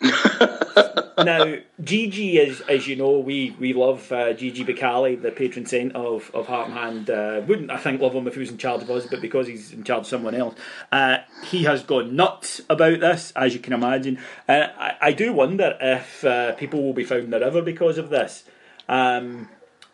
now, 1.18 1.56
Gigi, 1.82 2.40
as 2.40 2.60
as 2.62 2.86
you 2.86 2.96
know, 2.96 3.18
we 3.18 3.54
we 3.58 3.72
love 3.72 4.10
uh, 4.12 4.32
Gigi 4.32 4.64
Becali, 4.64 5.20
the 5.20 5.30
patron 5.30 5.66
saint 5.66 5.94
of 5.94 6.30
of 6.34 6.46
Heart 6.46 6.68
and 6.68 6.78
Hand. 6.78 7.10
Uh, 7.10 7.42
wouldn't 7.46 7.70
I 7.70 7.76
think 7.76 8.00
love 8.00 8.14
him 8.14 8.26
if 8.26 8.34
he 8.34 8.40
was 8.40 8.50
in 8.50 8.58
charge 8.58 8.82
of 8.82 8.90
us, 8.90 9.06
but 9.06 9.20
because 9.20 9.46
he's 9.46 9.72
in 9.72 9.84
charge 9.84 10.00
of 10.00 10.06
someone 10.06 10.34
else, 10.34 10.54
uh, 10.90 11.18
he 11.44 11.64
has 11.64 11.82
gone 11.82 12.16
nuts 12.16 12.60
about 12.70 13.00
this, 13.00 13.32
as 13.36 13.52
you 13.54 13.60
can 13.60 13.72
imagine. 13.72 14.18
Uh, 14.48 14.68
I, 14.78 14.96
I 15.00 15.12
do 15.12 15.32
wonder 15.32 15.76
if 15.80 16.24
uh, 16.24 16.52
people 16.52 16.82
will 16.82 16.94
be 16.94 17.04
found 17.04 17.24
in 17.24 17.30
the 17.30 17.40
river 17.40 17.62
because 17.62 17.98
of 17.98 18.08
this. 18.08 18.44
Um, 18.88 19.48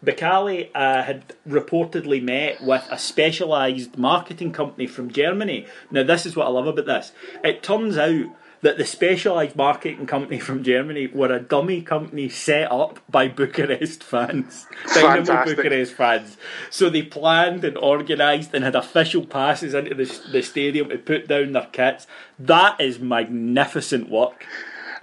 Becali 0.04 0.70
uh, 0.74 1.02
had 1.02 1.34
reportedly 1.48 2.22
met 2.22 2.62
with 2.62 2.86
a 2.90 2.98
specialised 2.98 3.98
marketing 3.98 4.52
company 4.52 4.86
from 4.86 5.10
Germany. 5.10 5.66
Now, 5.90 6.04
this 6.04 6.26
is 6.26 6.36
what 6.36 6.46
I 6.46 6.50
love 6.50 6.66
about 6.66 6.86
this. 6.86 7.12
It 7.42 7.62
turns 7.62 7.96
out 7.96 8.26
that 8.62 8.78
the 8.78 8.84
specialised 8.84 9.56
marketing 9.56 10.06
company 10.06 10.38
from 10.38 10.62
Germany 10.62 11.06
were 11.06 11.32
a 11.32 11.40
dummy 11.40 11.82
company 11.82 12.28
set 12.28 12.70
up 12.70 13.00
by 13.08 13.28
Bucharest 13.28 14.02
fans, 14.02 14.66
Dinamo 14.86 15.44
Bucharest 15.44 15.92
fans. 15.92 16.36
So 16.70 16.90
they 16.90 17.02
planned 17.02 17.64
and 17.64 17.76
organised 17.76 18.54
and 18.54 18.64
had 18.64 18.74
official 18.74 19.26
passes 19.26 19.74
into 19.74 19.94
the, 19.94 20.20
the 20.32 20.42
stadium 20.42 20.88
to 20.88 20.98
put 20.98 21.28
down 21.28 21.52
their 21.52 21.68
kits. 21.72 22.06
That 22.38 22.80
is 22.80 22.98
magnificent 22.98 24.08
work 24.08 24.46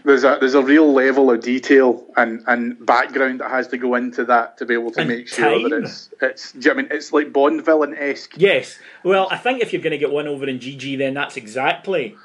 there's 0.05 0.23
a 0.23 0.37
there's 0.39 0.53
a 0.53 0.61
real 0.61 0.91
level 0.91 1.31
of 1.31 1.41
detail 1.41 2.05
and, 2.17 2.43
and 2.47 2.85
background 2.85 3.39
that 3.39 3.49
has 3.49 3.67
to 3.69 3.77
go 3.77 3.95
into 3.95 4.25
that 4.25 4.57
to 4.57 4.65
be 4.65 4.73
able 4.73 4.91
to 4.91 5.01
and 5.01 5.09
make 5.09 5.27
sure 5.27 5.49
time. 5.49 5.69
that 5.69 5.83
it's 5.83 6.09
it's. 6.21 6.51
Do 6.53 6.71
I 6.71 6.73
mean, 6.73 6.87
it's 6.91 7.13
like 7.13 7.31
Bond 7.31 7.63
villain 7.63 7.95
esque. 7.97 8.33
Yes. 8.35 8.77
Well, 9.03 9.27
I 9.31 9.37
think 9.37 9.61
if 9.61 9.71
you're 9.71 9.81
going 9.81 9.91
to 9.91 9.97
get 9.97 10.11
one 10.11 10.27
over 10.27 10.47
in 10.47 10.59
Gigi, 10.59 10.95
then 10.95 11.13
that's 11.13 11.37
exactly 11.37 12.17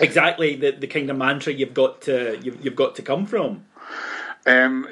exactly 0.00 0.56
the, 0.56 0.72
the 0.72 0.86
kind 0.86 1.10
of 1.10 1.16
mantra 1.16 1.52
you've 1.52 1.74
got 1.74 2.02
to 2.02 2.38
you've, 2.42 2.64
you've 2.64 2.76
got 2.76 2.94
to 2.96 3.02
come 3.02 3.26
from. 3.26 3.64
Um, 4.46 4.86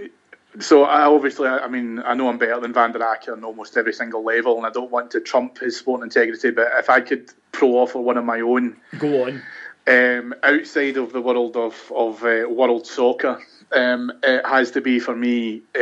so 0.61 0.85
I 0.85 1.03
obviously, 1.05 1.49
I 1.49 1.67
mean, 1.69 2.01
I 2.01 2.15
know 2.15 2.29
I'm 2.29 2.39
better 2.39 2.61
than 2.61 2.75
Van 2.75 2.93
der 2.93 3.01
Akker 3.01 3.33
on 3.33 3.45
almost 3.45 3.77
every 3.77 3.95
single 3.95 4.23
level, 4.23 4.57
and 4.59 4.67
I 4.67 4.71
don't 4.71 4.91
want 4.91 5.11
to 5.13 5.21
trump 5.21 5.59
his 5.59 5.79
sport 5.79 6.03
integrity. 6.03 6.51
But 6.51 6.69
if 6.79 6.91
I 6.91 7.01
could 7.01 7.31
pro 7.53 7.71
offer 7.71 7.99
one 7.99 8.19
of 8.19 8.25
my 8.25 8.41
own, 8.41 8.77
go 8.99 9.25
on. 9.25 9.43
Um, 9.85 10.35
outside 10.43 10.97
of 10.97 11.13
the 11.13 11.21
world 11.21 11.57
of 11.57 11.93
of 11.95 12.23
uh, 12.23 12.47
world 12.49 12.87
soccer, 12.87 13.41
um, 13.73 14.13
it 14.23 14.47
has 14.47 14.71
to 14.73 14.81
be 14.81 15.01
for 15.01 15.17
me 15.17 15.63
uh, 15.75 15.81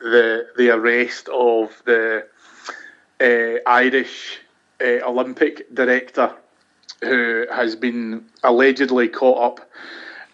the 0.00 0.46
the 0.56 0.70
arrest 0.70 1.28
of 1.28 1.82
the 1.84 2.26
uh, 3.20 3.70
Irish 3.70 4.38
uh, 4.80 5.00
Olympic 5.04 5.72
director 5.74 6.32
who 7.02 7.46
has 7.50 7.76
been 7.76 8.26
allegedly 8.42 9.08
caught 9.08 9.58
up 9.58 9.70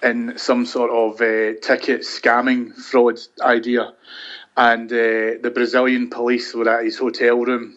in 0.03 0.39
some 0.39 0.67
sort 0.67 0.91
of 0.91 1.21
uh, 1.21 1.59
ticket 1.61 2.03
scamming 2.03 2.75
fraud 2.75 3.19
idea. 3.41 3.93
And 4.57 4.91
uh, 4.93 5.39
the 5.43 5.53
Brazilian 5.55 6.11
police 6.11 6.55
were 6.55 6.69
at 6.69 6.85
his 6.85 6.99
hotel 6.99 7.39
room, 7.39 7.77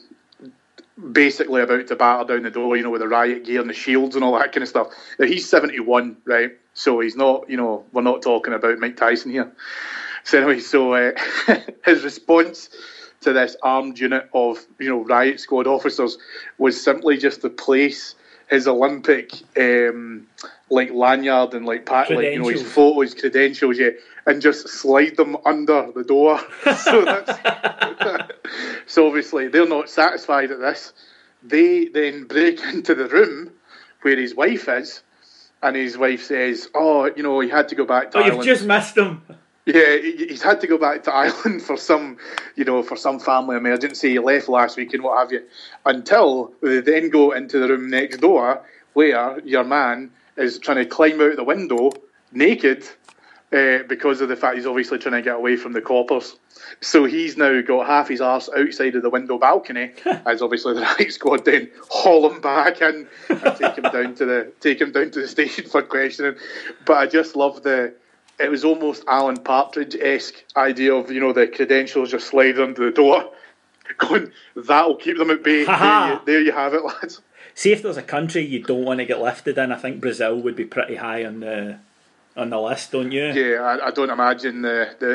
basically 1.11 1.61
about 1.61 1.87
to 1.87 1.95
batter 1.95 2.33
down 2.33 2.43
the 2.43 2.51
door, 2.51 2.75
you 2.75 2.83
know, 2.83 2.89
with 2.89 3.01
the 3.01 3.07
riot 3.07 3.45
gear 3.45 3.61
and 3.61 3.69
the 3.69 3.73
shields 3.73 4.15
and 4.15 4.23
all 4.23 4.37
that 4.37 4.51
kind 4.51 4.63
of 4.63 4.69
stuff. 4.69 4.87
Now, 5.19 5.25
he's 5.25 5.47
71, 5.47 6.17
right? 6.25 6.51
So 6.73 6.99
he's 6.99 7.15
not, 7.15 7.49
you 7.49 7.57
know, 7.57 7.85
we're 7.91 8.01
not 8.01 8.21
talking 8.21 8.53
about 8.53 8.79
Mike 8.79 8.97
Tyson 8.97 9.31
here. 9.31 9.51
So 10.23 10.37
anyway, 10.37 10.59
so 10.59 10.93
uh, 10.93 11.11
his 11.85 12.03
response 12.03 12.69
to 13.21 13.33
this 13.33 13.55
armed 13.61 13.99
unit 13.99 14.29
of, 14.33 14.65
you 14.79 14.89
know, 14.89 15.03
riot 15.03 15.39
squad 15.39 15.67
officers 15.67 16.17
was 16.57 16.81
simply 16.81 17.17
just 17.17 17.41
to 17.41 17.49
place 17.49 18.15
his 18.51 18.67
Olympic 18.67 19.31
um, 19.57 20.27
like 20.69 20.91
lanyard 20.91 21.53
and 21.53 21.65
like 21.65 21.85
pat, 21.85 22.11
like 22.11 22.33
you 22.33 22.39
know 22.39 22.49
his 22.49 22.61
photos, 22.61 23.15
credentials, 23.15 23.79
yeah, 23.79 23.89
and 24.27 24.41
just 24.41 24.67
slide 24.67 25.15
them 25.15 25.37
under 25.45 25.89
the 25.95 26.03
door. 26.03 26.39
so 26.77 27.05
that's 27.05 28.31
so 28.85 29.07
obviously 29.07 29.47
they're 29.47 29.67
not 29.67 29.89
satisfied 29.89 30.51
at 30.51 30.59
this. 30.59 30.93
They 31.41 31.85
then 31.85 32.25
break 32.25 32.59
into 32.73 32.93
the 32.93 33.07
room 33.07 33.51
where 34.01 34.17
his 34.17 34.35
wife 34.35 34.67
is, 34.67 35.01
and 35.63 35.75
his 35.77 35.97
wife 35.97 36.23
says, 36.23 36.69
"Oh, 36.75 37.05
you 37.05 37.23
know, 37.23 37.39
he 37.39 37.49
had 37.49 37.69
to 37.69 37.75
go 37.75 37.85
back 37.85 38.11
to." 38.11 38.17
Oh, 38.17 38.21
Ireland. 38.21 38.45
you've 38.45 38.57
just 38.57 38.67
missed 38.67 38.97
him. 38.97 39.21
Yeah, 39.65 39.97
he's 39.97 40.41
had 40.41 40.61
to 40.61 40.67
go 40.67 40.77
back 40.77 41.03
to 41.03 41.13
Ireland 41.13 41.61
for 41.61 41.77
some, 41.77 42.17
you 42.55 42.65
know, 42.65 42.81
for 42.83 42.95
some 42.95 43.19
family 43.19 43.57
emergency. 43.57 44.11
He 44.11 44.19
left 44.19 44.49
last 44.49 44.77
week 44.77 44.93
and 44.93 45.03
what 45.03 45.19
have 45.19 45.31
you. 45.31 45.43
Until 45.85 46.53
they 46.61 46.81
then 46.81 47.09
go 47.09 47.31
into 47.31 47.59
the 47.59 47.67
room 47.67 47.89
next 47.89 48.17
door 48.17 48.63
where 48.93 49.39
your 49.41 49.63
man 49.63 50.11
is 50.37 50.59
trying 50.59 50.77
to 50.77 50.85
climb 50.85 51.21
out 51.21 51.35
the 51.35 51.43
window 51.43 51.91
naked 52.31 52.85
uh, 53.53 53.79
because 53.87 54.21
of 54.21 54.29
the 54.29 54.35
fact 54.35 54.55
he's 54.55 54.65
obviously 54.65 54.97
trying 54.97 55.15
to 55.15 55.21
get 55.21 55.35
away 55.35 55.57
from 55.57 55.73
the 55.73 55.81
coppers. 55.81 56.37
So 56.79 57.05
he's 57.05 57.37
now 57.37 57.61
got 57.61 57.85
half 57.85 58.07
his 58.07 58.21
arse 58.21 58.49
outside 58.55 58.95
of 58.95 59.03
the 59.03 59.09
window 59.09 59.37
balcony, 59.37 59.91
as 60.25 60.41
obviously 60.41 60.73
the 60.73 60.81
right 60.81 61.11
squad 61.11 61.45
then 61.45 61.69
haul 61.89 62.31
him 62.31 62.41
back 62.41 62.81
in 62.81 63.07
and 63.29 63.41
take 63.57 63.75
him 63.75 63.91
down 63.91 64.15
to 64.15 64.25
the 64.25 64.51
take 64.59 64.79
him 64.79 64.91
down 64.91 65.11
to 65.11 65.21
the 65.21 65.27
station 65.35 65.65
for 65.65 65.81
questioning. 65.81 66.35
But 66.85 66.97
I 66.97 67.07
just 67.07 67.35
love 67.35 67.61
the 67.61 67.93
it 68.41 68.49
was 68.49 68.65
almost 68.65 69.03
Alan 69.07 69.37
Partridge 69.37 69.95
esque 69.95 70.43
idea 70.55 70.93
of 70.93 71.11
you 71.11 71.19
know 71.19 71.33
the 71.33 71.47
credentials 71.47 72.11
just 72.11 72.27
slide 72.27 72.59
under 72.59 72.85
the 72.85 72.91
door, 72.91 73.31
going 73.97 74.31
that'll 74.55 74.95
keep 74.95 75.17
them 75.17 75.29
at 75.29 75.43
bay. 75.43 75.65
There 75.65 76.09
you, 76.09 76.21
there 76.25 76.41
you 76.41 76.51
have 76.51 76.73
it, 76.73 76.83
lads. 76.83 77.21
See 77.53 77.71
if 77.71 77.83
there's 77.83 77.97
a 77.97 78.03
country 78.03 78.45
you 78.45 78.63
don't 78.63 78.85
want 78.85 78.99
to 78.99 79.05
get 79.05 79.21
lifted 79.21 79.57
in. 79.57 79.71
I 79.71 79.77
think 79.77 79.99
Brazil 80.01 80.39
would 80.39 80.55
be 80.55 80.65
pretty 80.65 80.95
high 80.95 81.25
on 81.25 81.41
the 81.41 81.79
on 82.37 82.49
the 82.49 82.59
list, 82.59 82.91
don't 82.91 83.11
you? 83.11 83.25
Yeah, 83.25 83.61
I, 83.61 83.87
I 83.87 83.91
don't 83.91 84.09
imagine 84.09 84.61
the 84.61 84.95
the, 84.99 85.07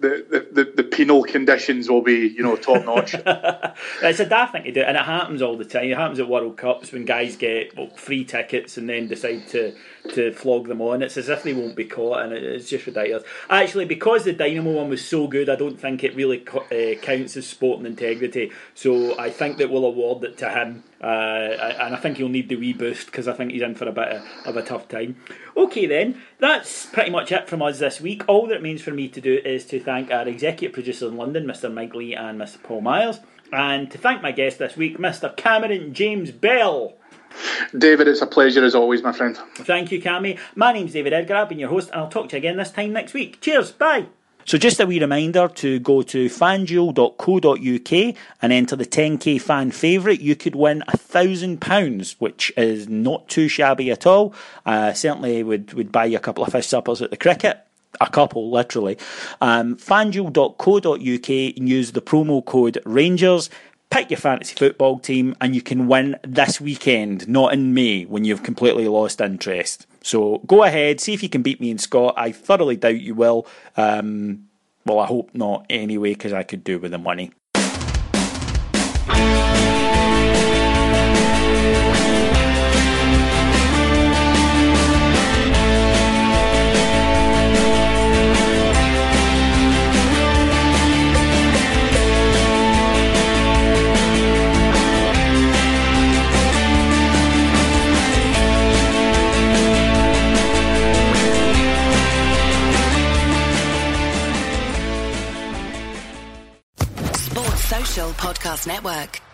the, 0.00 0.26
the, 0.30 0.64
the, 0.64 0.72
the 0.76 0.84
penal 0.84 1.24
conditions 1.24 1.88
will 1.90 2.02
be 2.02 2.28
you 2.28 2.42
know 2.42 2.56
top 2.56 2.84
notch. 2.84 3.14
it's 4.02 4.20
a 4.20 4.26
daft 4.26 4.52
thing 4.52 4.64
to 4.64 4.72
do, 4.72 4.82
and 4.82 4.96
it 4.96 5.04
happens 5.04 5.42
all 5.42 5.56
the 5.56 5.64
time. 5.64 5.90
It 5.90 5.96
happens 5.96 6.20
at 6.20 6.28
World 6.28 6.56
Cups 6.56 6.92
when 6.92 7.04
guys 7.04 7.36
get 7.36 7.76
well, 7.76 7.88
free 7.96 8.24
tickets 8.24 8.76
and 8.76 8.88
then 8.88 9.08
decide 9.08 9.48
to 9.48 9.74
to 10.14 10.32
flog 10.32 10.68
them 10.68 10.80
on. 10.80 11.02
It's 11.02 11.16
as 11.16 11.28
if 11.28 11.42
they 11.42 11.52
won't 11.52 11.76
be 11.76 11.84
caught, 11.84 12.22
and 12.22 12.32
it's 12.32 12.68
just 12.68 12.86
ridiculous. 12.86 13.24
Actually, 13.48 13.86
because 13.86 14.24
the 14.24 14.34
Dinamo 14.34 14.74
one 14.74 14.90
was 14.90 15.04
so 15.04 15.26
good, 15.26 15.48
I 15.48 15.56
don't 15.56 15.80
think 15.80 16.04
it 16.04 16.14
really 16.14 16.46
uh, 16.48 17.00
counts 17.00 17.36
as 17.36 17.46
sporting 17.46 17.86
integrity. 17.86 18.52
So 18.74 19.18
I 19.18 19.30
think 19.30 19.58
that 19.58 19.70
we'll 19.70 19.84
award 19.84 20.24
it 20.24 20.38
to 20.38 20.50
him, 20.50 20.84
uh, 21.02 21.06
and 21.06 21.94
I 21.94 21.98
think 21.98 22.18
he'll 22.18 22.28
need 22.28 22.48
the 22.48 22.56
wee 22.56 22.72
boost 22.72 23.06
because 23.06 23.26
I 23.26 23.32
think 23.32 23.52
he's 23.52 23.62
in 23.62 23.74
for 23.74 23.88
a 23.88 23.92
bit 23.92 24.08
of, 24.08 24.22
of 24.44 24.56
a 24.56 24.62
tough 24.62 24.86
time. 24.88 25.16
Okay, 25.56 25.86
then 25.86 26.20
that's 26.38 26.86
pretty 26.86 27.10
much 27.10 27.32
it 27.32 27.48
from 27.48 27.62
us 27.62 27.78
this 27.78 28.00
week. 28.00 28.22
All 28.28 28.46
that 28.48 28.56
remains 28.56 28.82
for 28.82 28.90
me 28.90 29.08
to 29.08 29.20
do 29.20 29.40
is 29.44 29.64
to 29.66 29.80
thank 29.80 30.10
our 30.10 30.28
executive 30.28 30.74
producers 30.74 31.10
in 31.10 31.16
London, 31.16 31.46
Mr. 31.46 31.72
Mike 31.72 31.94
Lee 31.94 32.14
and 32.14 32.38
Mr. 32.38 32.62
Paul 32.62 32.82
Myers, 32.82 33.20
and 33.52 33.90
to 33.90 33.98
thank 33.98 34.22
my 34.22 34.32
guest 34.32 34.58
this 34.58 34.76
week, 34.76 34.98
Mr. 34.98 35.34
Cameron 35.36 35.94
James 35.94 36.30
Bell. 36.30 36.94
David, 37.76 38.08
it's 38.08 38.22
a 38.22 38.26
pleasure 38.26 38.64
as 38.64 38.74
always, 38.74 39.02
my 39.02 39.12
friend. 39.12 39.38
Thank 39.54 39.92
you, 39.92 40.02
Cammy. 40.02 40.38
My 40.54 40.72
name's 40.72 40.92
David 40.92 41.12
Edgar. 41.12 41.36
I've 41.36 41.48
been 41.48 41.58
your 41.58 41.68
host, 41.68 41.90
and 41.90 42.00
I'll 42.00 42.08
talk 42.08 42.28
to 42.30 42.36
you 42.36 42.38
again 42.38 42.56
this 42.56 42.72
time 42.72 42.92
next 42.92 43.14
week. 43.14 43.40
Cheers. 43.40 43.72
Bye. 43.72 44.06
So 44.44 44.58
just 44.58 44.80
a 44.80 44.86
wee 44.86 45.00
reminder 45.00 45.48
to 45.48 45.78
go 45.78 46.02
to 46.02 46.26
fanduel.co.uk 46.26 48.16
and 48.42 48.52
enter 48.52 48.76
the 48.76 48.86
10k 48.86 49.40
fan 49.40 49.70
favourite. 49.70 50.20
You 50.20 50.36
could 50.36 50.54
win 50.54 50.82
a 50.88 50.96
thousand 50.96 51.60
pounds, 51.60 52.16
which 52.18 52.52
is 52.56 52.88
not 52.88 53.28
too 53.28 53.48
shabby 53.48 53.90
at 53.90 54.06
all. 54.06 54.34
Uh, 54.66 54.92
certainly 54.92 55.42
would, 55.42 55.74
would 55.74 55.92
buy 55.92 56.06
you 56.06 56.16
a 56.16 56.20
couple 56.20 56.44
of 56.44 56.52
fish 56.52 56.66
suppers 56.66 57.02
at 57.02 57.10
the 57.10 57.16
cricket. 57.16 57.60
A 58.00 58.08
couple, 58.08 58.50
literally. 58.50 58.96
Um, 59.40 59.76
and 61.56 61.68
use 61.68 61.92
the 61.92 62.00
promo 62.00 62.44
code 62.44 62.80
Rangers 62.86 63.50
pick 63.90 64.08
your 64.08 64.18
fantasy 64.18 64.54
football 64.54 64.98
team 64.98 65.36
and 65.40 65.54
you 65.54 65.60
can 65.60 65.88
win 65.88 66.16
this 66.22 66.60
weekend, 66.60 67.28
not 67.28 67.52
in 67.52 67.74
May 67.74 68.04
when 68.04 68.24
you've 68.24 68.42
completely 68.42 68.86
lost 68.88 69.20
interest. 69.20 69.86
So 70.02 70.38
go 70.46 70.62
ahead, 70.62 71.00
see 71.00 71.12
if 71.12 71.22
you 71.22 71.28
can 71.28 71.42
beat 71.42 71.60
me 71.60 71.70
and 71.70 71.80
Scott. 71.80 72.14
I 72.16 72.32
thoroughly 72.32 72.76
doubt 72.76 73.00
you 73.00 73.14
will. 73.14 73.46
Um, 73.76 74.48
well, 74.86 74.98
I 74.98 75.06
hope 75.06 75.30
not 75.34 75.66
anyway, 75.68 76.14
because 76.14 76.32
I 76.32 76.42
could 76.42 76.64
do 76.64 76.78
with 76.78 76.90
the 76.92 76.98
money. 76.98 77.32
Podcast 108.30 108.66
Network. 108.68 109.29